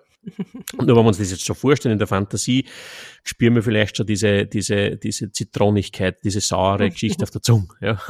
und 0.76 0.86
nur 0.86 0.96
wenn 0.96 1.04
wir 1.04 1.08
uns 1.08 1.18
das 1.18 1.30
jetzt 1.30 1.44
schon 1.44 1.56
vorstellen 1.56 1.94
in 1.94 1.98
der 1.98 2.06
Fantasie, 2.06 2.66
spüren 3.22 3.54
wir 3.54 3.62
vielleicht 3.62 3.96
schon 3.96 4.06
diese, 4.06 4.46
diese, 4.46 4.96
diese 4.96 5.30
Zitronigkeit, 5.32 6.18
diese 6.24 6.40
saure 6.40 6.90
Geschichte 6.90 7.22
auf 7.22 7.30
der 7.30 7.42
Zunge. 7.42 7.68
Ja? 7.80 8.00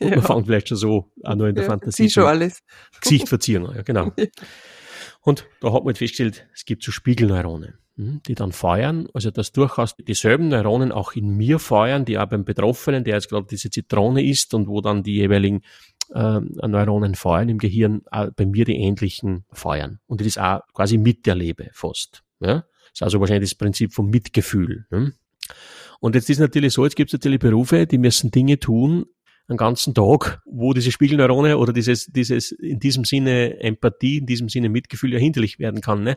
Und 0.00 0.08
ja. 0.10 0.16
man 0.16 0.22
fängt 0.22 0.46
vielleicht 0.46 0.68
schon 0.68 0.78
so 0.78 1.12
auch 1.22 1.34
nur 1.34 1.48
in 1.48 1.54
der 1.54 1.64
ja, 1.64 1.70
Fantasie 1.70 2.10
schon 2.10 2.24
alles. 2.24 2.62
Gesicht 3.00 3.28
verzieren. 3.28 3.68
Ja, 3.74 3.82
genau. 3.82 4.12
Und 5.20 5.46
da 5.60 5.68
hat 5.68 5.80
man 5.80 5.86
halt 5.86 5.98
festgestellt, 5.98 6.46
es 6.52 6.66
gibt 6.66 6.82
so 6.82 6.92
Spiegelneuronen, 6.92 7.78
hm, 7.96 8.20
die 8.26 8.34
dann 8.34 8.52
feuern, 8.52 9.08
also 9.14 9.30
dass 9.30 9.52
durchaus 9.52 9.96
dieselben 9.96 10.48
Neuronen 10.48 10.92
auch 10.92 11.12
in 11.12 11.30
mir 11.30 11.58
feuern, 11.58 12.04
die 12.04 12.18
auch 12.18 12.26
beim 12.26 12.44
Betroffenen, 12.44 13.04
der 13.04 13.14
jetzt 13.14 13.30
gerade 13.30 13.46
diese 13.50 13.70
Zitrone 13.70 14.22
isst 14.22 14.52
und 14.52 14.68
wo 14.68 14.82
dann 14.82 15.02
die 15.02 15.14
jeweiligen 15.14 15.62
äh, 16.12 16.40
Neuronen 16.40 17.14
feuern 17.14 17.48
im 17.48 17.58
Gehirn, 17.58 18.02
äh, 18.10 18.30
bei 18.34 18.46
mir 18.46 18.64
die 18.64 18.76
ähnlichen 18.76 19.44
feuern. 19.52 20.00
Und 20.06 20.24
das 20.24 20.38
auch 20.38 20.60
quasi 20.72 20.98
miterlebe 20.98 21.70
fast. 21.72 22.22
Ja? 22.40 22.54
Das 22.54 22.92
ist 22.94 23.02
also 23.02 23.20
wahrscheinlich 23.20 23.50
das 23.50 23.58
Prinzip 23.58 23.92
vom 23.92 24.10
Mitgefühl. 24.10 24.86
Ne? 24.90 25.12
Und 26.00 26.14
jetzt 26.14 26.28
ist 26.30 26.38
natürlich 26.38 26.74
so, 26.74 26.84
jetzt 26.84 26.96
gibt 26.96 27.10
es 27.10 27.14
natürlich 27.14 27.40
Berufe, 27.40 27.86
die 27.86 27.98
müssen 27.98 28.30
Dinge 28.30 28.58
tun, 28.58 29.06
einen 29.48 29.58
ganzen 29.58 29.94
Tag, 29.94 30.40
wo 30.46 30.72
diese 30.72 30.90
Spiegelneurone 30.90 31.58
oder 31.58 31.72
dieses, 31.72 32.06
dieses 32.06 32.52
in 32.52 32.78
diesem 32.78 33.04
Sinne 33.04 33.60
Empathie, 33.60 34.18
in 34.18 34.26
diesem 34.26 34.48
Sinne 34.48 34.70
Mitgefühl 34.70 35.12
ja 35.12 35.18
hinderlich 35.18 35.58
werden 35.58 35.82
kann. 35.82 36.02
Ne? 36.02 36.16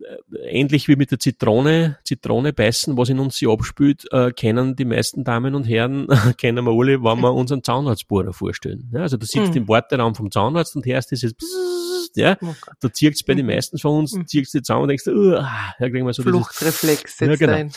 Äh, 0.00 0.48
ähnlich 0.48 0.86
wie 0.86 0.94
mit 0.94 1.10
der 1.10 1.18
Zitrone, 1.18 1.98
Zitrone 2.04 2.52
beißen, 2.52 2.96
was 2.96 3.08
in 3.08 3.18
uns 3.18 3.36
sie 3.36 3.48
abspült, 3.48 4.06
äh, 4.12 4.30
kennen 4.30 4.76
die 4.76 4.84
meisten 4.84 5.24
Damen 5.24 5.56
und 5.56 5.64
Herren, 5.64 6.06
kennen 6.38 6.64
wir 6.64 6.72
alle, 6.72 7.02
wenn 7.02 7.20
wir 7.20 7.34
unseren 7.34 7.64
Zahnarztbohrer 7.64 8.32
vorstellen. 8.32 8.88
Ne? 8.92 9.02
Also 9.02 9.16
du 9.16 9.26
sitzt 9.26 9.50
mhm. 9.50 9.62
im 9.62 9.68
Warteraum 9.68 10.14
vom 10.14 10.30
Zahnarzt 10.30 10.76
und 10.76 10.86
hörst 10.86 11.10
dieses 11.10 11.34
Pssst, 11.34 12.16
ja, 12.16 12.36
oh 12.40 12.54
da 12.80 12.92
zirkt's 12.92 13.24
bei 13.24 13.34
den 13.34 13.46
mhm. 13.46 13.54
meisten 13.54 13.78
von 13.78 13.98
uns, 13.98 14.12
mhm. 14.12 14.26
zirkt's 14.26 14.52
die 14.52 14.62
Zahn 14.62 14.82
und 14.82 14.88
denkst, 14.88 15.06
uh, 15.08 15.32
ja, 15.32 15.74
kriegen 15.78 16.06
wir 16.06 16.12
so 16.12 16.22
Fluchtreflex 16.22 17.18
setzt 17.18 17.28
ja, 17.28 17.36
genau. 17.36 17.52
ein. 17.52 17.72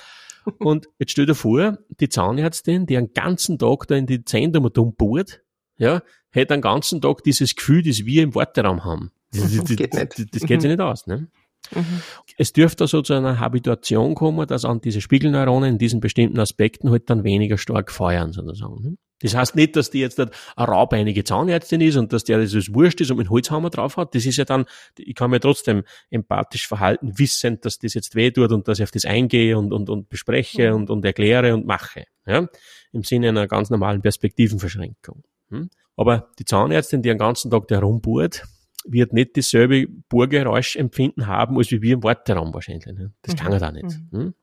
Und 0.59 0.87
jetzt 0.99 1.11
stell 1.11 1.25
dir 1.25 1.35
vor, 1.35 1.77
die 1.99 2.09
Zahnärztin, 2.09 2.85
die 2.85 2.97
einen 2.97 3.13
ganzen 3.13 3.57
Tag 3.59 3.87
da 3.87 3.95
in 3.95 4.05
die 4.05 4.23
Zähne 4.23 4.61
bohrt, 4.61 5.41
ja, 5.77 6.01
hätte 6.31 6.53
einen 6.53 6.61
ganzen 6.61 7.01
Tag 7.01 7.23
dieses 7.23 7.55
Gefühl, 7.55 7.83
das 7.83 8.05
wir 8.05 8.23
im 8.23 8.35
Warteraum 8.35 8.83
haben. 8.83 9.11
Das, 9.31 9.55
das, 9.55 9.75
geht 9.75 9.93
nicht. 9.93 10.19
Das, 10.19 10.25
das 10.31 10.41
geht 10.43 10.57
mhm. 10.57 10.61
sich 10.61 10.69
nicht 10.71 10.81
aus, 10.81 11.07
ne? 11.07 11.27
Mhm. 11.75 12.01
Es 12.37 12.53
dürfte 12.53 12.85
also 12.85 13.01
zu 13.01 13.13
einer 13.13 13.39
Habituation 13.39 14.15
kommen, 14.15 14.47
dass 14.47 14.65
an 14.65 14.81
diese 14.81 14.99
Spiegelneuronen 14.99 15.73
in 15.73 15.77
diesen 15.77 15.99
bestimmten 15.99 16.39
Aspekten 16.39 16.89
halt 16.89 17.09
dann 17.09 17.23
weniger 17.23 17.57
stark 17.57 17.91
feuern, 17.91 18.33
sozusagen. 18.33 18.81
Ne? 18.81 18.97
Das 19.21 19.35
heißt 19.35 19.55
nicht, 19.55 19.75
dass 19.75 19.89
die 19.89 19.99
jetzt 19.99 20.19
eine 20.19 20.31
raubeinige 20.57 21.23
Zahnärztin 21.23 21.81
ist 21.81 21.97
und 21.97 22.13
dass 22.13 22.23
der 22.23 22.39
das 22.39 22.53
wurscht 22.73 23.01
ist 23.01 23.11
und 23.11 23.17
mit 23.17 23.29
Holzhammer 23.29 23.69
drauf 23.69 23.97
hat. 23.97 24.15
Das 24.15 24.25
ist 24.25 24.37
ja 24.37 24.45
dann, 24.45 24.65
ich 24.97 25.15
kann 25.15 25.31
mir 25.31 25.39
trotzdem 25.39 25.83
empathisch 26.09 26.67
verhalten, 26.67 27.17
wissend, 27.17 27.65
dass 27.65 27.79
das 27.79 27.93
jetzt 27.93 28.15
weh 28.15 28.31
tut 28.31 28.51
und 28.51 28.67
dass 28.67 28.79
ich 28.79 28.83
auf 28.83 28.91
das 28.91 29.05
eingehe 29.05 29.57
und, 29.57 29.73
und, 29.73 29.89
und 29.89 30.09
bespreche 30.09 30.71
mhm. 30.71 30.75
und, 30.75 30.89
und 30.89 31.05
erkläre 31.05 31.53
und 31.53 31.65
mache. 31.65 32.05
Ja? 32.25 32.47
Im 32.91 33.03
Sinne 33.03 33.29
einer 33.29 33.47
ganz 33.47 33.69
normalen 33.69 34.01
Perspektivenverschränkung. 34.01 35.23
Hm? 35.49 35.69
Aber 35.95 36.29
die 36.39 36.45
Zahnärztin, 36.45 37.01
die 37.01 37.09
den 37.09 37.17
ganzen 37.17 37.51
Tag 37.51 37.67
da 37.67 37.79
rumbohrt, 37.79 38.43
wird 38.85 39.13
nicht 39.13 39.37
dasselbe 39.37 39.87
Bohrgeräusch-Empfinden 40.09 41.27
haben, 41.27 41.57
als 41.57 41.71
wie 41.71 41.81
wir 41.81 41.93
im 41.95 42.03
Warteraum 42.03 42.53
wahrscheinlich. 42.53 42.85
Ne? 42.85 43.13
Das 43.21 43.35
mhm. 43.35 43.39
kann 43.39 43.53
er 43.53 43.59
da 43.59 43.71
nicht. 43.71 43.99
Mhm. 44.11 44.19
Hm? 44.19 44.33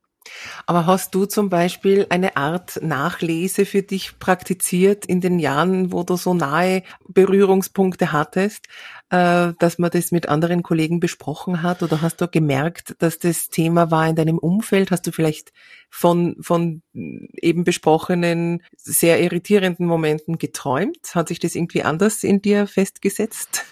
Aber 0.66 0.86
hast 0.86 1.14
du 1.14 1.24
zum 1.24 1.48
Beispiel 1.48 2.06
eine 2.10 2.36
Art 2.36 2.80
Nachlese 2.82 3.64
für 3.64 3.82
dich 3.82 4.18
praktiziert 4.18 5.06
in 5.06 5.20
den 5.20 5.38
Jahren, 5.38 5.92
wo 5.92 6.02
du 6.02 6.16
so 6.16 6.34
nahe 6.34 6.82
Berührungspunkte 7.08 8.12
hattest, 8.12 8.66
äh, 9.10 9.52
dass 9.58 9.78
man 9.78 9.90
das 9.90 10.10
mit 10.10 10.28
anderen 10.28 10.62
Kollegen 10.62 11.00
besprochen 11.00 11.62
hat? 11.62 11.82
Oder 11.82 12.02
hast 12.02 12.20
du 12.20 12.28
gemerkt, 12.28 12.94
dass 12.98 13.18
das 13.18 13.48
Thema 13.48 13.90
war 13.90 14.08
in 14.08 14.16
deinem 14.16 14.38
Umfeld? 14.38 14.90
Hast 14.90 15.06
du 15.06 15.12
vielleicht 15.12 15.52
von, 15.90 16.36
von 16.40 16.82
eben 16.92 17.64
besprochenen, 17.64 18.62
sehr 18.76 19.20
irritierenden 19.20 19.86
Momenten 19.86 20.38
geträumt? 20.38 21.14
Hat 21.14 21.28
sich 21.28 21.38
das 21.38 21.54
irgendwie 21.54 21.82
anders 21.82 22.24
in 22.24 22.42
dir 22.42 22.66
festgesetzt? 22.66 23.64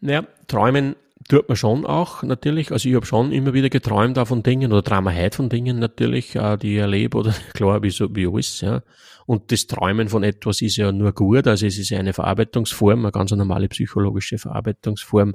Ja, 0.00 0.26
träumen 0.48 0.96
tut 1.28 1.48
man 1.48 1.56
schon 1.56 1.86
auch 1.86 2.22
natürlich. 2.22 2.72
Also 2.72 2.88
ich 2.88 2.94
habe 2.94 3.06
schon 3.06 3.32
immer 3.32 3.52
wieder 3.52 3.70
geträumt 3.70 4.18
auch 4.18 4.28
von 4.28 4.42
Dingen 4.42 4.72
oder 4.72 4.82
heute 5.14 5.36
von 5.36 5.48
Dingen 5.48 5.78
natürlich, 5.78 6.34
äh, 6.36 6.56
die 6.56 6.74
ich 6.74 6.80
erlebe 6.80 7.18
oder 7.18 7.34
klar, 7.54 7.82
wie 7.82 7.90
so 7.90 8.14
wie 8.14 8.26
alles, 8.26 8.60
ja. 8.60 8.82
Und 9.26 9.50
das 9.52 9.66
Träumen 9.66 10.08
von 10.08 10.22
etwas 10.22 10.60
ist 10.60 10.76
ja 10.76 10.92
nur 10.92 11.12
gut, 11.12 11.46
also 11.46 11.66
es 11.66 11.78
ist 11.78 11.88
ja 11.90 11.98
eine 11.98 12.12
Verarbeitungsform, 12.12 13.00
eine 13.00 13.12
ganz 13.12 13.30
normale 13.30 13.68
psychologische 13.68 14.38
Verarbeitungsform. 14.38 15.34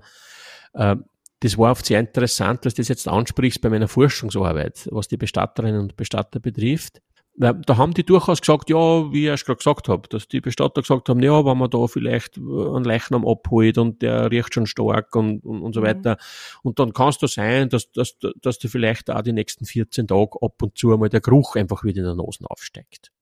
Äh, 0.74 0.98
das 1.42 1.58
war 1.58 1.72
oft 1.72 1.86
sehr 1.86 2.00
interessant, 2.00 2.66
dass 2.66 2.74
du 2.74 2.82
das 2.82 2.90
jetzt 2.90 3.08
ansprichst 3.08 3.62
bei 3.62 3.70
meiner 3.70 3.88
Forschungsarbeit, 3.88 4.90
was 4.92 5.08
die 5.08 5.18
Bestatterinnen 5.18 5.80
und 5.80 5.96
Bestatter 5.96 6.40
betrifft 6.40 7.02
da 7.40 7.78
haben 7.78 7.94
die 7.94 8.04
durchaus 8.04 8.42
gesagt, 8.42 8.70
ja, 8.70 9.12
wie 9.14 9.22
ich 9.22 9.28
erst 9.28 9.46
gerade 9.46 9.58
gesagt 9.58 9.88
habe, 9.88 10.10
dass 10.10 10.28
die 10.28 10.42
Bestatter 10.42 10.82
gesagt 10.82 11.08
haben, 11.08 11.22
ja, 11.22 11.46
wenn 11.46 11.58
man 11.58 11.70
da 11.70 11.88
vielleicht 11.88 12.38
einen 12.38 12.84
Leichnam 12.84 13.26
abholt 13.26 13.78
und 13.78 14.02
der 14.02 14.30
riecht 14.30 14.54
schon 14.54 14.66
stark 14.66 15.16
und, 15.16 15.46
und, 15.46 15.62
und 15.62 15.74
so 15.74 15.80
mhm. 15.80 15.86
weiter. 15.86 16.18
Und 16.64 16.80
dann 16.80 16.92
kann 16.92 17.10
es 17.10 17.18
da 17.18 17.30
sein, 17.30 17.70
dass, 17.70 17.92
dass, 17.92 18.18
dass 18.42 18.60
du 18.60 18.68
vielleicht 18.68 19.10
auch 19.10 19.22
die 19.22 19.32
nächsten 19.32 19.66
14 19.66 20.08
Tage 20.08 20.38
ab 20.42 20.62
und 20.62 20.78
zu 20.78 20.92
einmal 20.92 21.08
der 21.08 21.22
Geruch 21.22 21.56
einfach 21.56 21.86
wieder 21.86 22.00
in 22.00 22.06
der 22.06 22.16
Nase 22.16 22.44
aufsteigt. 22.44 23.14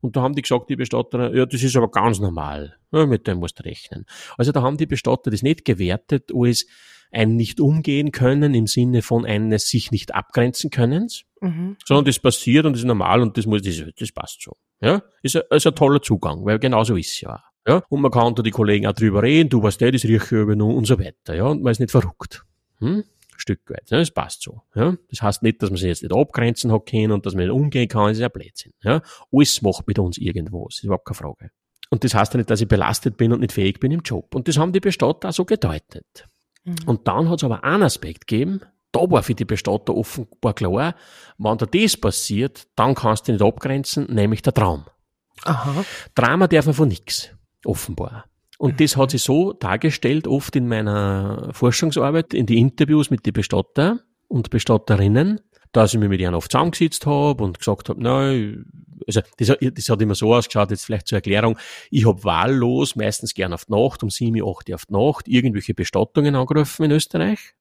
Und 0.00 0.16
da 0.16 0.22
haben 0.22 0.34
die 0.34 0.42
gesagt, 0.42 0.70
die 0.70 0.76
Bestatter, 0.76 1.34
ja, 1.34 1.44
das 1.44 1.62
ist 1.62 1.76
aber 1.76 1.90
ganz 1.90 2.18
normal. 2.18 2.76
Ja, 2.92 3.04
mit 3.04 3.26
dem 3.26 3.38
musst 3.38 3.58
du 3.58 3.64
rechnen. 3.64 4.06
Also 4.38 4.52
da 4.52 4.62
haben 4.62 4.78
die 4.78 4.86
Bestatter 4.86 5.30
das 5.30 5.42
nicht 5.42 5.66
gewertet 5.66 6.30
als 6.34 6.66
ein 7.12 7.36
nicht 7.36 7.60
umgehen 7.60 8.12
können 8.12 8.54
im 8.54 8.66
Sinne 8.66 9.02
von 9.02 9.26
eines 9.26 9.68
sich 9.68 9.90
nicht 9.90 10.14
abgrenzen 10.14 10.70
Könnens, 10.70 11.24
mhm. 11.40 11.76
sondern 11.84 12.04
das 12.04 12.18
passiert 12.18 12.66
und 12.66 12.72
das 12.72 12.80
ist 12.80 12.86
normal 12.86 13.20
und 13.22 13.36
das 13.36 13.46
muss, 13.46 13.62
das, 13.62 13.82
das 13.98 14.12
passt 14.12 14.42
so. 14.42 14.56
Ja, 14.80 15.02
ist 15.22 15.36
ein, 15.36 15.42
ist 15.50 15.66
ein 15.66 15.74
toller 15.74 16.00
Zugang, 16.00 16.44
weil 16.44 16.58
genauso 16.58 16.96
ist 16.96 17.08
es 17.08 17.20
ja. 17.20 17.42
Ja, 17.68 17.82
und 17.90 18.00
man 18.00 18.10
kann 18.10 18.26
unter 18.26 18.42
die 18.42 18.50
Kollegen 18.50 18.86
auch 18.86 18.92
drüber 18.92 19.22
reden, 19.22 19.50
du 19.50 19.62
weißt 19.62 19.80
der, 19.80 19.92
das 19.92 20.04
riecht 20.04 20.32
über 20.32 20.52
und 20.52 20.86
so 20.86 20.98
weiter, 20.98 21.34
ja, 21.34 21.44
und 21.44 21.62
man 21.62 21.72
ist 21.72 21.80
nicht 21.80 21.90
verrückt. 21.90 22.44
Hm? 22.78 23.04
Stück 23.36 23.68
weit. 23.70 23.90
Ja, 23.90 23.98
das 23.98 24.10
passt 24.10 24.42
so. 24.42 24.62
Ja. 24.74 24.96
Das 25.08 25.22
heißt 25.22 25.42
nicht, 25.42 25.62
dass 25.62 25.70
man 25.70 25.78
sich 25.78 25.88
jetzt 25.88 26.02
nicht 26.02 26.14
abgrenzen 26.14 26.72
hat 26.72 26.86
können 26.86 27.12
und 27.12 27.24
dass 27.26 27.34
man 27.34 27.44
nicht 27.44 27.52
umgehen 27.52 27.88
kann, 27.88 28.08
das 28.08 28.18
ist 28.18 28.22
ja 28.22 28.28
Blödsinn. 28.28 28.72
Ja. 28.82 29.02
Alles 29.32 29.62
macht 29.62 29.86
mit 29.86 29.98
uns 29.98 30.18
irgendwo, 30.18 30.66
das 30.68 30.78
ist 30.78 30.84
überhaupt 30.84 31.06
keine 31.06 31.16
Frage. 31.16 31.50
Und 31.90 32.04
das 32.04 32.14
heißt 32.14 32.34
ja 32.34 32.38
nicht, 32.38 32.50
dass 32.50 32.60
ich 32.60 32.68
belastet 32.68 33.16
bin 33.16 33.32
und 33.32 33.40
nicht 33.40 33.52
fähig 33.52 33.80
bin 33.80 33.90
im 33.90 34.00
Job. 34.00 34.34
Und 34.34 34.46
das 34.46 34.58
haben 34.58 34.72
die 34.72 34.80
Bestatter 34.80 35.30
auch 35.30 35.32
so 35.32 35.44
gedeutet. 35.44 36.28
Mhm. 36.64 36.76
Und 36.86 37.08
dann 37.08 37.28
hat 37.28 37.38
es 37.38 37.44
aber 37.44 37.64
einen 37.64 37.82
Aspekt 37.82 38.26
gegeben, 38.26 38.60
da 38.92 39.10
war 39.10 39.22
für 39.22 39.34
die 39.34 39.44
Bestatter 39.44 39.94
offenbar 39.94 40.54
klar, 40.54 40.94
wenn 41.38 41.58
da 41.58 41.66
das 41.66 41.96
passiert, 41.96 42.66
dann 42.76 42.94
kannst 42.94 43.28
du 43.28 43.32
nicht 43.32 43.42
abgrenzen, 43.42 44.06
nämlich 44.12 44.42
der 44.42 44.54
Traum. 44.54 44.84
Aha. 45.44 45.84
Drama 46.14 46.48
darf 46.48 46.66
man 46.66 46.74
von 46.74 46.88
nix, 46.88 47.30
offenbar. 47.64 48.24
Und 48.58 48.78
das 48.78 48.96
hat 48.96 49.12
sich 49.12 49.22
so 49.22 49.54
dargestellt, 49.54 50.26
oft 50.26 50.54
in 50.54 50.68
meiner 50.68 51.48
Forschungsarbeit, 51.52 52.34
in 52.34 52.44
die 52.44 52.58
Interviews 52.58 53.08
mit 53.08 53.24
den 53.24 53.32
Bestatter 53.32 54.00
und 54.28 54.50
Bestatterinnen, 54.50 55.40
dass 55.72 55.94
ich 55.94 56.00
mich 56.00 56.10
mit 56.10 56.20
ihnen 56.20 56.34
oft 56.34 56.52
zusammengesetzt 56.52 57.06
habe 57.06 57.42
und 57.42 57.58
gesagt 57.58 57.88
habe, 57.88 58.02
nein, 58.02 58.66
also 59.06 59.22
das, 59.38 59.56
das 59.58 59.88
hat 59.88 60.02
immer 60.02 60.14
so 60.14 60.34
ausgeschaut, 60.34 60.70
jetzt 60.70 60.84
vielleicht 60.84 61.06
zur 61.06 61.16
Erklärung, 61.16 61.58
ich 61.90 62.06
habe 62.06 62.22
wahllos, 62.22 62.96
meistens 62.96 63.32
gern 63.32 63.54
auf 63.54 63.64
die 63.64 63.72
Nacht, 63.72 64.02
um 64.02 64.10
sieben, 64.10 64.42
acht 64.46 64.68
Uhr 64.68 64.74
auf 64.74 64.84
die 64.84 64.92
Nacht, 64.92 65.26
irgendwelche 65.26 65.72
Bestattungen 65.72 66.34
angerufen 66.34 66.84
in 66.84 66.90
Österreich. 66.90 67.54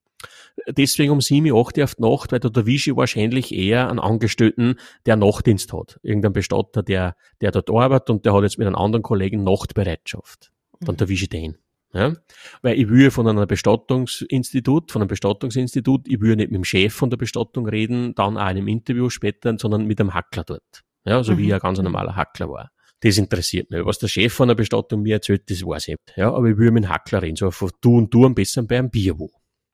Deswegen 0.68 1.12
um 1.12 1.22
sieben, 1.22 1.56
acht 1.56 1.78
Uhr 1.78 1.84
auf 1.84 1.96
die 1.96 2.02
Nacht, 2.02 2.32
weil 2.32 2.40
da 2.40 2.50
erwische 2.54 2.92
ich 2.92 2.98
wahrscheinlich 2.98 3.54
eher 3.54 3.90
einen 3.90 4.00
Angestellten, 4.00 4.76
der 5.06 5.16
Nachtdienst 5.16 5.74
hat. 5.74 6.00
Irgendein 6.04 6.34
Bestatter, 6.34 6.84
der, 6.84 7.16
der 7.42 7.52
dort 7.52 7.70
arbeitet 7.70 8.10
und 8.10 8.26
der 8.26 8.34
hat 8.34 8.44
jetzt 8.44 8.58
mit 8.58 8.68
einem 8.68 8.76
anderen 8.76 9.04
Kollegen 9.04 9.44
Nachtbereitschaft. 9.44 10.52
Dann 10.82 10.96
mhm. 10.96 11.02
erwische 11.02 11.24
ich 11.24 11.30
den. 11.30 11.58
Ja? 11.94 12.14
Weil 12.62 12.80
ich 12.80 12.90
will 12.90 13.12
von 13.12 13.28
einem 13.28 13.48
Bestattungsinstitut, 13.48 14.92
von 14.92 15.02
einem 15.02 15.10
Bestattungsinstitut, 15.10 16.08
ich 16.08 16.22
will 16.22 16.36
nicht 16.36 16.52
mit 16.52 16.58
dem 16.58 16.64
Chef 16.64 16.94
von 16.94 17.10
der 17.10 17.18
Bestattung 17.18 17.68
reden, 17.68 18.14
dann 18.16 18.38
auch 18.38 18.42
in 18.42 18.58
einem 18.58 18.68
Interview 18.68 19.10
später, 19.10 19.58
sondern 19.58 19.86
mit 19.86 20.00
einem 20.00 20.14
Hackler 20.14 20.44
dort. 20.44 20.84
Ja, 21.06 21.24
so 21.24 21.34
mhm. 21.34 21.38
wie 21.38 21.48
ich 21.48 21.54
ein 21.54 21.60
ganz 21.60 21.80
normaler 21.80 22.16
Hackler 22.16 22.50
war. 22.50 22.72
Das 23.02 23.18
interessiert 23.18 23.72
mich. 23.72 23.86
Was 23.86 23.98
der 23.98 24.10
Chef 24.10 24.34
von 24.34 24.50
der 24.50 24.56
Bestattung 24.56 25.02
mir 25.02 25.16
erzählt, 25.16 25.50
das 25.50 25.66
weiß 25.66 25.88
ich 25.88 25.96
nicht. 25.96 26.18
Ja, 26.18 26.34
aber 26.34 26.48
ich 26.48 26.58
will 26.58 26.72
mit 26.72 26.84
dem 26.84 26.90
Hackler 26.90 27.22
reden, 27.22 27.38
so 27.38 27.50
von 27.50 27.72
du 27.82 27.98
und 27.98 28.14
du 28.14 28.26
am 28.26 28.36
besten 28.36 28.68
bei 28.68 28.78
einem 28.78 28.90
Bier 28.90 29.18
wo. 29.18 29.32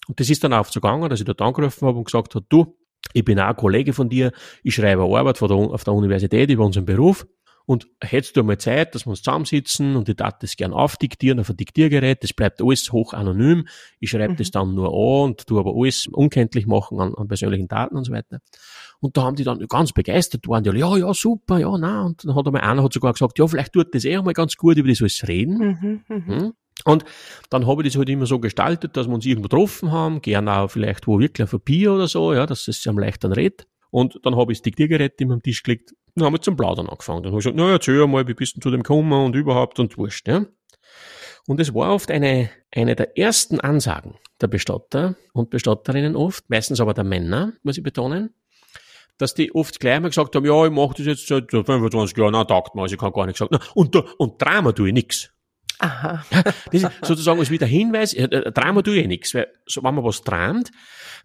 Und 0.08 0.20
das 0.20 0.30
ist 0.30 0.44
dann 0.44 0.54
auch 0.54 0.66
so 0.66 0.80
gegangen, 0.80 1.10
dass 1.10 1.20
ich 1.20 1.26
dort 1.26 1.42
angerufen 1.42 1.88
habe 1.88 1.98
und 1.98 2.06
gesagt 2.06 2.36
habe, 2.36 2.46
du, 2.50 2.78
ich 3.14 3.24
bin 3.24 3.40
auch 3.40 3.48
ein 3.48 3.56
Kollege 3.56 3.94
von 3.94 4.10
dir, 4.10 4.32
ich 4.64 4.76
schreibe 4.76 5.04
Arbeit 5.04 5.40
der, 5.42 5.52
auf 5.52 5.84
der 5.84 5.94
Universität 5.94 6.50
über 6.50 6.66
unseren 6.66 6.86
Beruf 6.86 7.26
und 7.66 7.88
hättest 8.02 8.38
du 8.38 8.44
mal 8.44 8.58
Zeit, 8.58 8.94
dass 8.94 9.06
wir 9.06 9.12
uns 9.12 9.24
zusammensitzen 9.24 9.96
und 9.96 10.08
ich 10.08 10.16
darf 10.16 10.38
das 10.40 10.56
gern 10.56 10.74
aufdiktieren 10.74 11.40
auf 11.40 11.50
ein 11.50 11.58
Diktiergerät, 11.58 12.24
das 12.24 12.34
bleibt 12.34 12.62
alles 12.62 12.92
hoch 12.92 13.14
anonym, 13.14 13.68
ich 14.00 14.12
schreibe 14.12 14.34
mhm. 14.34 14.38
das 14.38 14.52
dann 14.52 14.76
nur 14.76 14.90
an 14.90 15.32
und 15.32 15.48
tu 15.48 15.60
aber 15.60 15.74
alles 15.76 16.08
unkenntlich 16.08 16.68
machen 16.68 17.00
an, 17.00 17.16
an, 17.16 17.28
persönlichen 17.28 17.68
Daten 17.68 17.96
und 17.96 18.04
so 18.04 18.14
weiter. 18.14 18.40
Und 19.00 19.18
da 19.18 19.24
haben 19.24 19.36
die 19.36 19.44
dann 19.44 19.60
ganz 19.68 19.94
begeistert 19.94 20.48
waren, 20.48 20.64
die 20.64 20.70
alle, 20.70 20.80
ja, 20.80 20.96
ja, 20.98 21.14
super, 21.14 21.58
ja, 21.58 21.76
na 21.78 22.04
und 22.04 22.24
dann 22.24 22.36
hat 22.36 22.46
einmal 22.46 22.62
einer 22.62 22.84
hat 22.84 22.94
sogar 22.94 23.14
gesagt, 23.14 23.40
ja, 23.40 23.48
vielleicht 23.48 23.74
tut 23.74 23.94
das 23.96 24.06
eh 24.06 24.16
einmal 24.16 24.34
ganz 24.34 24.56
gut 24.56 24.78
über 24.78 24.90
das 24.90 25.02
alles 25.02 25.28
reden. 25.28 25.58
Mhm, 25.58 26.02
mh. 26.08 26.52
Und 26.86 27.04
dann 27.50 27.68
habe 27.68 27.82
ich 27.82 27.90
das 27.90 27.98
halt 27.98 28.10
immer 28.10 28.28
so 28.28 28.40
gestaltet, 28.40 28.96
dass 28.96 29.08
wir 29.08 29.14
uns 29.14 29.26
irgendwo 29.26 29.50
getroffen 29.50 29.92
haben, 29.92 30.22
gerne 30.22 30.60
auch 30.60 30.68
vielleicht 30.70 31.08
wo 31.08 31.20
wirklich 31.20 31.44
auf 31.44 31.54
ein 31.54 31.60
Bier 31.62 31.94
oder 31.94 32.08
so, 32.08 32.34
ja, 32.34 32.46
dass 32.46 32.68
es 32.68 32.86
am 32.88 33.00
leichteren 33.00 33.34
redet. 33.34 33.68
Und 33.90 34.20
dann 34.24 34.36
habe 34.36 34.52
ich 34.52 34.60
das 34.60 34.64
Diktiergerät 34.64 35.20
immer 35.20 35.34
am 35.34 35.42
Tisch 35.42 35.64
gelegt 35.64 35.96
und 36.16 36.24
haben 36.24 36.34
wir 36.34 36.42
zum 36.42 36.56
Plaudern 36.56 36.88
angefangen. 36.88 37.24
Dann 37.24 37.32
habe 37.32 37.40
ich 37.40 37.46
gesagt, 37.46 37.58
na, 37.58 37.72
erzähl 37.72 38.06
mal, 38.08 38.28
wie 38.28 38.34
bist 38.34 38.56
du 38.56 38.60
zu 38.62 38.72
dem 38.72 38.84
gekommen 38.84 39.12
und 39.12 39.36
überhaupt 39.36 39.80
und 39.80 39.98
wurscht, 39.98 40.28
ja. 40.28 40.46
Und 41.48 41.60
es 41.60 41.74
war 41.74 41.94
oft 41.94 42.10
eine, 42.12 42.50
eine 42.74 42.96
der 42.96 43.18
ersten 43.18 43.60
Ansagen 43.60 44.16
der 44.42 44.48
Bestatter 44.48 45.16
und 45.34 45.50
Bestatterinnen 45.50 46.16
oft, 46.16 46.50
meistens 46.50 46.82
aber 46.82 46.94
der 46.94 47.04
Männer, 47.04 47.54
muss 47.64 47.78
ich 47.78 47.84
betonen, 47.84 48.34
dass 49.18 49.34
die 49.34 49.54
oft 49.54 49.80
gleich 49.80 50.00
mal 50.00 50.10
gesagt 50.10 50.36
haben, 50.36 50.46
ja, 50.46 50.66
ich 50.66 50.72
mache 50.72 50.96
das 50.98 51.06
jetzt 51.06 51.28
seit 51.28 51.50
25 51.52 52.18
Jahren, 52.18 52.34
na, 52.34 52.44
taugt 52.44 52.76
mir, 52.76 52.82
also 52.82 52.94
ich 52.94 53.00
kann 53.00 53.14
gar 53.14 53.26
nicht 53.26 53.38
sagen, 53.38 53.52
na, 53.54 53.60
und, 53.74 53.96
und 53.96 54.42
Drama 54.42 54.72
tue 54.72 54.90
ich 54.90 54.94
nix. 54.94 55.35
Aha. 55.80 56.24
Das 56.72 56.84
ist 56.84 56.92
sozusagen 57.04 57.40
als 57.40 57.52
wieder 57.52 57.68
Hinweis, 57.68 58.14
äh, 58.14 58.52
Drama 58.52 58.82
tue 58.82 58.98
ich 58.98 59.08
nix, 59.08 59.34
weil 59.34 59.48
so, 59.66 59.84
wenn 59.84 59.96
man 59.96 60.04
was 60.04 60.22
tramt, 60.22 60.72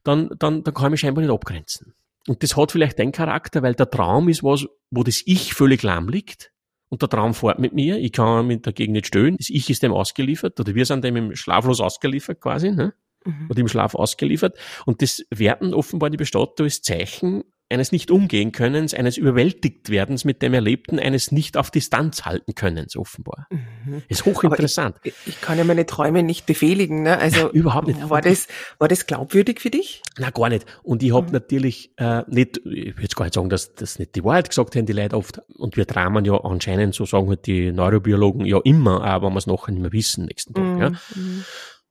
dann, 0.04 0.30
dann, 0.38 0.62
dann 0.62 0.74
kann 0.74 0.86
ich 0.86 0.90
mich 0.92 1.00
scheinbar 1.00 1.22
nicht 1.22 1.32
abgrenzen. 1.32 1.94
Und 2.26 2.42
das 2.42 2.56
hat 2.56 2.72
vielleicht 2.72 2.98
den 2.98 3.12
Charakter, 3.12 3.62
weil 3.62 3.74
der 3.74 3.90
Traum 3.90 4.28
ist 4.28 4.44
was, 4.44 4.66
wo 4.90 5.02
das 5.02 5.22
Ich 5.24 5.54
völlig 5.54 5.82
lahm 5.82 6.08
liegt. 6.08 6.52
Und 6.88 7.02
der 7.02 7.08
Traum 7.08 7.34
fährt 7.34 7.60
mit 7.60 7.72
mir. 7.72 7.98
Ich 7.98 8.12
kann 8.12 8.46
mich 8.46 8.62
dagegen 8.62 8.92
nicht 8.92 9.06
stöhnen. 9.06 9.36
Das 9.38 9.48
Ich 9.48 9.70
ist 9.70 9.82
dem 9.82 9.92
ausgeliefert. 9.92 10.58
Oder 10.58 10.74
wir 10.74 10.84
sind 10.84 11.04
dem 11.04 11.16
im 11.16 11.36
Schlaflos 11.36 11.80
ausgeliefert 11.80 12.40
quasi. 12.40 12.72
Ne? 12.72 12.92
Mhm. 13.24 13.46
Oder 13.48 13.60
im 13.60 13.68
Schlaf 13.68 13.94
ausgeliefert. 13.94 14.58
Und 14.86 15.00
das 15.00 15.24
werten 15.30 15.72
offenbar 15.72 16.10
die 16.10 16.16
Bestatter 16.16 16.64
als 16.64 16.82
Zeichen 16.82 17.44
eines 17.70 17.92
nicht 17.92 18.10
umgehen 18.10 18.52
Könnens, 18.52 18.94
eines 18.94 19.16
überwältigt 19.16 19.90
werdens 19.90 20.24
mit 20.24 20.42
dem 20.42 20.52
Erlebten, 20.54 20.98
eines 20.98 21.30
nicht 21.30 21.56
auf 21.56 21.70
Distanz 21.70 22.24
halten 22.24 22.54
Könnens, 22.54 22.96
offenbar. 22.96 23.46
Mhm. 23.50 24.02
Ist 24.08 24.24
hochinteressant. 24.24 24.96
Ich, 25.04 25.14
ich, 25.26 25.40
kann 25.40 25.56
ja 25.56 25.64
meine 25.64 25.86
Träume 25.86 26.22
nicht 26.22 26.46
befehligen, 26.46 27.02
ne? 27.02 27.18
Also 27.18 27.44
Nein, 27.44 27.50
überhaupt 27.52 27.86
nicht. 27.86 28.10
War 28.10 28.20
das, 28.20 28.48
war 28.78 28.88
das 28.88 29.06
glaubwürdig 29.06 29.60
für 29.60 29.70
dich? 29.70 30.02
Na, 30.18 30.30
gar 30.30 30.48
nicht. 30.48 30.66
Und 30.82 31.02
ich 31.02 31.14
habe 31.14 31.28
mhm. 31.28 31.32
natürlich 31.32 31.92
äh, 31.96 32.22
nicht, 32.26 32.60
ich 32.64 32.96
würde 32.96 33.14
gar 33.14 33.24
nicht 33.24 33.34
sagen, 33.34 33.48
dass 33.48 33.74
das 33.74 33.98
nicht 33.98 34.16
die 34.16 34.24
Wahrheit 34.24 34.48
gesagt 34.48 34.74
haben, 34.74 34.86
die 34.86 34.92
Leute 34.92 35.16
oft. 35.16 35.40
Und 35.56 35.76
wir 35.76 35.84
dramen 35.84 36.24
ja 36.24 36.34
anscheinend, 36.42 36.94
so 36.94 37.06
sagen 37.06 37.28
halt 37.28 37.46
die 37.46 37.70
Neurobiologen 37.70 38.46
ja 38.46 38.58
immer, 38.64 39.04
aber 39.04 39.28
wenn 39.28 39.34
wir 39.34 39.38
es 39.38 39.46
nachher 39.46 39.70
nicht 39.72 39.82
mehr 39.82 39.92
wissen, 39.92 40.26
nächsten 40.26 40.54
Tag. 40.54 40.64
Mhm. 40.64 40.80
Ja. 40.80 40.92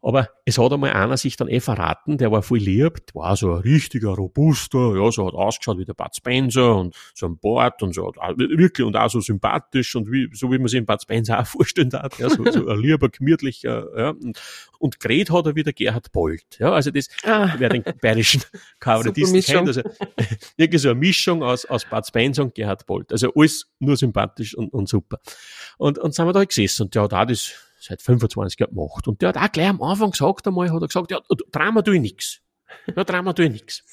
Aber 0.02 0.30
es 0.46 0.58
hat 0.58 0.72
einmal 0.72 0.94
einer 0.94 1.18
sich 1.18 1.36
dann 1.36 1.50
eh 1.50 1.60
verraten, 1.60 2.18
der 2.18 2.32
war 2.32 2.42
voll 2.42 2.60
lieb, 2.60 3.00
war 3.14 3.36
so 3.36 3.56
ein 3.56 3.62
richtiger, 3.62 4.10
robuster, 4.12 4.96
ja, 4.96 5.12
so 5.12 5.28
hat 5.28 5.34
ausgeschaut 5.34 5.78
wie 5.78 5.84
der 5.84 5.94
Bud 5.94 6.16
Spencer 6.16 6.78
und 6.78 6.96
so 7.14 7.26
ein 7.26 7.38
Bart 7.38 7.84
und 7.84 7.94
so, 7.94 8.14
wirklich 8.38 8.86
und 8.86 8.96
auch 8.96 9.10
so 9.10 9.20
sympathisch 9.20 9.96
und 9.96 10.10
wie, 10.10 10.30
so 10.32 10.52
wie 10.52 10.58
man 10.58 10.68
sich 10.68 10.80
den 10.80 10.86
Bud 10.86 11.02
Spencer 11.02 11.42
auch 11.42 11.48
vorstellen 11.48 11.92
hat, 11.92 12.18
ja, 12.18 12.30
so, 12.30 12.50
so 12.50 12.68
ein 12.68 12.80
lieber, 12.80 13.10
gemütlicher, 13.10 13.88
ja, 13.98 14.10
und, 14.12 14.40
und 14.80 15.00
geredet 15.02 15.32
hat 15.32 15.46
er 15.48 15.56
wie 15.56 15.64
der 15.64 15.74
Gerhard 15.74 16.14
Bolt, 16.14 16.60
ja, 16.60 16.72
also 16.72 16.92
das, 16.92 17.10
ah. 17.26 17.54
wer 17.58 17.68
den 17.68 17.84
bayerischen 18.02 18.42
Kabarettisten 18.80 19.42
kennt, 19.42 19.68
also 19.68 19.82
wirklich 20.58 20.82
so 20.82 20.92
eine 20.92 21.00
Mischung 21.00 21.44
aus, 21.44 21.66
aus 21.66 21.84
Bud 21.84 22.08
Spencer 22.08 22.44
und 22.44 22.56
Gerhard 22.56 22.86
Bolt, 22.86 23.12
also 23.12 23.34
alles 23.36 23.70
nur 23.80 23.98
sympathisch 23.98 24.56
und, 24.56 24.72
und 24.72 24.88
super. 24.88 25.20
Und, 25.78 25.98
und 25.98 26.14
sind 26.14 26.26
wir 26.26 26.34
da 26.34 26.46
gesessen 26.46 26.84
und 26.84 26.96
der 26.96 27.04
hat 27.04 27.14
auch 27.14 27.26
das, 27.26 27.69
seit 27.80 28.02
25 28.02 28.60
Jahren 28.60 28.74
gemacht. 28.74 29.08
Und 29.08 29.22
der 29.22 29.30
hat 29.30 29.38
auch 29.38 29.52
gleich 29.52 29.70
am 29.70 29.82
Anfang 29.82 30.12
gesagt 30.12 30.48
einmal, 30.48 30.72
hat 30.72 30.82
er 30.82 30.88
gesagt, 30.88 31.12
ja, 31.12 31.20
Drama 31.52 31.82
tue 31.82 31.96
ich 31.96 32.02
nix. 32.02 32.42
Ja, 32.96 33.04
Drama 33.04 33.34
tue 33.34 33.46
ich 33.46 33.52
nix. 33.52 33.84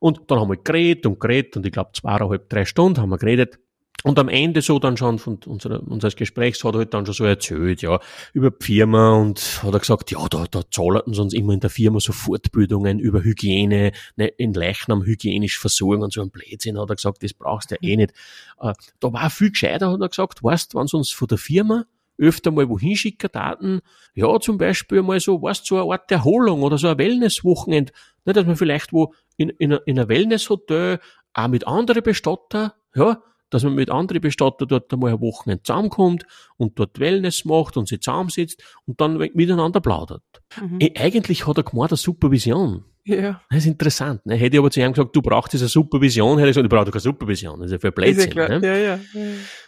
Und 0.00 0.30
dann 0.30 0.40
haben 0.40 0.50
wir 0.50 0.56
geredet 0.56 1.06
und 1.06 1.20
geredet 1.20 1.56
und 1.56 1.66
ich 1.66 1.72
glaube 1.72 1.90
zweieinhalb, 1.92 2.48
drei 2.48 2.64
Stunden 2.64 3.00
haben 3.00 3.10
wir 3.10 3.18
geredet. 3.18 3.58
Und 4.04 4.16
am 4.20 4.28
Ende 4.28 4.62
so 4.62 4.78
dann 4.78 4.96
schon 4.96 5.18
von 5.18 5.40
unserer, 5.44 5.82
unseres 5.82 6.14
Gesprächs 6.14 6.62
hat 6.62 6.74
er 6.74 6.78
halt 6.78 6.94
dann 6.94 7.04
schon 7.04 7.14
so 7.14 7.24
erzählt, 7.24 7.82
ja, 7.82 7.98
über 8.32 8.52
die 8.52 8.64
Firma 8.64 9.10
und 9.14 9.40
hat 9.64 9.74
er 9.74 9.80
gesagt, 9.80 10.12
ja, 10.12 10.24
da, 10.28 10.44
da 10.48 10.62
zahlen 10.70 11.02
sie 11.12 11.20
uns 11.20 11.34
immer 11.34 11.52
in 11.52 11.58
der 11.58 11.70
Firma 11.70 11.98
so 11.98 12.12
Fortbildungen 12.12 13.00
über 13.00 13.24
Hygiene, 13.24 13.90
ne, 14.14 14.28
in 14.28 14.54
Leichnam 14.54 15.02
hygienisch 15.02 15.58
versorgen 15.58 16.04
und 16.04 16.12
so 16.12 16.22
ein 16.22 16.30
Blödsinn, 16.30 16.78
hat 16.78 16.90
er 16.90 16.94
gesagt, 16.94 17.24
das 17.24 17.34
brauchst 17.34 17.72
du 17.72 17.74
ja 17.74 17.88
eh 17.90 17.96
nicht. 17.96 18.12
Äh, 18.60 18.72
da 19.00 19.12
war 19.12 19.30
viel 19.30 19.50
gescheiter, 19.50 19.90
hat 19.90 20.00
er 20.00 20.08
gesagt, 20.08 20.44
weißt, 20.44 20.76
wenn 20.76 20.86
sie 20.86 20.96
uns 20.96 21.10
von 21.10 21.26
der 21.26 21.38
Firma 21.38 21.84
öfter 22.18 22.50
mal 22.50 22.68
wohin 22.68 22.96
schicken 22.96 23.30
Daten. 23.32 23.80
Ja, 24.14 24.38
zum 24.40 24.58
Beispiel 24.58 25.02
mal 25.02 25.20
so, 25.20 25.40
weißt 25.40 25.66
so 25.66 25.76
eine 25.76 25.92
Art 25.92 26.10
Erholung 26.10 26.62
oder 26.62 26.78
so 26.78 26.88
ein 26.88 26.98
Wellness-Wochenend. 26.98 27.92
Nicht, 28.24 28.36
dass 28.36 28.46
man 28.46 28.56
vielleicht 28.56 28.92
wo 28.92 29.14
in, 29.36 29.50
in, 29.50 29.72
in 29.86 29.98
einem 29.98 30.08
Wellness-Hotel 30.08 31.00
auch 31.34 31.48
mit 31.48 31.66
anderen 31.66 32.02
Bestatter, 32.02 32.74
ja, 32.94 33.22
dass 33.50 33.64
man 33.64 33.74
mit 33.74 33.90
anderen 33.90 34.20
Bestatter 34.20 34.66
dort 34.66 34.92
einmal 34.92 35.12
ein 35.12 35.20
Wochenende 35.20 35.62
zusammenkommt 35.62 36.26
und 36.56 36.78
dort 36.78 36.98
Wellness 36.98 37.44
macht 37.44 37.76
und 37.76 37.88
sich 37.88 38.00
zusammensitzt 38.00 38.62
und 38.86 39.00
dann 39.00 39.16
miteinander 39.16 39.80
plaudert. 39.80 40.22
Mhm. 40.60 40.78
E, 40.80 40.92
eigentlich 40.98 41.46
hat 41.46 41.56
er 41.56 41.62
gemeint, 41.62 41.92
eine 41.92 41.96
Supervision. 41.96 42.84
Ja. 43.08 43.40
Das 43.48 43.60
ist 43.60 43.66
interessant. 43.66 44.24
Ne? 44.26 44.34
Hätte 44.36 44.56
ich 44.56 44.58
aber 44.58 44.70
zu 44.70 44.80
ihm 44.80 44.92
gesagt, 44.92 45.16
du 45.16 45.22
brauchst 45.22 45.52
diese 45.52 45.66
Supervision, 45.66 46.38
hätte 46.38 46.50
ich 46.50 46.56
gesagt, 46.56 46.66
ich 46.66 46.76
brauche 46.76 46.90
keine 46.90 47.00
Supervision. 47.00 47.60
Das 47.60 47.66
ist 47.66 47.72
ja 47.72 47.78
für 47.78 47.92
Blödsinn. 47.92 48.32
Ja 48.32 48.58
ne? 48.58 48.66
ja, 48.66 48.76
ja. 48.76 49.00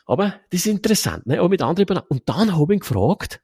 Aber 0.06 0.34
das 0.50 0.60
ist 0.60 0.66
interessant. 0.66 1.26
Ne? 1.26 1.38
Aber 1.38 1.48
mit 1.48 1.62
anderen 1.62 2.02
Und 2.08 2.28
dann 2.28 2.56
habe 2.56 2.74
ich 2.74 2.76
ihn 2.76 2.80
gefragt, 2.80 3.40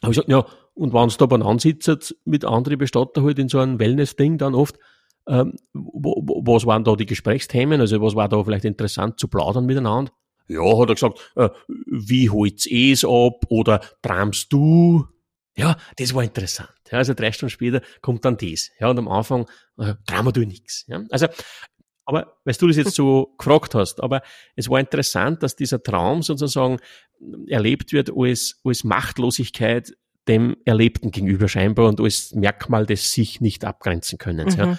habe 0.00 0.12
ich 0.12 0.16
gesagt, 0.16 0.28
ja, 0.28 0.46
und 0.74 0.94
wenn 0.94 1.08
es 1.08 1.16
da 1.16 1.26
beieinander 1.26 1.60
sitzt 1.60 2.16
mit 2.24 2.44
anderen 2.44 2.78
Bestatter 2.78 3.22
halt 3.22 3.38
in 3.38 3.48
so 3.48 3.58
einem 3.58 3.78
Wellness-Ding 3.78 4.38
dann 4.38 4.54
oft, 4.54 4.78
ähm, 5.28 5.56
wo, 5.72 6.22
wo, 6.24 6.54
was 6.54 6.66
waren 6.66 6.84
da 6.84 6.96
die 6.96 7.06
Gesprächsthemen? 7.06 7.80
Also 7.80 8.00
was 8.00 8.14
war 8.14 8.28
da 8.28 8.42
vielleicht 8.42 8.64
interessant 8.64 9.18
zu 9.18 9.28
plaudern 9.28 9.66
miteinander? 9.66 10.12
Ja, 10.48 10.78
hat 10.78 10.88
er 10.88 10.94
gesagt, 10.94 11.32
äh, 11.36 11.48
wie 11.86 12.30
holt's 12.30 12.66
es 12.70 13.04
ab 13.04 13.44
oder 13.48 13.80
tramst 14.02 14.52
du? 14.52 15.06
Ja, 15.56 15.76
das 15.96 16.14
war 16.14 16.22
interessant. 16.22 16.70
Ja, 16.90 16.98
also 16.98 17.14
drei 17.14 17.32
Stunden 17.32 17.50
später 17.50 17.82
kommt 18.00 18.24
dann 18.24 18.36
das. 18.36 18.70
Ja, 18.78 18.88
und 18.88 18.98
am 18.98 19.08
Anfang 19.08 19.46
äh, 19.78 19.94
trauen 20.06 20.34
wir 20.34 20.46
nichts. 20.46 20.84
Ja, 20.88 21.02
also, 21.10 21.26
aber, 22.04 22.38
weil 22.44 22.54
du 22.54 22.68
das 22.68 22.76
jetzt 22.76 22.94
so 22.94 23.34
gefragt 23.38 23.74
hast, 23.74 24.02
aber 24.02 24.22
es 24.56 24.68
war 24.68 24.80
interessant, 24.80 25.42
dass 25.42 25.54
dieser 25.56 25.82
Traum 25.82 26.22
sozusagen 26.22 26.78
erlebt 27.48 27.92
wird 27.92 28.10
als, 28.14 28.60
als 28.64 28.84
Machtlosigkeit 28.84 29.92
dem 30.28 30.56
Erlebten 30.64 31.10
gegenüber 31.10 31.48
scheinbar 31.48 31.88
und 31.88 32.00
als 32.00 32.32
Merkmal 32.32 32.86
des 32.86 33.12
sich 33.12 33.40
nicht 33.40 33.64
abgrenzen 33.64 34.18
können. 34.18 34.48
Mhm, 34.48 34.56
ja. 34.56 34.78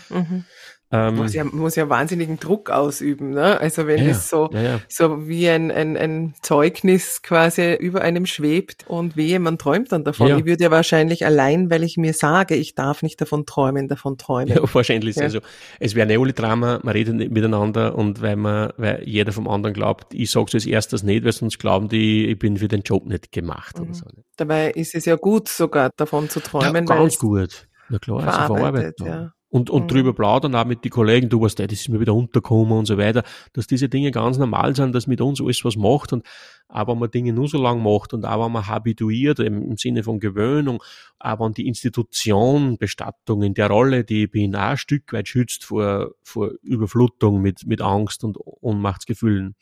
Ähm, 0.96 1.16
muss, 1.16 1.34
ja, 1.34 1.44
muss 1.44 1.76
ja 1.76 1.89
wahnsinnigen 1.89 2.39
Druck 2.39 2.70
ausüben, 2.70 3.32
ne? 3.32 3.60
Also 3.60 3.88
wenn 3.88 4.04
ja, 4.04 4.12
es 4.12 4.30
so, 4.30 4.52
ja, 4.54 4.80
so 4.88 5.28
wie 5.28 5.50
ein, 5.50 5.72
ein, 5.72 5.98
ein 5.98 6.36
Zeugnis 6.44 7.24
quasi 7.24 7.74
über 7.74 8.02
einem 8.02 8.28
schwebt 8.28 8.86
und 8.88 9.18
wehe, 9.18 9.39
man 9.39 9.58
träumt 9.58 9.91
dann 9.91 10.04
davon. 10.04 10.38
Ich 10.38 10.46
würde 10.46 10.66
ja 10.66 10.70
wahrscheinlich 10.70 11.26
allein, 11.26 11.72
weil 11.72 11.82
ich 11.82 11.98
mir 11.98 12.14
sage, 12.14 12.54
ich 12.54 12.76
darf 12.76 13.02
nicht 13.02 13.20
davon 13.20 13.48
träumen, 13.48 13.88
davon 13.88 14.20
träumen. 14.20 14.50
Ja, 14.50 14.62
wahrscheinlich. 14.72 15.20
Also 15.20 15.39
es 15.80 15.96
wäre 15.96 16.06
ein 16.06 16.12
Eolidrama, 16.12 16.80
man 16.84 16.94
redet 16.94 17.16
nicht 17.16 17.32
miteinander 17.32 17.96
und 17.96 18.22
weil 18.22 18.36
man, 18.36 18.72
weil 18.78 19.02
jeder 19.04 19.32
vom 19.32 19.48
anderen 19.48 19.74
glaubt, 19.74 20.14
ich 20.14 20.30
sage 20.30 20.46
es 20.50 20.54
als 20.54 20.66
erstes 20.68 21.02
nicht, 21.02 21.26
weil 21.26 21.32
sonst 21.32 21.58
glauben 21.58 21.89
die, 21.89 22.28
ich 22.28 22.38
bin 22.38 22.58
für 22.58 22.68
den 22.68 22.84
Job 22.84 23.08
nicht 23.08 23.32
gemacht 23.32 23.80
mhm. 23.80 23.86
oder 23.86 23.94
so. 23.96 24.06
Dabei 24.38 24.70
ist 24.70 24.94
es 24.94 25.06
ja 25.06 25.16
gut, 25.16 25.48
sogar 25.48 25.89
davon 25.98 26.30
zu 26.30 26.39
träumen. 26.39 26.86
Ja, 26.86 26.96
ganz 26.96 27.18
gut. 27.18 27.68
Na 27.89 27.98
klar, 27.98 28.28
also 28.28 28.54
verarbeitet, 28.54 29.00
ja 29.00 29.34
und, 29.54 29.70
und 29.70 29.84
mhm. 29.84 29.88
drüber 29.88 30.14
plaudern 30.14 30.56
auch 30.56 30.66
mit 30.66 30.84
den 30.84 30.89
Kollegen, 30.89 31.30
du 31.30 31.39
weißt, 31.39 31.60
das 31.60 31.72
ist 31.72 31.88
mir 31.88 31.99
wieder 31.99 32.16
untergekommen 32.16 32.76
und 32.76 32.88
so 32.88 32.97
weiter, 32.97 33.22
dass 33.54 33.68
diese 33.68 33.88
Dinge 33.88 34.10
ganz 34.10 34.39
normal 34.39 34.76
sind, 34.76 34.95
dass 34.95 35.06
mit 35.06 35.22
uns 35.22 35.39
alles 35.39 35.64
was 35.64 35.76
macht 35.76 36.12
und 36.12 36.26
auch 36.70 36.88
wenn 36.88 36.97
man 36.97 37.12
Dinge 37.12 37.34
nur 37.34 37.47
so 37.47 37.62
lang 37.62 37.84
macht 37.84 38.16
und 38.16 38.26
auch 38.26 38.43
wenn 38.43 38.51
man 38.51 38.66
habituiert 38.66 39.38
im, 39.38 39.62
im 39.62 39.78
Sinne 39.78 40.01
von 40.01 40.20
Gewöhnung, 40.20 40.82
auch 41.20 41.39
wenn 41.39 41.54
die 41.54 41.68
Institution 41.68 42.80
Bestattung 42.80 43.43
in 43.43 43.54
der 43.54 43.68
Rolle, 43.68 44.04
die 44.04 44.24
ich 44.24 44.32
bin, 44.32 44.56
auch 44.56 44.72
ein 44.72 44.78
Stück 44.78 45.14
weit 45.14 45.28
schützt 45.28 45.66
vor, 45.66 46.16
vor 46.24 46.49
Überflutung 46.64 47.39
mit, 47.39 47.68
mit 47.68 47.80
Angst 47.80 48.24
und 48.24 48.39
Ohnmachtsgefühlen. 48.39 49.54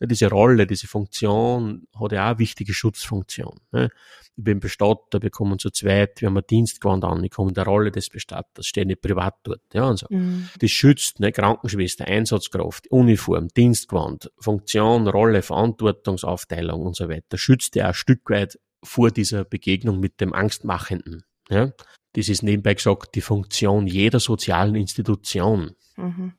Diese 0.00 0.28
Rolle, 0.28 0.66
diese 0.66 0.86
Funktion 0.86 1.86
hat 1.98 2.12
ja 2.12 2.26
auch 2.26 2.30
eine 2.30 2.38
wichtige 2.38 2.72
Schutzfunktion. 2.72 3.58
Ne? 3.72 3.90
ich 4.38 4.44
bin 4.44 4.60
Bestatter, 4.60 5.20
wir 5.20 5.30
kommen 5.30 5.58
zu 5.58 5.70
zweit, 5.70 6.20
wir 6.20 6.28
haben 6.28 6.36
ein 6.36 6.44
Dienstgewand 6.48 7.04
an, 7.04 7.24
ich 7.24 7.32
komme 7.32 7.48
in 7.48 7.54
der 7.54 7.64
Rolle 7.64 7.90
des 7.90 8.08
Bestatters, 8.08 8.66
stehe 8.66 8.86
nicht 8.86 9.02
privat 9.02 9.34
dort, 9.42 9.62
ja, 9.72 9.84
und 9.88 9.98
so. 9.98 10.06
Mhm. 10.10 10.48
Das 10.60 10.70
schützt, 10.70 11.18
ne, 11.18 11.32
Krankenschwester, 11.32 12.04
Einsatzkraft, 12.04 12.88
Uniform, 12.90 13.48
Dienstgewand, 13.48 14.30
Funktion, 14.38 15.08
Rolle, 15.08 15.42
Verantwortungsaufteilung 15.42 16.82
und 16.82 16.94
so 16.94 17.08
weiter, 17.08 17.36
schützt 17.36 17.74
ja 17.74 17.88
ein 17.88 17.94
Stück 17.94 18.30
weit 18.30 18.60
vor 18.84 19.10
dieser 19.10 19.44
Begegnung 19.44 19.98
mit 19.98 20.20
dem 20.20 20.32
Angstmachenden, 20.32 21.24
ja. 21.50 21.72
Das 22.14 22.28
ist 22.28 22.42
nebenbei 22.42 22.74
gesagt 22.74 23.14
die 23.16 23.20
Funktion 23.20 23.86
jeder 23.86 24.18
sozialen 24.18 24.74
Institution. 24.76 25.72
Mhm. 25.96 26.32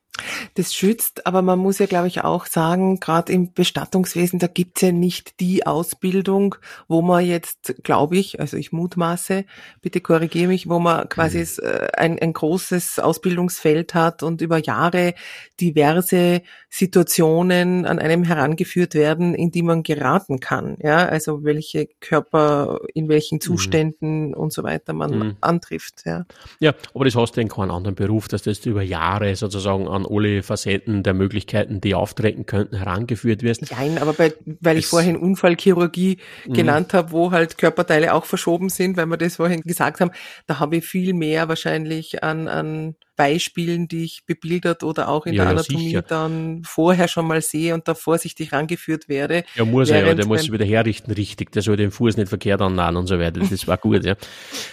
Das 0.54 0.74
schützt, 0.74 1.26
aber 1.26 1.42
man 1.42 1.58
muss 1.58 1.78
ja, 1.78 1.86
glaube 1.86 2.08
ich, 2.08 2.22
auch 2.22 2.46
sagen, 2.46 3.00
gerade 3.00 3.32
im 3.32 3.52
Bestattungswesen, 3.52 4.38
da 4.38 4.46
gibt's 4.46 4.82
ja 4.82 4.92
nicht 4.92 5.40
die 5.40 5.66
Ausbildung, 5.66 6.56
wo 6.88 7.02
man 7.02 7.24
jetzt, 7.24 7.74
glaube 7.82 8.18
ich, 8.18 8.40
also 8.40 8.56
ich 8.56 8.72
mutmaße, 8.72 9.44
bitte 9.80 10.00
korrigiere 10.00 10.48
mich, 10.48 10.68
wo 10.68 10.78
man 10.78 11.08
quasi 11.08 11.38
mhm. 11.38 11.46
Äh, 11.60 11.88
ein, 11.96 12.18
ein 12.18 12.32
großes 12.32 12.98
Ausbildungsfeld 12.98 13.94
hat 13.94 14.22
und 14.22 14.40
über 14.40 14.58
Jahre 14.58 15.14
diverse 15.60 16.42
Situationen 16.68 17.86
an 17.86 17.98
einem 17.98 18.24
herangeführt 18.24 18.94
werden, 18.94 19.34
in 19.34 19.50
die 19.50 19.62
man 19.62 19.82
geraten 19.82 20.40
kann. 20.40 20.76
Ja, 20.80 21.06
also 21.06 21.44
welche 21.44 21.88
Körper, 22.00 22.80
in 22.94 23.08
welchen 23.08 23.36
mhm. 23.36 23.40
Zuständen 23.40 24.28
mhm. 24.28 24.34
und 24.34 24.52
so 24.52 24.62
weiter 24.62 24.92
man 24.92 25.18
mhm. 25.18 25.36
antrifft. 25.40 26.02
Ja. 26.04 26.26
ja, 26.60 26.74
aber 26.94 27.04
das 27.04 27.14
hast 27.16 27.36
du 27.36 27.40
in 27.40 27.48
keinem 27.48 27.70
anderen 27.70 27.94
Beruf, 27.94 28.28
dass 28.28 28.42
das 28.42 28.64
über 28.66 28.82
Jahre 28.82 29.34
sozusagen 29.36 29.88
an 29.88 29.99
alle 30.06 30.42
Facetten 30.42 31.02
der 31.02 31.14
Möglichkeiten, 31.14 31.80
die 31.80 31.94
auftreten 31.94 32.46
könnten, 32.46 32.76
herangeführt 32.76 33.42
wirst. 33.42 33.70
Nein, 33.72 33.98
aber 33.98 34.12
bei, 34.12 34.32
weil 34.60 34.78
ich 34.78 34.86
vorhin 34.86 35.16
Unfallchirurgie 35.16 36.18
mhm. 36.46 36.52
genannt 36.52 36.94
habe, 36.94 37.12
wo 37.12 37.32
halt 37.32 37.58
Körperteile 37.58 38.14
auch 38.14 38.24
verschoben 38.24 38.68
sind, 38.68 38.96
weil 38.96 39.06
wir 39.06 39.16
das 39.16 39.36
vorhin 39.36 39.62
gesagt 39.62 40.00
haben, 40.00 40.10
da 40.46 40.58
habe 40.58 40.76
ich 40.76 40.86
viel 40.86 41.14
mehr 41.14 41.48
wahrscheinlich 41.48 42.22
an, 42.22 42.48
an 42.48 42.96
Beispielen, 43.20 43.86
die 43.86 44.04
ich 44.04 44.22
bebildert 44.24 44.82
oder 44.82 45.10
auch 45.10 45.26
in 45.26 45.34
ja, 45.34 45.42
der 45.42 45.50
Anatomie 45.50 45.92
ja, 45.92 46.00
dann 46.00 46.62
vorher 46.64 47.06
schon 47.06 47.26
mal 47.26 47.42
sehe 47.42 47.74
und 47.74 47.86
da 47.86 47.94
vorsichtig 47.94 48.54
rangeführt 48.54 49.10
werde. 49.10 49.44
Ja, 49.56 49.66
muss 49.66 49.90
er 49.90 50.06
ja, 50.06 50.14
der 50.14 50.24
muss 50.24 50.50
wieder 50.50 50.64
herrichten 50.64 51.12
richtig, 51.12 51.52
der 51.52 51.60
soll 51.60 51.76
den 51.76 51.90
Fuß 51.90 52.16
nicht 52.16 52.30
verkehrt 52.30 52.62
annahen 52.62 52.96
und 52.96 53.08
so 53.08 53.18
weiter. 53.18 53.40
Das 53.40 53.68
war 53.68 53.76
gut, 53.76 54.06
ja. 54.06 54.16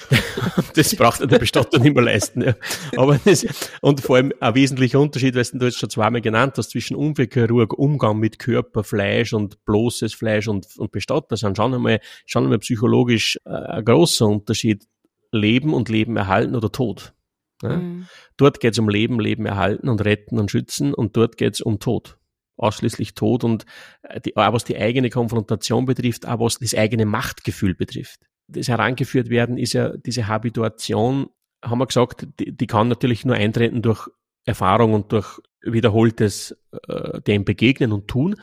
das 0.75 0.95
braucht 0.95 1.29
der 1.29 1.39
Bestatter 1.39 1.77
nicht 1.79 1.93
mehr 1.93 2.05
leisten, 2.05 2.41
ja. 2.41 2.55
Aber 2.95 3.19
das, 3.25 3.45
und 3.81 3.99
vor 3.99 4.15
allem 4.15 4.31
ein 4.39 4.55
wesentlicher 4.55 5.01
Unterschied, 5.01 5.35
weil 5.35 5.43
du 5.51 5.65
jetzt 5.65 5.79
schon 5.79 5.89
zweimal 5.89 6.21
genannt 6.21 6.53
hast, 6.55 6.69
zwischen 6.69 6.95
Unfallchirurg, 6.95 7.77
Umgang 7.77 8.17
mit 8.17 8.39
Körper, 8.39 8.85
Fleisch 8.85 9.33
und 9.33 9.65
bloßes 9.65 10.13
Fleisch 10.13 10.47
und, 10.47 10.67
und 10.77 10.93
Bestatter 10.93 11.35
sind 11.35 11.57
schon 11.57 11.73
einmal, 11.73 11.99
schon 12.25 12.43
einmal 12.43 12.59
psychologisch 12.59 13.37
äh, 13.43 13.49
ein 13.49 13.83
großer 13.83 14.25
Unterschied. 14.25 14.85
Leben 15.33 15.73
und 15.73 15.89
Leben 15.89 16.15
erhalten 16.15 16.55
oder 16.55 16.71
Tod. 16.71 17.13
Ja? 17.61 17.77
Mhm. 17.77 18.07
Dort 18.37 18.59
geht 18.59 18.73
es 18.73 18.79
um 18.79 18.89
Leben, 18.89 19.19
Leben 19.19 19.45
erhalten 19.45 19.89
und 19.89 20.03
retten 20.03 20.39
und 20.39 20.51
schützen 20.51 20.93
und 20.93 21.15
dort 21.17 21.37
geht 21.37 21.55
es 21.55 21.61
um 21.61 21.79
Tod. 21.79 22.17
Ausschließlich 22.57 23.13
Tod 23.13 23.43
und 23.43 23.65
äh, 24.01 24.19
die, 24.21 24.35
auch 24.35 24.53
was 24.53 24.63
die 24.63 24.77
eigene 24.77 25.09
Konfrontation 25.09 25.85
betrifft, 25.85 26.27
auch 26.27 26.39
was 26.39 26.59
das 26.59 26.73
eigene 26.73 27.05
Machtgefühl 27.05 27.75
betrifft. 27.75 28.21
Das 28.47 28.67
herangeführt 28.67 29.29
werden 29.29 29.57
ist 29.57 29.73
ja 29.73 29.95
diese 29.97 30.27
Habituation, 30.27 31.27
haben 31.63 31.79
wir 31.79 31.87
gesagt, 31.87 32.27
die, 32.39 32.55
die 32.55 32.67
kann 32.67 32.87
natürlich 32.87 33.25
nur 33.25 33.35
eintreten 33.35 33.81
durch 33.81 34.07
Erfahrung 34.45 34.93
und 34.93 35.11
durch 35.11 35.39
wiederholtes 35.61 36.57
äh, 36.87 37.21
dem 37.21 37.43
begegnen 37.43 37.91
und 37.91 38.07
tun. 38.07 38.35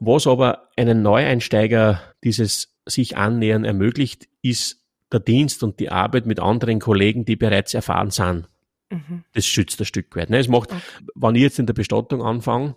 Was 0.00 0.26
aber 0.26 0.70
einen 0.76 1.02
Neueinsteiger 1.02 2.00
dieses 2.24 2.74
sich 2.86 3.16
annähern 3.16 3.64
ermöglicht, 3.64 4.28
ist 4.40 4.82
der 5.12 5.20
Dienst 5.20 5.62
und 5.62 5.78
die 5.78 5.90
Arbeit 5.90 6.26
mit 6.26 6.40
anderen 6.40 6.80
Kollegen, 6.80 7.24
die 7.24 7.36
bereits 7.36 7.74
erfahren 7.74 8.10
sind. 8.10 8.48
Mhm. 8.92 9.24
Das 9.32 9.46
schützt 9.46 9.80
ein 9.80 9.84
Stück 9.84 10.14
weit. 10.16 10.30
Ne? 10.30 10.38
Es 10.38 10.48
macht, 10.48 10.72
okay. 10.72 10.80
wenn 11.14 11.34
ich 11.34 11.42
jetzt 11.42 11.58
in 11.58 11.66
der 11.66 11.74
Bestattung 11.74 12.22
anfange 12.22 12.76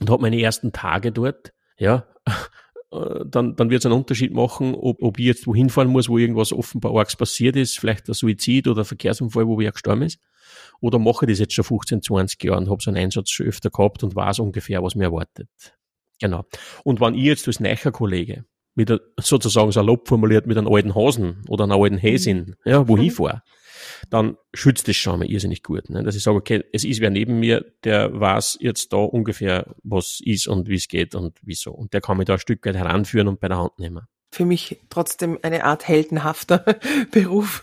und 0.00 0.10
habe 0.10 0.22
meine 0.22 0.40
ersten 0.40 0.72
Tage 0.72 1.12
dort, 1.12 1.52
ja, 1.78 2.06
dann, 3.26 3.56
dann 3.56 3.70
wird 3.70 3.80
es 3.80 3.86
einen 3.86 3.98
Unterschied 3.98 4.32
machen, 4.32 4.74
ob, 4.74 5.02
ob 5.02 5.18
ich 5.18 5.26
jetzt 5.26 5.46
wohin 5.46 5.70
fahren 5.70 5.88
muss, 5.88 6.08
wo 6.08 6.18
irgendwas 6.18 6.52
offenbar 6.52 6.94
args 6.96 7.16
passiert 7.16 7.56
ist, 7.56 7.78
vielleicht 7.78 8.08
ein 8.08 8.14
Suizid 8.14 8.68
oder 8.68 8.82
ein 8.82 8.86
Verkehrsunfall, 8.86 9.46
wo 9.46 9.58
wer 9.58 9.72
gestorben 9.72 10.02
ist. 10.02 10.20
Oder 10.80 10.98
mache 10.98 11.24
ich 11.24 11.32
das 11.32 11.38
jetzt 11.40 11.54
schon 11.54 11.64
15, 11.64 12.02
20 12.02 12.42
Jahre 12.44 12.58
und 12.58 12.70
habe 12.70 12.82
so 12.82 12.90
einen 12.90 13.02
Einsatz 13.02 13.30
schon 13.30 13.46
öfter 13.46 13.70
gehabt 13.70 14.04
und 14.04 14.14
weiß 14.14 14.38
ungefähr, 14.40 14.82
was 14.82 14.94
mir 14.94 15.04
erwartet. 15.04 15.48
Genau. 16.20 16.44
Und 16.84 17.00
wenn 17.00 17.14
ich 17.14 17.24
jetzt 17.24 17.48
als 17.48 17.60
neuer 17.60 17.76
Kollege 17.76 18.44
mit 18.74 18.92
sozusagen 19.18 19.72
salopp 19.72 20.08
formuliert 20.08 20.46
mit 20.46 20.58
einem 20.58 20.72
alten 20.72 20.94
Hasen 20.94 21.42
oder 21.48 21.64
einer 21.64 21.76
alten 21.76 21.98
Häsin, 21.98 22.38
mhm. 22.38 22.54
ja, 22.64 22.88
wohin 22.88 23.06
mhm. 23.06 23.10
fahre, 23.10 23.42
dann 24.14 24.36
schützt 24.52 24.88
es 24.88 24.96
schon 24.96 25.18
mal 25.18 25.28
irrsinnig 25.28 25.64
gut. 25.64 25.90
Ne? 25.90 26.04
Dass 26.04 26.14
ich 26.14 26.22
sage, 26.22 26.36
okay, 26.36 26.62
es 26.72 26.84
ist 26.84 27.00
wer 27.00 27.10
neben 27.10 27.40
mir, 27.40 27.64
der 27.82 28.20
weiß 28.20 28.58
jetzt 28.60 28.92
da 28.92 28.98
ungefähr, 28.98 29.74
was 29.82 30.20
ist 30.24 30.46
und 30.46 30.68
wie 30.68 30.76
es 30.76 30.86
geht 30.86 31.16
und 31.16 31.36
wieso. 31.42 31.72
Und 31.72 31.92
der 31.92 32.00
kann 32.00 32.18
mich 32.18 32.26
da 32.26 32.34
ein 32.34 32.38
Stück 32.38 32.64
weit 32.64 32.76
heranführen 32.76 33.26
und 33.26 33.40
bei 33.40 33.48
der 33.48 33.58
Hand 33.58 33.76
nehmen 33.80 34.06
für 34.34 34.44
mich 34.44 34.80
trotzdem 34.90 35.38
eine 35.42 35.64
Art 35.64 35.86
heldenhafter 35.86 36.64
Beruf, 37.10 37.62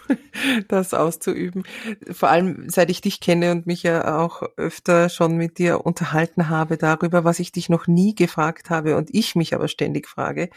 das 0.67 0.93
auszuüben. 0.93 1.63
Vor 2.09 2.29
allem, 2.29 2.69
seit 2.69 2.89
ich 2.89 3.01
dich 3.01 3.19
kenne 3.19 3.51
und 3.51 3.67
mich 3.67 3.83
ja 3.83 4.17
auch 4.17 4.41
öfter 4.57 5.09
schon 5.09 5.35
mit 5.37 5.57
dir 5.57 5.85
unterhalten 5.85 6.49
habe 6.49 6.77
darüber, 6.77 7.23
was 7.23 7.39
ich 7.39 7.51
dich 7.51 7.69
noch 7.69 7.87
nie 7.87 8.15
gefragt 8.15 8.69
habe 8.69 8.95
und 8.95 9.13
ich 9.13 9.35
mich 9.35 9.53
aber 9.53 9.67
ständig 9.67 10.07
frage, 10.07 10.49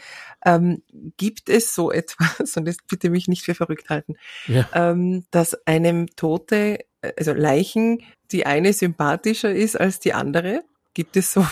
ähm, 0.45 0.81
gibt 1.17 1.49
es 1.49 1.75
so 1.75 1.91
etwas, 1.91 2.55
und 2.57 2.67
jetzt 2.67 2.87
bitte 2.87 3.09
mich 3.09 3.27
nicht 3.27 3.43
für 3.43 3.55
verrückt 3.55 3.89
halten, 3.89 4.15
ja. 4.47 4.67
ähm, 4.73 5.25
dass 5.31 5.67
einem 5.67 6.07
Tote, 6.15 6.79
also 7.17 7.33
Leichen, 7.33 8.01
die 8.31 8.45
eine 8.45 8.73
sympathischer 8.73 9.53
ist 9.53 9.79
als 9.79 9.99
die 9.99 10.13
andere? 10.13 10.63
Gibt 10.93 11.17
es 11.17 11.33
so? 11.33 11.45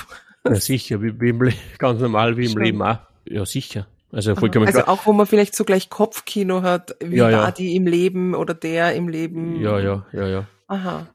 Ja, 0.46 0.56
sicher, 0.56 1.02
wie, 1.02 1.20
wie 1.20 1.30
im, 1.30 1.54
ganz 1.78 2.00
normal 2.02 2.38
wie 2.38 2.46
im 2.46 2.52
Schon. 2.52 2.64
Leben 2.64 2.82
auch. 2.82 3.00
Ja, 3.26 3.46
sicher. 3.46 3.88
Also 4.14 4.36
vollkommen 4.36 4.68
Also 4.68 4.86
auch, 4.86 5.06
wo 5.08 5.14
man 5.14 5.26
vielleicht 5.26 5.56
so 5.56 5.66
gleich 5.66 5.90
Kopfkino 5.90 6.62
hat, 6.62 6.96
wie 7.00 7.18
ja, 7.18 7.26
war 7.26 7.32
ja. 7.32 7.52
die 7.52 7.76
im 7.76 7.88
Leben 7.88 8.36
oder 8.36 8.54
der 8.54 8.94
im 8.94 9.08
Leben. 9.10 9.60
Ja, 9.60 9.80
ja, 9.80 10.06
ja, 10.14 10.28
ja. 10.28 10.46
Aha. 10.68 11.08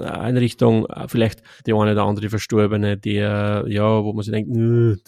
Einrichtung, 0.00 0.86
äh, 0.86 1.08
vielleicht 1.08 1.42
die 1.66 1.72
eine 1.72 1.92
oder 1.92 2.04
andere 2.04 2.28
Verstorbene, 2.28 2.96
der, 2.96 3.64
ja, 3.68 4.02
wo 4.04 4.12
man 4.12 4.22
sich 4.22 4.32
denkt, 4.32 4.50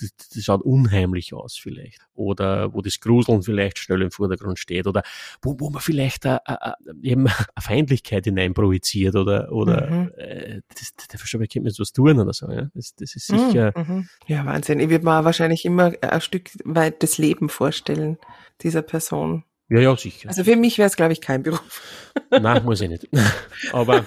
das, 0.01 0.15
das 0.35 0.45
schaut 0.45 0.63
unheimlich 0.63 1.35
aus 1.35 1.57
vielleicht. 1.57 2.01
Oder 2.15 2.73
wo 2.75 2.81
das 2.81 3.01
Gruseln 3.01 3.43
vielleicht 3.43 3.79
schnell 3.79 4.03
im 4.03 4.11
Vordergrund 4.11 4.59
steht. 4.59 4.87
Oder 4.87 5.03
wo, 5.43 5.57
wo 5.59 5.71
man 5.71 5.81
vielleicht 5.81 6.27
a, 6.27 6.41
a, 6.45 6.55
a, 6.55 6.75
eben 7.03 7.27
eine 7.27 7.35
Feindlichkeit 7.61 8.25
hineinprojiziert 8.25 9.15
oder, 9.15 9.53
oder 9.53 9.91
mhm. 9.91 10.13
äh, 10.17 10.61
das, 10.69 10.95
der 11.11 11.19
Verstorbene 11.19 11.49
könnte 11.49 11.69
jetzt 11.69 11.81
was 11.81 11.93
tun 11.93 12.19
oder 12.19 12.33
so. 12.33 12.51
Ja? 12.51 12.69
Das, 12.75 12.95
das 12.95 13.17
ist 13.17 13.27
sicher. 13.27 13.73
Mhm. 13.77 13.95
mhm. 13.95 14.09
Ja, 14.27 14.45
Wahnsinn. 14.47 14.81
Ich 14.81 14.91
würde 14.91 15.05
mir 15.05 15.25
wahrscheinlich 15.25 15.65
immer 15.65 15.93
ein 16.01 16.21
Stück 16.21 16.51
weit 16.65 17.03
das 17.03 17.19
Leben 17.19 17.49
vorstellen, 17.49 18.19
dieser 18.63 18.83
Person. 18.83 19.45
Ja, 19.69 19.81
ja, 19.81 19.97
sicher. 19.97 20.29
Also 20.29 20.45
für 20.45 20.57
mich 20.57 20.79
wäre 20.79 20.89
es, 20.89 20.97
glaube 20.97 21.13
ich, 21.13 21.21
kein 21.21 21.43
Beruf. 21.43 21.83
Nein, 22.31 22.65
muss 22.65 22.81
ich 22.81 22.89
nicht. 22.89 23.09
aber, 23.73 24.05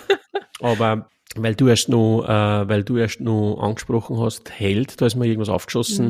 aber 0.62 1.10
weil 1.36 1.56
du 1.56 1.68
erst 1.68 1.90
noch, 1.90 2.24
äh, 2.24 2.70
weil 2.70 2.84
du 2.84 2.98
erst 2.98 3.22
noch 3.22 3.60
angesprochen 3.62 4.20
hast, 4.20 4.50
Held, 4.52 5.02
da 5.02 5.06
ist 5.08 5.16
mir 5.16 5.26
irgendwas 5.26 5.50
aufgeschossen, 5.50 6.06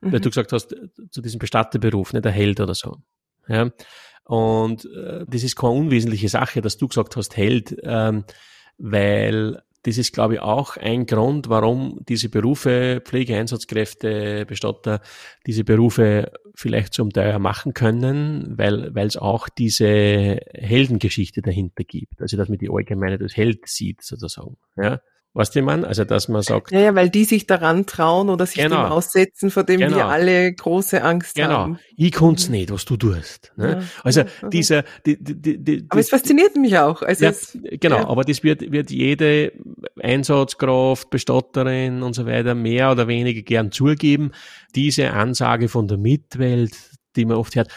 mhm. 0.00 0.12
weil 0.12 0.20
du 0.20 0.28
mhm. 0.28 0.30
gesagt 0.30 0.52
hast, 0.52 0.74
zu 1.10 1.20
diesem 1.20 1.38
Bestatterberuf, 1.38 2.12
nicht 2.12 2.24
der 2.24 2.32
Held 2.32 2.60
oder 2.60 2.74
so. 2.74 2.98
Ja. 3.48 3.70
Und 4.24 4.86
äh, 4.86 5.24
das 5.28 5.42
ist 5.42 5.56
keine 5.56 5.74
unwesentliche 5.74 6.28
Sache, 6.28 6.60
dass 6.60 6.78
du 6.78 6.88
gesagt 6.88 7.16
hast, 7.16 7.36
Held, 7.36 7.76
ähm, 7.82 8.24
weil 8.78 9.62
das 9.84 9.98
ist, 9.98 10.12
glaube 10.14 10.34
ich, 10.34 10.40
auch 10.40 10.76
ein 10.76 11.06
Grund, 11.06 11.48
warum 11.48 12.00
diese 12.08 12.30
Berufe, 12.30 13.02
Pflegeeinsatzkräfte, 13.04 14.46
Bestatter, 14.46 15.00
diese 15.46 15.64
Berufe 15.64 16.32
vielleicht 16.54 16.94
zum 16.94 17.10
Teil 17.10 17.38
machen 17.38 17.74
können, 17.74 18.56
weil 18.56 18.96
es 19.06 19.16
auch 19.16 19.48
diese 19.48 20.40
Heldengeschichte 20.54 21.42
dahinter 21.42 21.84
gibt. 21.84 22.22
Also, 22.22 22.36
dass 22.36 22.48
man 22.48 22.58
die 22.58 22.70
Allgemeine 22.70 23.18
als 23.20 23.36
Held 23.36 23.68
sieht, 23.68 24.02
sozusagen. 24.02 24.56
Ja. 24.76 25.00
Weißt 25.36 25.56
du, 25.56 25.62
man? 25.62 25.84
Also, 25.84 26.04
dass 26.04 26.28
man 26.28 26.42
sagt. 26.42 26.70
Ja, 26.70 26.78
ja, 26.78 26.94
weil 26.94 27.10
die 27.10 27.24
sich 27.24 27.48
daran 27.48 27.86
trauen 27.86 28.30
oder 28.30 28.46
sich 28.46 28.62
genau. 28.62 28.84
dem 28.84 28.92
aussetzen, 28.92 29.50
vor 29.50 29.64
dem 29.64 29.80
genau. 29.80 29.96
wir 29.96 30.06
alle 30.06 30.52
große 30.52 31.02
Angst 31.02 31.34
genau. 31.34 31.48
haben. 31.48 31.72
Genau. 31.74 31.84
Ich 31.96 32.12
kann's 32.12 32.48
nicht, 32.48 32.70
was 32.70 32.84
du 32.84 32.96
tust. 32.96 33.52
Ne? 33.56 33.80
Ja, 33.80 33.82
also, 34.04 34.20
ja, 34.20 34.48
dieser, 34.48 34.84
die, 35.04 35.16
die, 35.22 35.58
die, 35.58 35.86
Aber 35.88 36.00
es 36.00 36.10
fasziniert 36.10 36.54
mich 36.54 36.78
auch. 36.78 37.02
Also 37.02 37.24
ja, 37.24 37.30
es, 37.32 37.58
genau. 37.80 38.06
Aber 38.06 38.22
das 38.22 38.44
wird, 38.44 38.70
wird 38.70 38.92
jede 38.92 39.50
Einsatzkraft, 40.00 41.10
Bestatterin 41.10 42.04
und 42.04 42.14
so 42.14 42.26
weiter 42.26 42.54
mehr 42.54 42.92
oder 42.92 43.08
weniger 43.08 43.42
gern 43.42 43.72
zugeben. 43.72 44.30
Diese 44.76 45.10
Ansage 45.10 45.68
von 45.68 45.88
der 45.88 45.98
Mitwelt, 45.98 46.76
die 47.16 47.24
man 47.24 47.36
oft 47.36 47.54
hört, 47.56 47.68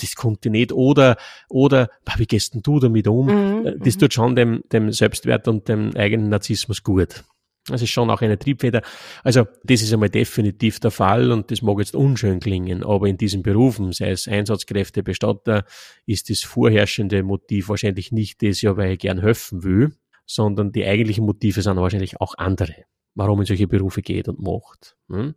das 0.00 0.14
konnte 0.14 0.50
nicht 0.50 0.72
oder, 0.72 1.16
oder, 1.48 1.88
wie 2.16 2.26
gehst 2.26 2.54
denn 2.54 2.62
du 2.62 2.78
damit 2.78 3.06
um? 3.08 3.26
Mhm, 3.26 3.66
äh, 3.66 3.76
das 3.78 3.96
mhm. 3.96 4.00
tut 4.00 4.14
schon 4.14 4.36
dem, 4.36 4.62
dem 4.72 4.92
Selbstwert 4.92 5.48
und 5.48 5.68
dem 5.68 5.94
eigenen 5.96 6.28
Narzissmus 6.28 6.82
gut. 6.82 7.24
Das 7.66 7.82
ist 7.82 7.90
schon 7.90 8.10
auch 8.10 8.22
eine 8.22 8.38
Triebfeder. 8.38 8.82
Also, 9.22 9.46
das 9.64 9.82
ist 9.82 9.92
einmal 9.92 10.08
definitiv 10.08 10.80
der 10.80 10.90
Fall 10.90 11.30
und 11.30 11.50
das 11.50 11.62
mag 11.62 11.78
jetzt 11.78 11.94
unschön 11.94 12.40
klingen, 12.40 12.82
aber 12.82 13.06
in 13.06 13.16
diesen 13.16 13.42
Berufen, 13.42 13.92
sei 13.92 14.10
es 14.10 14.26
Einsatzkräfte, 14.26 15.02
Bestatter, 15.02 15.64
ist 16.06 16.30
das 16.30 16.40
vorherrschende 16.40 17.22
Motiv 17.22 17.68
wahrscheinlich 17.68 18.12
nicht 18.12 18.42
das, 18.42 18.62
ja, 18.62 18.76
weil 18.76 18.92
ich 18.92 18.98
gern 18.98 19.20
helfen 19.20 19.62
will, 19.62 19.92
sondern 20.26 20.72
die 20.72 20.84
eigentlichen 20.84 21.24
Motive 21.24 21.62
sind 21.62 21.76
wahrscheinlich 21.76 22.20
auch 22.20 22.34
andere, 22.38 22.74
warum 23.14 23.38
man 23.38 23.42
in 23.42 23.46
solche 23.46 23.68
Berufe 23.68 24.02
geht 24.02 24.28
und 24.28 24.40
macht. 24.40 24.96
Hm? 25.08 25.34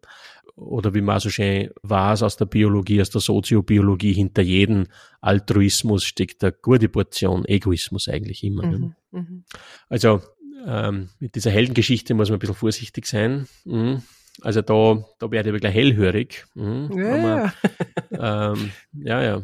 oder 0.56 0.94
wie 0.94 1.02
man 1.02 1.20
so 1.20 1.30
schön 1.30 1.70
weiß 1.82 2.24
aus 2.24 2.38
der 2.38 2.46
Biologie, 2.46 3.02
aus 3.02 3.10
der 3.10 3.22
Soziobiologie, 3.22 4.14
hinter 4.14 4.42
jedem 4.42 4.88
Altruismus 5.22 6.04
steckt 6.04 6.44
eine 6.44 6.54
gute 6.54 6.90
Portion 6.90 7.46
Egoismus 7.46 8.08
eigentlich 8.08 8.44
immer. 8.44 8.66
Ne? 8.66 8.78
Mhm, 8.78 8.96
mhm. 9.12 9.44
Also 9.90 10.22
ähm, 10.66 11.10
mit 11.20 11.36
dieser 11.36 11.52
Heldengeschichte 11.52 12.14
muss 12.14 12.30
man 12.30 12.38
ein 12.38 12.40
bisschen 12.40 12.56
vorsichtig 12.56 13.06
sein. 13.06 13.48
Mhm. 13.66 14.04
Also 14.42 14.62
da, 14.62 15.04
da 15.20 15.32
werde 15.32 15.50
ich 15.50 15.54
wirklich 15.54 15.74
hellhörig. 15.74 16.46
Mhm. 16.56 16.90
Ja, 16.98 17.18
man, 17.18 18.58
ähm, 18.58 18.72
ja, 18.94 19.22
ja. 19.22 19.44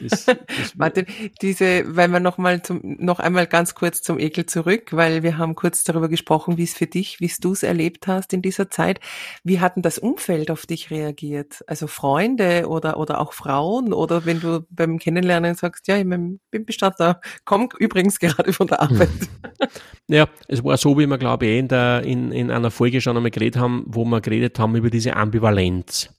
Das, 0.00 0.24
das 0.26 0.36
Martin, 0.76 1.06
diese, 1.40 1.84
weil 1.96 2.08
wir 2.08 2.20
noch 2.20 2.38
mal 2.38 2.62
zum, 2.62 2.80
noch 2.82 3.18
einmal 3.18 3.46
ganz 3.46 3.74
kurz 3.74 4.02
zum 4.02 4.18
Ekel 4.18 4.46
zurück, 4.46 4.88
weil 4.92 5.22
wir 5.22 5.38
haben 5.38 5.54
kurz 5.54 5.84
darüber 5.84 6.08
gesprochen, 6.08 6.56
wie 6.56 6.64
es 6.64 6.74
für 6.74 6.86
dich, 6.86 7.20
wie 7.20 7.30
du 7.40 7.52
es 7.52 7.62
erlebt 7.62 8.06
hast 8.06 8.32
in 8.32 8.42
dieser 8.42 8.70
Zeit. 8.70 9.00
Wie 9.44 9.60
hat 9.60 9.76
denn 9.76 9.82
das 9.82 9.98
Umfeld 9.98 10.50
auf 10.50 10.66
dich 10.66 10.90
reagiert? 10.90 11.62
Also 11.66 11.86
Freunde 11.86 12.68
oder, 12.68 12.98
oder 12.98 13.20
auch 13.20 13.32
Frauen 13.32 13.92
oder 13.92 14.24
wenn 14.24 14.40
du 14.40 14.66
beim 14.70 14.98
Kennenlernen 14.98 15.54
sagst, 15.54 15.88
ja, 15.88 15.96
ich 15.96 16.08
bin 16.08 16.40
Bestatter, 16.50 17.20
komm 17.44 17.68
übrigens 17.78 18.18
gerade 18.18 18.52
von 18.52 18.66
der 18.66 18.80
Arbeit. 18.80 19.08
Hm. 19.08 19.68
Ja, 20.08 20.28
es 20.48 20.64
war 20.64 20.76
so, 20.76 20.98
wie 20.98 21.06
wir 21.06 21.18
glaube 21.18 21.46
ich 21.46 21.58
in, 21.58 21.68
der, 21.68 22.02
in, 22.04 22.32
in 22.32 22.50
einer 22.50 22.70
Folge 22.70 23.00
schon 23.00 23.16
einmal 23.16 23.30
geredet 23.30 23.60
haben, 23.60 23.84
wo 23.86 24.04
wir 24.04 24.20
geredet 24.20 24.58
haben 24.58 24.74
über 24.76 24.90
diese 24.90 25.16
Ambivalenz 25.16 26.10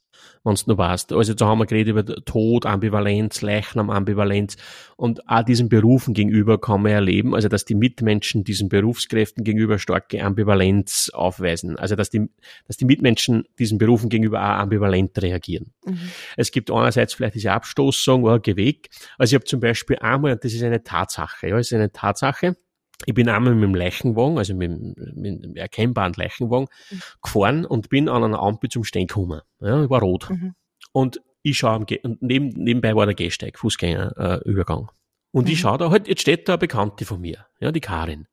wenn 0.43 0.55
du 0.65 0.77
weißt. 0.77 1.13
Also 1.13 1.33
da 1.33 1.47
haben 1.47 1.59
wir 1.59 1.65
geredet 1.65 1.91
über 1.91 2.05
Tod, 2.05 2.65
Ambivalenz, 2.65 3.41
Leichnam, 3.41 3.89
Ambivalenz 3.89 4.57
und 4.97 5.27
auch 5.29 5.43
diesen 5.43 5.69
Berufen 5.69 6.13
gegenüber 6.13 6.59
kann 6.59 6.81
man 6.81 6.91
erleben, 6.91 7.33
also 7.33 7.47
dass 7.47 7.65
die 7.65 7.75
Mitmenschen 7.75 8.43
diesen 8.43 8.69
Berufskräften 8.69 9.43
gegenüber 9.43 9.79
starke 9.79 10.23
Ambivalenz 10.23 11.09
aufweisen. 11.13 11.77
Also 11.77 11.95
dass 11.95 12.09
die, 12.09 12.29
dass 12.67 12.77
die 12.77 12.85
Mitmenschen 12.85 13.45
diesen 13.57 13.77
Berufen 13.77 14.09
gegenüber 14.09 14.41
auch 14.41 14.59
ambivalent 14.59 15.21
reagieren. 15.21 15.71
Mhm. 15.85 15.99
Es 16.35 16.51
gibt 16.51 16.71
einerseits 16.71 17.13
vielleicht 17.13 17.35
diese 17.35 17.51
Abstoßung, 17.51 18.25
oh, 18.25 18.39
geh 18.39 18.55
weg. 18.55 18.89
Also 19.17 19.31
ich 19.31 19.35
habe 19.35 19.45
zum 19.45 19.59
Beispiel 19.59 19.97
einmal, 19.99 20.33
und 20.33 20.43
das 20.43 20.53
ist 20.53 20.63
eine 20.63 20.83
Tatsache, 20.83 21.47
ja, 21.47 21.57
es 21.57 21.67
ist 21.67 21.73
eine 21.73 21.91
Tatsache, 21.91 22.57
ich 23.05 23.13
bin 23.13 23.29
einmal 23.29 23.53
mit 23.55 23.63
dem 23.63 23.75
Leichenwagen, 23.75 24.37
also 24.37 24.53
mit, 24.53 24.71
mit 25.15 25.43
einem 25.43 25.55
erkennbaren 25.55 26.13
Leichenwagen, 26.15 26.67
mhm. 26.89 27.01
gefahren 27.21 27.65
und 27.65 27.89
bin 27.89 28.09
an 28.09 28.23
einer 28.23 28.39
Ampel 28.39 28.69
zum 28.69 28.83
Stehen 28.83 29.07
gekommen. 29.07 29.41
Ja, 29.59 29.83
ich 29.83 29.89
war 29.89 30.01
rot. 30.01 30.29
Mhm. 30.29 30.55
Und 30.91 31.21
ich 31.41 31.57
schaue 31.57 31.71
am 31.71 31.85
Ge 31.85 31.99
und 32.03 32.21
neben, 32.21 32.49
nebenbei 32.49 32.95
war 32.95 33.05
der 33.05 33.15
Gehsteig, 33.15 33.59
Fußgängerübergang. 33.59 34.83
Äh, 34.89 34.93
und 35.31 35.45
mhm. 35.45 35.51
ich 35.51 35.59
schaue 35.59 35.77
da 35.77 35.89
halt, 35.89 36.07
jetzt 36.07 36.21
steht 36.21 36.47
da 36.47 36.53
eine 36.53 36.59
Bekannte 36.59 37.05
von 37.05 37.19
mir, 37.19 37.45
ja, 37.59 37.71
die 37.71 37.81
Karin. 37.81 38.27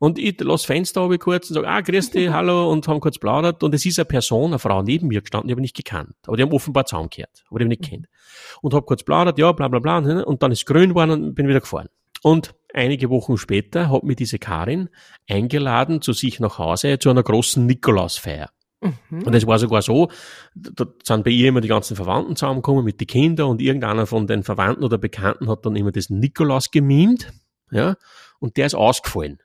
Und 0.00 0.18
ich 0.18 0.40
lasse 0.40 0.66
Fenster 0.66 1.02
habe 1.02 1.18
kurz 1.18 1.48
und 1.48 1.54
sage, 1.54 1.68
ah, 1.68 1.80
grüß 1.80 2.10
dich, 2.10 2.28
hallo, 2.32 2.70
und 2.70 2.86
haben 2.88 3.00
kurz 3.00 3.18
plaudert. 3.18 3.62
Und 3.62 3.74
es 3.74 3.86
ist 3.86 3.98
eine 3.98 4.04
Person, 4.04 4.50
eine 4.50 4.58
Frau 4.58 4.82
neben 4.82 5.08
mir 5.08 5.20
gestanden, 5.20 5.48
die 5.48 5.52
habe 5.52 5.60
ich 5.60 5.72
nicht 5.72 5.76
gekannt. 5.76 6.14
Aber 6.26 6.36
die 6.36 6.42
haben 6.42 6.52
offenbar 6.52 6.86
zusammengehört, 6.86 7.44
aber 7.48 7.58
die 7.58 7.64
habe 7.64 7.74
ich 7.74 7.80
nicht 7.80 7.90
mhm. 7.90 7.96
kennt. 7.96 8.06
Und 8.62 8.74
habe 8.74 8.84
kurz 8.84 9.02
plaudert, 9.02 9.38
ja, 9.38 9.52
bla, 9.52 9.68
bla, 9.68 9.78
bla. 9.78 9.98
Und 9.98 10.42
dann 10.42 10.52
ist 10.52 10.66
grün 10.66 10.90
geworden 10.90 11.10
und 11.10 11.34
bin 11.34 11.48
wieder 11.48 11.60
gefahren. 11.60 11.88
Und 12.22 12.54
einige 12.74 13.10
Wochen 13.10 13.36
später 13.36 13.90
hat 13.90 14.02
mir 14.02 14.16
diese 14.16 14.38
Karin 14.38 14.88
eingeladen 15.28 16.02
zu 16.02 16.12
sich 16.12 16.40
nach 16.40 16.58
Hause 16.58 16.98
zu 16.98 17.10
einer 17.10 17.22
großen 17.22 17.64
Nikolausfeier. 17.64 18.50
Mhm. 18.80 19.24
Und 19.24 19.34
es 19.34 19.46
war 19.46 19.58
sogar 19.58 19.82
so, 19.82 20.10
da 20.54 20.86
sind 21.02 21.24
bei 21.24 21.30
ihr 21.30 21.48
immer 21.48 21.60
die 21.60 21.68
ganzen 21.68 21.96
Verwandten 21.96 22.36
zusammengekommen 22.36 22.84
mit 22.84 23.00
den 23.00 23.06
Kindern 23.06 23.48
und 23.48 23.60
irgendeiner 23.60 24.06
von 24.06 24.26
den 24.26 24.42
Verwandten 24.42 24.84
oder 24.84 24.98
Bekannten 24.98 25.48
hat 25.48 25.66
dann 25.66 25.76
immer 25.76 25.92
das 25.92 26.10
Nikolaus 26.10 26.70
gemimt, 26.70 27.32
ja, 27.70 27.96
und 28.38 28.56
der 28.56 28.66
ist 28.66 28.74
ausgefallen. 28.74 29.38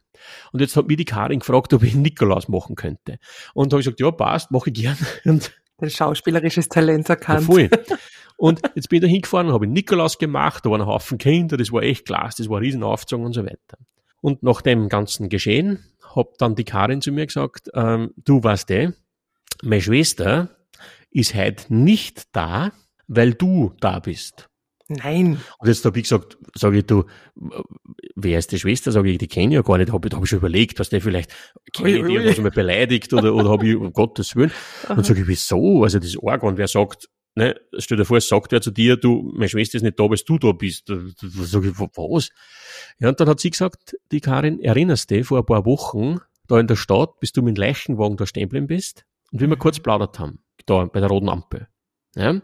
Und 0.52 0.62
jetzt 0.62 0.76
hat 0.76 0.88
mich 0.88 0.98
die 0.98 1.06
Karin 1.06 1.40
gefragt, 1.40 1.74
ob 1.74 1.84
ich 1.84 1.96
Nikolaus 1.96 2.48
machen 2.48 2.76
könnte. 2.76 3.18
Und 3.54 3.72
da 3.72 3.76
habe 3.76 3.82
ich 3.82 3.86
gesagt, 3.86 4.00
ja, 4.00 4.12
passt, 4.12 4.52
mache 4.52 4.70
ich 4.70 4.82
gern. 4.82 4.98
Und 5.26 5.52
Ein 5.78 5.90
schauspielerisches 5.90 6.70
Talent 6.70 7.10
erkannt. 7.10 7.42
Ja, 7.42 7.46
voll. 7.46 7.70
Und 8.38 8.62
jetzt 8.76 8.90
bin 8.90 8.98
ich 8.98 9.02
da 9.02 9.08
hingefahren 9.08 9.48
und 9.48 9.54
habe 9.54 9.68
Nikolaus 9.68 10.18
gemacht, 10.18 10.66
da 10.66 10.70
waren 10.70 10.82
ein 10.82 10.88
Haufen 10.88 11.18
Kinder, 11.18 11.58
das 11.58 11.72
war 11.72 11.84
echt 11.84 12.06
klasse, 12.06 12.44
das 12.44 12.50
war 12.50 12.60
ein 12.60 12.64
Riesenaufzug 12.64 13.22
und 13.22 13.34
so 13.34 13.44
weiter. 13.44 13.78
Und 14.22 14.44
nach 14.44 14.62
dem 14.62 14.90
ganzen 14.90 15.30
Geschehen 15.30 15.86
hat 16.16 16.28
dann 16.40 16.56
die 16.56 16.64
Karin 16.64 17.02
zu 17.02 17.12
mir 17.12 17.26
gesagt, 17.26 17.70
ähm, 17.74 18.12
du 18.18 18.44
weißt 18.44 18.72
eh, 18.72 18.92
meine 19.64 19.82
Schwester 19.82 20.50
ist 21.12 21.36
heute 21.36 21.74
nicht 21.74 22.36
da, 22.36 22.72
weil 23.08 23.34
du 23.34 23.74
da 23.80 24.00
bist. 24.00 24.50
Nein. 24.88 25.40
Und 25.58 25.68
jetzt 25.68 25.84
habe 25.84 25.98
ich 25.98 26.04
gesagt, 26.04 26.38
sage 26.54 26.80
ich, 26.80 26.86
du, 26.86 27.06
wer 28.16 28.38
ist 28.38 28.52
die 28.52 28.60
Schwester? 28.60 28.92
Sage 28.92 29.10
ich, 29.10 29.18
die 29.18 29.28
kenne 29.28 29.48
ich 29.48 29.54
ja 29.54 29.62
gar 29.62 29.80
nicht. 29.80 29.92
Habe 29.92 30.10
hab 30.10 30.24
ich 30.24 30.30
schon 30.30 30.38
überlegt, 30.38 30.80
was 30.80 30.90
der 30.90 31.02
vielleicht 31.02 31.32
kenne 31.74 31.90
ich 31.90 32.06
die, 32.06 32.24
was 32.24 32.38
mal 32.38 32.52
beleidigt 32.52 33.12
oder, 33.14 33.34
oder 33.34 33.50
habe 33.50 33.68
ich, 33.68 33.76
um 33.76 33.92
Gottes 33.94 34.36
Willen. 34.36 34.52
Und 34.90 35.06
sage 35.06 35.22
ich, 35.22 35.28
wieso? 35.28 35.84
Also 35.84 35.98
das 35.98 36.16
und 36.16 36.58
wer 36.58 36.68
sagt, 36.68 37.10
ne, 37.36 37.56
stell 37.78 37.98
dir 37.98 38.06
vor, 38.06 38.18
es 38.18 38.28
sagt 38.28 38.52
wer 38.52 38.62
zu 38.62 38.72
dir, 38.72 38.98
du, 38.98 39.32
meine 39.34 39.50
Schwester 39.50 39.76
ist 39.78 39.84
nicht 39.84 40.00
da, 40.00 40.10
weil 40.10 40.18
du 40.26 40.38
da 40.40 40.52
bist. 40.52 40.90
Da, 40.90 40.96
sag 41.22 41.64
ich, 41.64 41.78
was? 41.78 42.30
Ja, 43.00 43.10
und 43.10 43.20
dann 43.20 43.30
hat 43.30 43.40
sie 43.40 43.52
gesagt, 43.52 43.96
die 44.12 44.22
Karin, 44.22 44.60
erinnerst 44.60 45.12
du 45.12 45.16
dich, 45.16 45.28
vor 45.28 45.40
ein 45.40 45.46
paar 45.46 45.66
Wochen, 45.66 46.20
da 46.48 46.60
in 46.60 46.68
der 46.68 46.76
Stadt, 46.76 47.20
bis 47.20 47.32
du 47.32 47.42
mit 47.42 47.58
dem 47.58 47.62
Leichenwagen 47.62 48.18
da 48.18 48.26
stehen 48.26 48.50
bist 48.68 49.06
und 49.32 49.42
wie 49.42 49.48
wir 49.48 49.58
kurz 49.58 49.80
plaudert 49.80 50.20
haben, 50.20 50.40
da 50.66 50.86
bei 50.86 51.00
der 51.00 51.10
roten 51.10 51.30
Ampel. 51.30 51.68
Ja? 52.16 52.34
Mhm. 52.34 52.42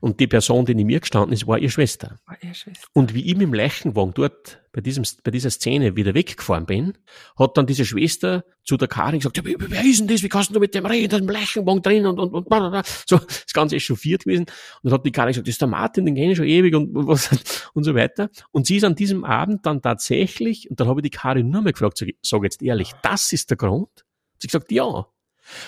Und 0.00 0.20
die 0.20 0.26
Person, 0.26 0.66
die 0.66 0.72
in 0.72 0.86
mir 0.86 1.00
gestanden 1.00 1.32
ist, 1.32 1.46
war 1.46 1.58
ihre 1.58 1.70
Schwester. 1.70 2.18
War 2.26 2.36
ihre 2.42 2.54
Schwester. 2.54 2.86
Und 2.92 3.14
wie 3.14 3.24
ich 3.26 3.34
mit 3.34 3.42
dem 3.42 3.54
Leichenwagen 3.54 4.12
dort 4.12 4.60
bei, 4.72 4.80
diesem, 4.80 5.04
bei 5.22 5.30
dieser 5.30 5.50
Szene 5.50 5.96
wieder 5.96 6.14
weggefahren 6.14 6.66
bin, 6.66 6.98
hat 7.38 7.56
dann 7.56 7.66
diese 7.66 7.84
Schwester 7.84 8.44
zu 8.64 8.76
der 8.76 8.88
Karin 8.88 9.20
gesagt, 9.20 9.36
ja, 9.36 9.44
wer 9.44 9.84
ist 9.84 10.00
denn 10.00 10.08
das? 10.08 10.22
Wie 10.22 10.28
kannst 10.28 10.54
du 10.54 10.60
mit 10.60 10.74
dem 10.74 10.84
reden? 10.84 11.10
Da 11.10 11.16
ist 11.16 11.22
ein 11.22 11.28
Leichenwagen 11.28 11.82
drin 11.82 12.06
und, 12.06 12.18
und, 12.18 12.34
und, 12.34 12.46
und, 12.46 12.86
so, 13.06 13.18
das 13.18 13.52
Ganze 13.52 13.76
ist 13.76 13.84
chauffiert 13.84 14.24
gewesen. 14.24 14.42
Und 14.42 14.50
dann 14.82 14.92
hat 14.92 15.06
die 15.06 15.12
Karin 15.12 15.30
gesagt, 15.30 15.46
das 15.46 15.54
ist 15.54 15.60
der 15.60 15.68
Martin, 15.68 16.04
den 16.04 16.16
kenne 16.16 16.32
ich 16.32 16.36
schon 16.36 16.46
ewig 16.46 16.74
und, 16.74 16.96
und, 16.96 17.06
was, 17.06 17.30
und 17.74 17.84
so 17.84 17.94
weiter. 17.94 18.30
Und 18.50 18.66
sie 18.66 18.76
ist 18.76 18.84
an 18.84 18.96
diesem 18.96 19.24
Abend 19.24 19.64
dann 19.64 19.80
tatsächlich, 19.80 20.68
und 20.70 20.80
dann 20.80 20.88
habe 20.88 21.00
ich 21.00 21.04
die 21.04 21.16
Karin 21.16 21.50
nur 21.50 21.62
mal 21.62 21.72
gefragt, 21.72 21.98
sag, 21.98 22.08
sag 22.22 22.42
jetzt 22.42 22.62
ehrlich, 22.62 22.92
das 23.02 23.32
ist 23.32 23.50
der 23.50 23.56
Grund? 23.56 24.04
Sie 24.38 24.46
hat 24.46 24.52
gesagt, 24.52 24.72
ja. 24.72 25.06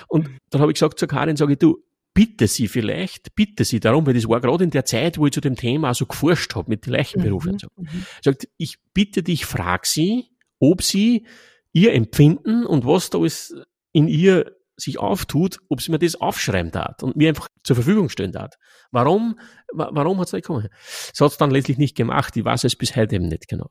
Und 0.09 0.31
dann 0.51 0.61
habe 0.61 0.73
ich 0.73 0.75
gesagt 0.75 0.99
zur 0.99 1.09
Karin, 1.09 1.37
sage 1.37 1.53
ich, 1.53 1.59
du, 1.59 1.83
bitte 2.21 2.49
Sie 2.49 2.69
vielleicht, 2.69 3.35
bitte 3.35 3.65
Sie 3.65 3.81
darum, 3.81 4.07
weil 4.07 4.13
das 4.13 4.29
war 4.29 4.43
gerade 4.43 4.63
in 4.63 4.71
der 4.71 4.85
Zeit, 4.85 5.17
wo 5.17 5.25
ich 5.25 5.33
zu 5.33 5.41
dem 5.41 5.57
Thema 5.57 5.95
so 5.95 6.05
geforscht 6.05 6.55
habe 6.55 6.69
mit 6.69 6.85
den 6.85 6.93
Leichenberufen. 6.93 7.53
Mhm. 7.53 7.59
So. 7.59 7.69
Mhm. 7.77 8.07
Sagt, 8.23 8.49
ich 8.59 8.77
bitte 8.93 9.23
dich, 9.23 9.47
frag 9.47 9.87
Sie, 9.87 10.29
ob 10.59 10.83
Sie 10.83 11.27
Ihr 11.73 11.95
Empfinden 11.95 12.67
und 12.67 12.85
was 12.85 13.09
da 13.09 13.17
alles 13.17 13.55
in 13.93 14.07
ihr 14.07 14.55
sich 14.77 14.99
auftut, 14.99 15.61
ob 15.71 15.81
sie 15.81 15.91
mir 15.91 15.99
das 15.99 16.17
aufschreiben 16.17 16.73
darf 16.73 17.03
und 17.03 17.17
mir 17.17 17.29
einfach 17.31 17.49
zur 17.63 17.77
Verfügung 17.77 18.09
stellen 18.11 18.33
darf. 18.33 18.55
Warum, 18.91 19.39
warum 19.73 20.19
hat 20.19 20.27
es 20.27 20.33
nicht 20.33 20.47
gekommen? 20.47 20.69
Das 21.11 21.21
hat 21.21 21.33
es 21.33 21.39
dann 21.39 21.51
letztlich 21.51 21.79
nicht 21.79 21.97
gemacht. 21.97 22.37
Ich 22.37 22.45
weiß 22.45 22.65
es 22.65 22.77
bis 22.77 22.97
heute 22.97 23.17
eben 23.17 23.29
nicht 23.29 23.49
genau. 23.49 23.71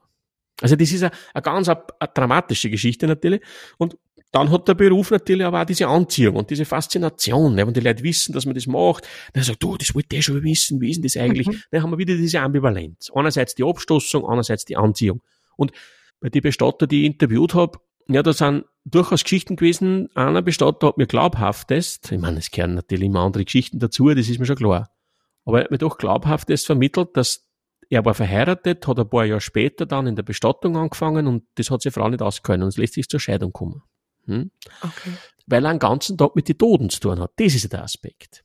Also 0.61 0.75
das 0.75 0.91
ist 0.91 1.03
eine, 1.03 1.11
eine 1.33 1.41
ganz 1.41 1.69
eine, 1.69 1.83
eine 1.99 2.11
dramatische 2.13 2.69
Geschichte 2.69 3.07
natürlich. 3.07 3.41
Und 3.77 3.97
dann 4.31 4.51
hat 4.51 4.67
der 4.67 4.75
Beruf 4.75 5.11
natürlich 5.11 5.45
aber 5.45 5.61
auch 5.61 5.65
diese 5.65 5.87
Anziehung 5.87 6.35
und 6.35 6.49
diese 6.49 6.65
Faszination, 6.65 7.55
ne? 7.55 7.65
wenn 7.65 7.73
die 7.73 7.79
Leute 7.79 8.03
wissen, 8.03 8.33
dass 8.33 8.45
man 8.45 8.53
das 8.53 8.67
macht, 8.67 9.07
dann 9.33 9.43
sagt, 9.43 9.63
du, 9.63 9.75
das 9.75 9.95
wollte 9.95 10.15
ich 10.15 10.25
schon 10.25 10.43
wissen, 10.43 10.79
wie 10.81 10.91
ist 10.91 10.97
denn 10.97 11.03
das 11.03 11.17
eigentlich? 11.17 11.47
Mhm. 11.47 11.61
Dann 11.71 11.83
haben 11.83 11.91
wir 11.91 11.97
wieder 11.97 12.15
diese 12.15 12.39
Ambivalenz. 12.39 13.09
Einerseits 13.13 13.55
die 13.55 13.63
Abstoßung, 13.63 14.23
andererseits 14.25 14.65
die 14.65 14.77
Anziehung. 14.77 15.21
Und 15.57 15.71
bei 16.19 16.29
den 16.29 16.41
Bestatter, 16.41 16.85
die 16.85 17.01
ich 17.01 17.05
interviewt 17.07 17.55
habe, 17.55 17.79
ja, 18.07 18.23
da 18.23 18.33
sind 18.33 18.65
durchaus 18.85 19.23
Geschichten 19.23 19.55
gewesen. 19.55 20.09
Einer 20.15 20.41
Bestatter 20.41 20.87
hat 20.87 20.97
mir 20.97 21.07
glaubhaftest, 21.07 22.11
ich 22.11 22.19
meine, 22.19 22.39
es 22.39 22.51
gehören 22.51 22.75
natürlich 22.75 23.05
immer 23.05 23.21
andere 23.21 23.45
Geschichten 23.45 23.79
dazu, 23.79 24.09
das 24.09 24.29
ist 24.29 24.39
mir 24.39 24.45
schon 24.45 24.55
klar. 24.55 24.89
Aber 25.45 25.59
er 25.59 25.63
hat 25.65 25.71
mir 25.71 25.77
doch 25.77 25.97
glaubhaftest 25.97 26.65
vermittelt, 26.65 27.09
dass 27.15 27.47
er 27.89 28.05
war 28.05 28.13
verheiratet, 28.13 28.87
hat 28.87 28.99
ein 28.99 29.09
paar 29.09 29.25
Jahre 29.25 29.41
später 29.41 29.85
dann 29.85 30.05
in 30.05 30.15
der 30.15 30.23
Bestattung 30.23 30.77
angefangen 30.77 31.25
und 31.27 31.43
das 31.55 31.71
hat 31.71 31.81
seine 31.81 31.91
Frau 31.91 32.09
nicht 32.09 32.21
ausgehalten 32.21 32.63
und 32.63 32.69
es 32.69 32.77
lässt 32.77 32.93
sich 32.93 33.07
zur 33.07 33.19
Scheidung 33.19 33.51
kommen. 33.51 33.81
Hm? 34.29 34.51
Okay. 34.81 35.11
Weil 35.47 35.65
er 35.65 35.71
einen 35.71 35.79
ganzen 35.79 36.17
Tag 36.17 36.35
mit 36.35 36.47
den 36.47 36.57
Toten 36.57 36.89
zu 36.89 36.99
tun 36.99 37.19
hat. 37.19 37.31
Das 37.37 37.55
ist 37.55 37.71
der 37.71 37.83
Aspekt. 37.83 38.43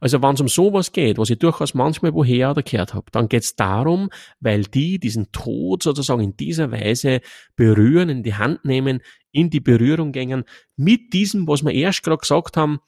Also 0.00 0.20
wenn 0.22 0.34
es 0.34 0.40
um 0.40 0.48
sowas 0.48 0.92
geht, 0.92 1.18
was 1.18 1.30
ich 1.30 1.38
durchaus 1.38 1.74
manchmal 1.74 2.14
woher 2.14 2.50
oder 2.50 2.62
gehört 2.62 2.94
habe, 2.94 3.06
dann 3.12 3.28
geht 3.28 3.44
es 3.44 3.54
darum, 3.54 4.10
weil 4.40 4.64
die 4.64 4.98
diesen 4.98 5.30
Tod 5.30 5.82
sozusagen 5.82 6.20
in 6.22 6.36
dieser 6.36 6.72
Weise 6.72 7.20
berühren, 7.54 8.08
in 8.08 8.22
die 8.22 8.34
Hand 8.34 8.64
nehmen, 8.64 9.00
in 9.30 9.50
die 9.50 9.60
Berührung 9.60 10.12
gehen, 10.12 10.44
mit 10.76 11.12
diesem, 11.12 11.46
was 11.46 11.62
wir 11.62 11.72
erst 11.72 12.02
gerade 12.02 12.18
gesagt 12.18 12.56
haben, 12.56 12.80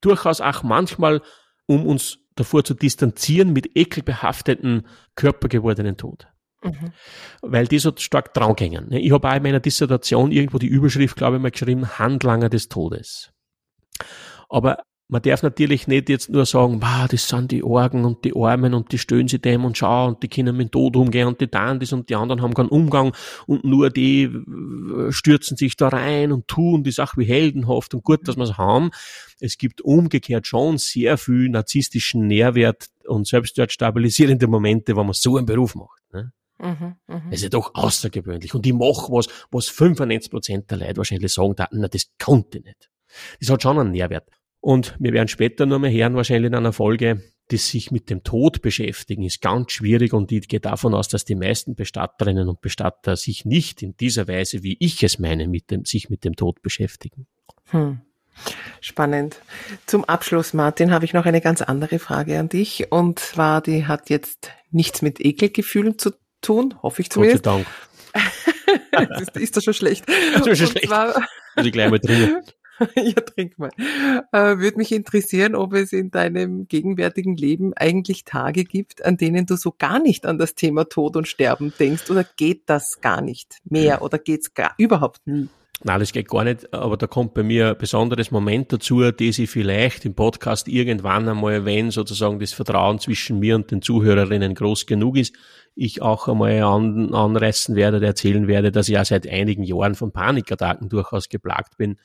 durchaus 0.00 0.40
auch 0.40 0.62
manchmal, 0.62 1.20
um 1.66 1.84
uns 1.86 2.18
davor 2.36 2.64
zu 2.64 2.74
distanzieren, 2.74 3.52
mit 3.52 3.76
ekelbehafteten, 3.76 4.86
körpergewordenen 5.16 5.96
Tod. 5.96 6.28
Mhm. 6.62 6.92
Weil 7.42 7.66
die 7.66 7.78
so 7.78 7.92
stark 7.96 8.34
draufgängen. 8.34 8.92
Ich 8.92 9.12
habe 9.12 9.28
auch 9.28 9.34
in 9.34 9.42
meiner 9.42 9.60
Dissertation 9.60 10.30
irgendwo 10.30 10.58
die 10.58 10.66
Überschrift, 10.66 11.16
glaube 11.16 11.36
ich, 11.36 11.42
mal 11.42 11.50
geschrieben, 11.50 11.98
Handlanger 11.98 12.48
des 12.48 12.68
Todes. 12.68 13.32
Aber 14.48 14.78
man 15.10 15.22
darf 15.22 15.42
natürlich 15.42 15.88
nicht 15.88 16.08
jetzt 16.08 16.30
nur 16.30 16.46
sagen, 16.46 16.80
wow, 16.80 17.08
das 17.08 17.28
sind 17.28 17.50
die 17.50 17.64
Orgen 17.64 18.04
und 18.04 18.24
die 18.24 18.34
Armen 18.34 18.74
und 18.74 18.92
die 18.92 18.98
stöhnen 18.98 19.26
sie 19.26 19.40
dem 19.40 19.64
und 19.64 19.76
schau 19.76 20.06
und 20.06 20.22
die 20.22 20.28
können 20.28 20.56
mit 20.56 20.68
dem 20.68 20.70
Tod 20.70 20.96
umgehen 20.96 21.26
und 21.26 21.40
die 21.40 21.48
tun 21.48 21.80
das 21.80 21.92
und 21.92 22.08
die 22.08 22.14
anderen 22.14 22.42
haben 22.42 22.54
keinen 22.54 22.68
Umgang 22.68 23.12
und 23.46 23.64
nur 23.64 23.90
die 23.90 24.22
äh, 24.22 25.10
stürzen 25.10 25.56
sich 25.56 25.76
da 25.76 25.88
rein 25.88 26.30
und 26.30 26.46
tun 26.46 26.84
die 26.84 26.92
Sache 26.92 27.16
wie 27.16 27.24
heldenhaft 27.24 27.92
und 27.92 28.04
gut, 28.04 28.28
dass 28.28 28.36
wir 28.36 28.44
es 28.44 28.56
haben. 28.56 28.90
Es 29.40 29.58
gibt 29.58 29.80
umgekehrt 29.80 30.46
schon 30.46 30.78
sehr 30.78 31.18
viel 31.18 31.48
narzisstischen 31.48 32.28
Nährwert 32.28 32.86
und 33.06 33.26
selbstwertstabilisierende 33.26 34.46
Momente, 34.46 34.96
wenn 34.96 35.06
man 35.06 35.14
so 35.14 35.36
einen 35.36 35.46
Beruf 35.46 35.74
macht. 35.74 36.02
Ne? 36.12 36.32
Mhm, 36.60 36.96
mh. 37.06 37.22
Das 37.30 37.36
ist 37.36 37.42
ja 37.42 37.48
doch 37.48 37.74
außergewöhnlich. 37.74 38.54
Und 38.54 38.66
ich 38.66 38.72
mache 38.72 39.10
was, 39.12 39.28
was 39.50 39.68
95 39.68 40.30
Prozent 40.30 40.70
der 40.70 40.78
Leute 40.78 40.98
wahrscheinlich 40.98 41.32
sagen, 41.32 41.54
na, 41.72 41.88
das 41.88 42.10
konnte 42.18 42.58
ich 42.58 42.64
nicht. 42.64 42.90
Das 43.40 43.50
hat 43.50 43.62
schon 43.62 43.78
einen 43.78 43.92
Nährwert. 43.92 44.28
Und 44.60 44.94
wir 44.98 45.12
werden 45.12 45.28
später 45.28 45.64
nur 45.64 45.78
mehr 45.78 45.90
hören, 45.90 46.14
wahrscheinlich 46.14 46.48
in 46.48 46.54
einer 46.54 46.72
Folge, 46.72 47.22
die 47.50 47.56
sich 47.56 47.90
mit 47.90 48.10
dem 48.10 48.22
Tod 48.22 48.60
beschäftigen, 48.62 49.22
ist 49.22 49.40
ganz 49.40 49.72
schwierig 49.72 50.12
und 50.12 50.30
ich 50.30 50.46
gehe 50.48 50.60
davon 50.60 50.94
aus, 50.94 51.08
dass 51.08 51.24
die 51.24 51.34
meisten 51.34 51.74
Bestatterinnen 51.74 52.48
und 52.48 52.60
Bestatter 52.60 53.16
sich 53.16 53.44
nicht 53.44 53.82
in 53.82 53.96
dieser 53.96 54.28
Weise, 54.28 54.62
wie 54.62 54.76
ich 54.78 55.02
es 55.02 55.18
meine, 55.18 55.48
mit 55.48 55.70
dem, 55.70 55.84
sich 55.84 56.10
mit 56.10 56.24
dem 56.24 56.36
Tod 56.36 56.62
beschäftigen. 56.62 57.26
Hm. 57.70 58.02
Spannend. 58.80 59.40
Zum 59.86 60.04
Abschluss, 60.04 60.54
Martin, 60.54 60.92
habe 60.92 61.04
ich 61.04 61.12
noch 61.12 61.26
eine 61.26 61.40
ganz 61.40 61.62
andere 61.62 61.98
Frage 61.98 62.38
an 62.38 62.48
dich. 62.48 62.90
Und 62.92 63.18
zwar, 63.18 63.60
die 63.60 63.86
hat 63.86 64.08
jetzt 64.08 64.50
nichts 64.70 65.02
mit 65.02 65.20
Ekelgefühlen 65.20 65.98
zu 65.98 66.12
tun, 66.40 66.74
hoffe 66.82 67.02
ich 67.02 67.10
zumindest. 67.10 67.44
Gott 67.44 67.64
sei 68.12 69.02
Dank. 69.02 69.08
das 69.32 69.42
ist 69.42 69.56
doch 69.56 69.62
schon 69.62 69.74
schlecht. 69.74 70.04
Das 70.34 70.46
ist 70.46 70.58
schon 70.58 70.66
schlecht. 70.68 70.86
Zwar, 70.86 71.26
ich 71.56 71.72
gleich 71.72 71.90
mal 71.90 71.98
drin. 71.98 72.42
ja, 72.96 73.20
trink 73.20 73.58
mal. 73.58 73.70
Äh, 74.32 74.58
Würde 74.58 74.78
mich 74.78 74.92
interessieren, 74.92 75.54
ob 75.54 75.74
es 75.74 75.92
in 75.92 76.10
deinem 76.10 76.66
gegenwärtigen 76.66 77.36
Leben 77.36 77.74
eigentlich 77.74 78.24
Tage 78.24 78.64
gibt, 78.64 79.04
an 79.04 79.16
denen 79.16 79.46
du 79.46 79.56
so 79.56 79.74
gar 79.76 79.98
nicht 79.98 80.24
an 80.26 80.38
das 80.38 80.54
Thema 80.54 80.88
Tod 80.88 81.16
und 81.16 81.28
Sterben 81.28 81.72
denkst 81.78 82.10
oder 82.10 82.24
geht 82.36 82.62
das 82.66 83.00
gar 83.00 83.20
nicht 83.20 83.58
mehr 83.64 84.02
oder 84.02 84.18
geht's 84.18 84.54
gar 84.54 84.74
überhaupt 84.78 85.26
nie? 85.26 85.48
Nein, 85.82 85.98
das 85.98 86.12
geht 86.12 86.28
gar 86.28 86.44
nicht, 86.44 86.74
aber 86.74 86.98
da 86.98 87.06
kommt 87.06 87.32
bei 87.32 87.42
mir 87.42 87.70
ein 87.70 87.78
besonderes 87.78 88.30
Moment 88.30 88.70
dazu, 88.70 89.00
das 89.00 89.38
ich 89.38 89.48
vielleicht 89.48 90.04
im 90.04 90.14
Podcast 90.14 90.68
irgendwann 90.68 91.26
einmal, 91.26 91.64
wenn 91.64 91.90
sozusagen 91.90 92.38
das 92.38 92.52
Vertrauen 92.52 92.98
zwischen 92.98 93.38
mir 93.38 93.56
und 93.56 93.70
den 93.70 93.80
Zuhörerinnen 93.80 94.54
groß 94.54 94.84
genug 94.84 95.16
ist, 95.16 95.34
ich 95.74 96.02
auch 96.02 96.28
einmal 96.28 96.62
an, 96.62 97.14
anreißen 97.14 97.76
werde, 97.76 98.04
erzählen 98.04 98.46
werde, 98.46 98.72
dass 98.72 98.88
ich 98.88 98.94
ja 98.94 99.04
seit 99.06 99.26
einigen 99.26 99.62
Jahren 99.62 99.94
von 99.94 100.12
Panikattacken 100.12 100.90
durchaus 100.90 101.30
geplagt 101.30 101.78
bin 101.78 101.96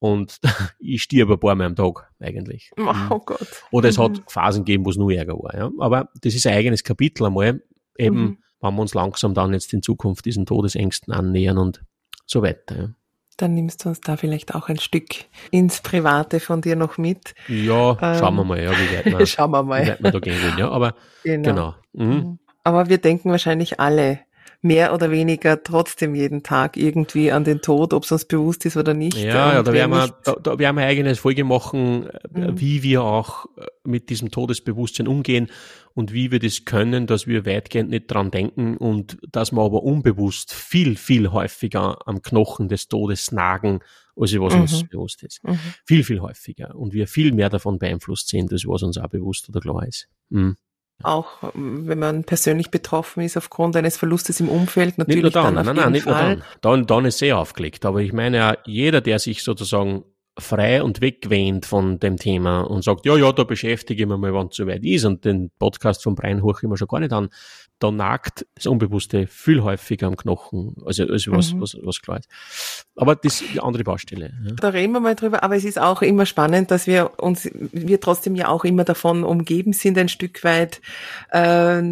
und 0.00 0.40
ich 0.80 1.04
stirbe 1.04 1.34
ein 1.34 1.40
paar 1.40 1.54
Mal 1.54 1.66
am 1.66 1.76
Tag 1.76 2.10
eigentlich. 2.18 2.72
Oh 2.76 2.92
mhm. 2.92 3.20
Gott. 3.24 3.46
Oder 3.70 3.88
es 3.88 3.98
mhm. 3.98 4.02
hat 4.02 4.22
Phasen 4.26 4.64
gegeben, 4.64 4.84
wo 4.84 4.90
es 4.90 4.96
nur 4.96 5.12
Ärger 5.12 5.34
war. 5.34 5.56
Ja. 5.56 5.70
Aber 5.78 6.08
das 6.22 6.34
ist 6.34 6.44
ein 6.44 6.54
eigenes 6.54 6.82
Kapitel 6.82 7.24
einmal, 7.24 7.62
eben, 7.96 8.16
mhm. 8.16 8.38
wenn 8.60 8.74
wir 8.74 8.82
uns 8.82 8.94
langsam 8.94 9.32
dann 9.32 9.52
jetzt 9.52 9.72
in 9.72 9.80
Zukunft 9.80 10.24
diesen 10.24 10.44
Todesängsten 10.44 11.14
annähern 11.14 11.58
und 11.58 11.84
so 12.26 12.42
weiter. 12.42 12.76
Ja. 12.76 12.88
Dann 13.36 13.54
nimmst 13.54 13.84
du 13.84 13.88
uns 13.88 14.00
da 14.00 14.16
vielleicht 14.16 14.54
auch 14.54 14.68
ein 14.68 14.78
Stück 14.78 15.06
ins 15.50 15.80
Private 15.80 16.40
von 16.40 16.60
dir 16.60 16.76
noch 16.76 16.98
mit. 16.98 17.34
Ja, 17.48 17.96
schauen 18.18 18.36
wir 18.36 18.42
ähm, 18.42 18.48
mal, 18.48 18.62
ja, 18.62 18.70
wie 18.70 18.96
weit 18.96 19.18
wir, 19.18 19.26
schauen 19.26 19.50
wir 19.50 19.62
mal. 19.62 19.84
Wie 19.84 19.88
weit 19.88 20.02
wir 20.02 20.10
da 20.10 20.18
gehen 20.18 20.58
ja. 20.58 20.70
Aber 20.70 20.94
genau. 21.24 21.48
genau. 21.48 21.74
Mhm. 21.92 22.38
Aber 22.64 22.88
wir 22.88 22.98
denken 22.98 23.30
wahrscheinlich 23.30 23.80
alle 23.80 24.20
mehr 24.62 24.94
oder 24.94 25.10
weniger 25.10 25.62
trotzdem 25.62 26.14
jeden 26.14 26.44
Tag 26.44 26.76
irgendwie 26.76 27.32
an 27.32 27.42
den 27.42 27.60
Tod, 27.60 27.92
ob 27.92 28.04
es 28.04 28.12
uns 28.12 28.24
bewusst 28.24 28.64
ist 28.64 28.76
oder 28.76 28.94
nicht. 28.94 29.16
Ja, 29.16 29.54
ja 29.54 29.62
da, 29.62 29.72
werden 29.72 29.90
wir, 29.90 30.16
da, 30.24 30.34
da 30.34 30.58
werden 30.58 30.76
wir 30.76 30.82
eine 30.82 30.86
eigene 30.86 31.14
Folge 31.16 31.42
machen, 31.42 32.08
mhm. 32.30 32.60
wie 32.60 32.84
wir 32.84 33.02
auch 33.02 33.46
äh, 33.56 33.66
mit 33.84 34.08
diesem 34.08 34.30
Todesbewusstsein 34.30 35.08
umgehen 35.08 35.48
und 35.94 36.12
wie 36.12 36.30
wir 36.30 36.38
das 36.38 36.64
können, 36.64 37.08
dass 37.08 37.26
wir 37.26 37.44
weitgehend 37.44 37.90
nicht 37.90 38.06
dran 38.06 38.30
denken 38.30 38.76
und 38.76 39.18
dass 39.28 39.50
wir 39.50 39.62
aber 39.62 39.82
unbewusst 39.82 40.54
viel, 40.54 40.96
viel 40.96 41.32
häufiger 41.32 41.98
am 42.06 42.22
Knochen 42.22 42.68
des 42.68 42.86
Todes 42.86 43.32
nagen, 43.32 43.80
als 44.14 44.32
was 44.38 44.54
mhm. 44.54 44.60
uns 44.60 44.88
bewusst 44.88 45.24
ist. 45.24 45.42
Mhm. 45.42 45.58
Viel, 45.84 46.04
viel 46.04 46.20
häufiger. 46.20 46.76
Und 46.76 46.92
wir 46.92 47.08
viel 47.08 47.32
mehr 47.32 47.50
davon 47.50 47.80
beeinflusst 47.80 48.28
sind, 48.28 48.52
als 48.52 48.64
was 48.64 48.84
uns 48.84 48.96
auch 48.96 49.08
bewusst 49.08 49.48
oder 49.48 49.58
klar 49.58 49.84
ist. 49.88 50.08
Mhm 50.28 50.56
auch 51.02 51.52
wenn 51.54 51.98
man 51.98 52.24
persönlich 52.24 52.70
betroffen 52.70 53.22
ist 53.22 53.36
aufgrund 53.36 53.76
eines 53.76 53.96
Verlustes 53.96 54.40
im 54.40 54.48
Umfeld, 54.48 54.98
natürlich 54.98 55.24
nicht 55.24 55.34
nur 55.34 55.42
dann, 55.42 55.56
dann 55.56 55.66
nein, 55.66 55.76
nein, 55.76 55.92
nicht 55.92 56.04
Fall. 56.04 56.36
nur 56.36 56.44
dann. 56.60 56.80
dann. 56.80 56.86
Dann 56.86 57.04
ist 57.06 57.18
sehr 57.18 57.38
aufgelegt. 57.38 57.84
Aber 57.84 58.00
ich 58.00 58.12
meine 58.12 58.36
ja, 58.36 58.56
jeder, 58.64 59.00
der 59.00 59.18
sich 59.18 59.42
sozusagen 59.42 60.04
frei 60.38 60.82
und 60.82 61.00
wegwähnt 61.00 61.66
von 61.66 61.98
dem 61.98 62.16
Thema 62.16 62.62
und 62.62 62.82
sagt, 62.82 63.04
ja, 63.04 63.16
ja, 63.16 63.32
da 63.32 63.44
beschäftige 63.44 64.02
ich 64.02 64.08
mich 64.08 64.18
mal, 64.18 64.32
wann 64.32 64.48
es 64.48 64.56
soweit 64.56 64.82
ist 64.84 65.04
und 65.04 65.24
den 65.24 65.50
Podcast 65.58 66.02
von 66.02 66.14
Brian 66.14 66.42
hoch 66.42 66.62
immer 66.62 66.78
schon 66.78 66.88
gar 66.88 67.00
nicht 67.00 67.12
an, 67.12 67.28
da 67.78 67.90
nagt 67.90 68.46
das 68.54 68.66
Unbewusste 68.66 69.26
viel 69.26 69.62
häufiger 69.62 70.06
am 70.06 70.16
Knochen, 70.16 70.76
also, 70.86 71.04
also 71.04 71.32
was, 71.32 71.52
mhm. 71.52 71.60
was, 71.60 71.76
was 71.82 72.00
klar 72.00 72.18
ist. 72.18 72.86
Aber 72.96 73.14
das 73.16 73.40
ist 73.40 73.54
die 73.54 73.60
andere 73.60 73.84
Baustelle. 73.84 74.32
Ja. 74.44 74.52
Da 74.54 74.68
reden 74.68 74.92
wir 74.92 75.00
mal 75.00 75.16
drüber, 75.16 75.42
aber 75.42 75.56
es 75.56 75.64
ist 75.64 75.78
auch 75.78 76.00
immer 76.00 76.24
spannend, 76.24 76.70
dass 76.70 76.86
wir 76.86 77.18
uns, 77.18 77.50
wir 77.52 78.00
trotzdem 78.00 78.34
ja 78.34 78.48
auch 78.48 78.64
immer 78.64 78.84
davon 78.84 79.24
umgeben 79.24 79.72
sind, 79.72 79.98
ein 79.98 80.08
Stück 80.08 80.44
weit, 80.44 80.80
äh, 81.30 81.82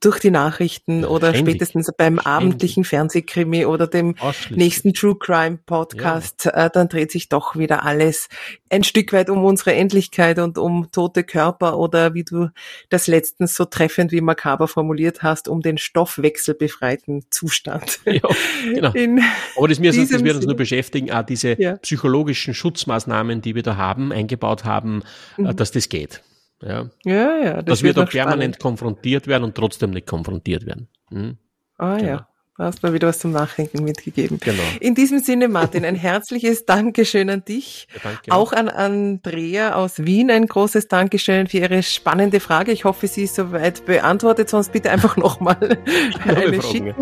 durch 0.00 0.18
die 0.18 0.30
Nachrichten 0.30 1.04
oder 1.04 1.30
Ständig. 1.30 1.54
spätestens 1.54 1.90
beim 1.96 2.14
Ständig. 2.14 2.26
abendlichen 2.26 2.84
Fernsehkrimi 2.84 3.64
oder 3.64 3.86
dem 3.86 4.14
nächsten 4.50 4.92
True 4.92 5.16
Crime 5.18 5.58
Podcast, 5.64 6.44
ja. 6.44 6.66
äh, 6.66 6.70
dann 6.72 6.88
dreht 6.88 7.10
sich 7.10 7.28
doch 7.28 7.56
wieder 7.56 7.84
alles 7.84 8.28
ein 8.68 8.84
Stück 8.84 9.12
weit 9.12 9.30
um 9.30 9.44
unsere 9.44 9.74
Endlichkeit 9.74 10.38
und 10.38 10.58
um 10.58 10.90
tote 10.90 11.24
Körper 11.24 11.78
oder 11.78 12.14
wie 12.14 12.24
du 12.24 12.50
das 12.88 13.06
letztens 13.06 13.54
so 13.54 13.64
treffend 13.64 14.12
wie 14.12 14.20
makaber 14.20 14.68
formuliert 14.68 15.22
hast, 15.22 15.48
um 15.48 15.62
den 15.62 15.78
stoffwechselbefreiten 15.78 17.24
Zustand. 17.30 18.00
Ja, 18.16 18.22
genau. 18.62 18.92
In 18.92 19.20
Aber 19.56 19.68
das, 19.68 19.78
das 19.78 20.24
wird 20.24 20.36
uns 20.36 20.46
nur 20.46 20.56
beschäftigen, 20.56 21.10
auch 21.10 21.22
diese 21.22 21.60
ja. 21.60 21.76
psychologischen 21.76 22.54
Schutzmaßnahmen, 22.54 23.42
die 23.42 23.54
wir 23.54 23.62
da 23.62 23.76
haben, 23.76 24.10
eingebaut 24.10 24.64
haben, 24.64 25.02
äh, 25.36 25.42
mhm. 25.42 25.56
dass 25.56 25.70
das 25.70 25.88
geht. 25.88 26.22
Ja, 26.62 26.88
ja. 27.04 27.38
ja 27.38 27.54
das 27.62 27.64
Dass 27.64 27.82
wir 27.82 27.92
da 27.94 28.04
permanent 28.04 28.56
spannend. 28.56 28.60
konfrontiert 28.60 29.26
werden 29.26 29.44
und 29.44 29.54
trotzdem 29.54 29.90
nicht 29.90 30.06
konfrontiert 30.06 30.66
werden. 30.66 30.88
Hm? 31.10 31.36
Ah 31.78 31.96
genau. 31.96 32.08
ja. 32.08 32.28
Da 32.58 32.64
hast 32.64 32.82
du 32.82 32.86
mir 32.86 32.94
wieder 32.94 33.08
was 33.08 33.18
zum 33.18 33.32
Nachdenken 33.32 33.84
mitgegeben. 33.84 34.40
Genau. 34.40 34.62
In 34.80 34.94
diesem 34.94 35.18
Sinne, 35.18 35.46
Martin, 35.48 35.84
ein 35.84 35.94
herzliches 35.94 36.64
Dankeschön 36.64 37.28
an 37.28 37.44
dich. 37.44 37.86
Ja, 37.92 38.00
danke. 38.04 38.32
Auch 38.32 38.52
an 38.54 38.70
Andrea 38.70 39.74
aus 39.74 40.06
Wien 40.06 40.30
ein 40.30 40.46
großes 40.46 40.88
Dankeschön 40.88 41.48
für 41.48 41.58
ihre 41.58 41.82
spannende 41.82 42.40
Frage. 42.40 42.72
Ich 42.72 42.86
hoffe, 42.86 43.08
sie 43.08 43.24
ist 43.24 43.34
soweit 43.34 43.84
beantwortet, 43.84 44.48
sonst 44.48 44.72
bitte 44.72 44.90
einfach 44.90 45.16
nochmal 45.18 45.78
eine 46.24 46.62
schicken. 46.62 46.94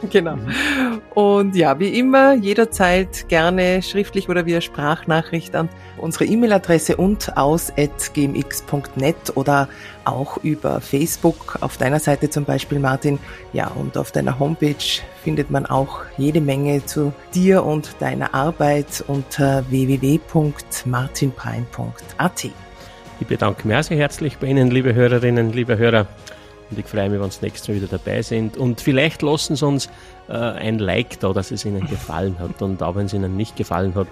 Genau. 0.10 0.36
Und 1.14 1.56
ja, 1.56 1.78
wie 1.78 1.98
immer, 1.98 2.34
jederzeit 2.34 3.28
gerne 3.28 3.82
schriftlich 3.82 4.28
oder 4.28 4.46
via 4.46 4.60
Sprachnachricht 4.60 5.54
an 5.54 5.68
unsere 5.98 6.24
E-Mail-Adresse 6.24 6.96
und 6.96 7.36
aus 7.36 7.72
gmx.net 8.14 9.32
oder 9.34 9.68
auch 10.04 10.38
über 10.38 10.80
Facebook 10.80 11.58
auf 11.60 11.76
deiner 11.76 12.00
Seite 12.00 12.30
zum 12.30 12.44
Beispiel, 12.44 12.78
Martin. 12.78 13.18
Ja, 13.52 13.68
und 13.68 13.98
auf 13.98 14.12
deiner 14.12 14.38
Homepage 14.38 14.76
findet 15.22 15.50
man 15.50 15.66
auch 15.66 16.00
jede 16.16 16.40
Menge 16.40 16.86
zu 16.86 17.12
dir 17.34 17.64
und 17.64 18.00
deiner 18.00 18.34
Arbeit 18.34 19.04
unter 19.06 19.64
www.martinpein.at. 19.68 22.50
Ich 23.20 23.26
bedanke 23.26 23.68
mich 23.68 23.86
sehr 23.86 23.98
herzlich 23.98 24.38
bei 24.38 24.46
Ihnen, 24.46 24.70
liebe 24.70 24.94
Hörerinnen, 24.94 25.52
liebe 25.52 25.76
Hörer 25.76 26.06
Und 26.70 26.78
ich 26.78 26.86
freue 26.86 27.10
mich, 27.10 27.20
wenn 27.20 27.30
Sie 27.30 27.40
nächstes 27.42 27.68
Mal 27.68 27.74
wieder 27.76 27.86
dabei 27.88 28.22
sind. 28.22 28.56
Und 28.56 28.80
vielleicht 28.80 29.22
lassen 29.22 29.56
Sie 29.56 29.66
uns 29.66 29.88
äh, 30.28 30.34
ein 30.34 30.78
Like 30.78 31.18
da, 31.20 31.32
dass 31.32 31.50
es 31.50 31.64
Ihnen 31.64 31.86
gefallen 31.88 32.38
hat. 32.38 32.62
Und 32.62 32.82
auch 32.82 32.94
wenn 32.94 33.06
es 33.06 33.12
Ihnen 33.12 33.36
nicht 33.36 33.56
gefallen 33.56 33.94
hat, 33.94 34.06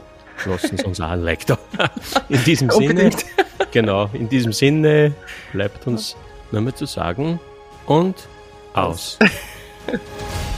lassen 0.45 0.77
Sie 0.77 0.85
uns 0.85 1.01
auch 1.01 1.11
ein 1.11 1.23
Like 1.23 1.47
da. 1.47 1.59
In 2.29 2.43
diesem 2.45 2.71
Sinne, 2.71 3.11
genau, 3.71 4.11
in 4.13 4.29
diesem 4.29 4.53
Sinne 4.53 5.15
bleibt 5.53 5.87
uns 5.87 6.17
nur 6.51 6.63
mehr 6.63 6.75
zu 6.75 6.87
sagen 6.87 7.41
und 7.87 8.29
aus. 8.75 9.19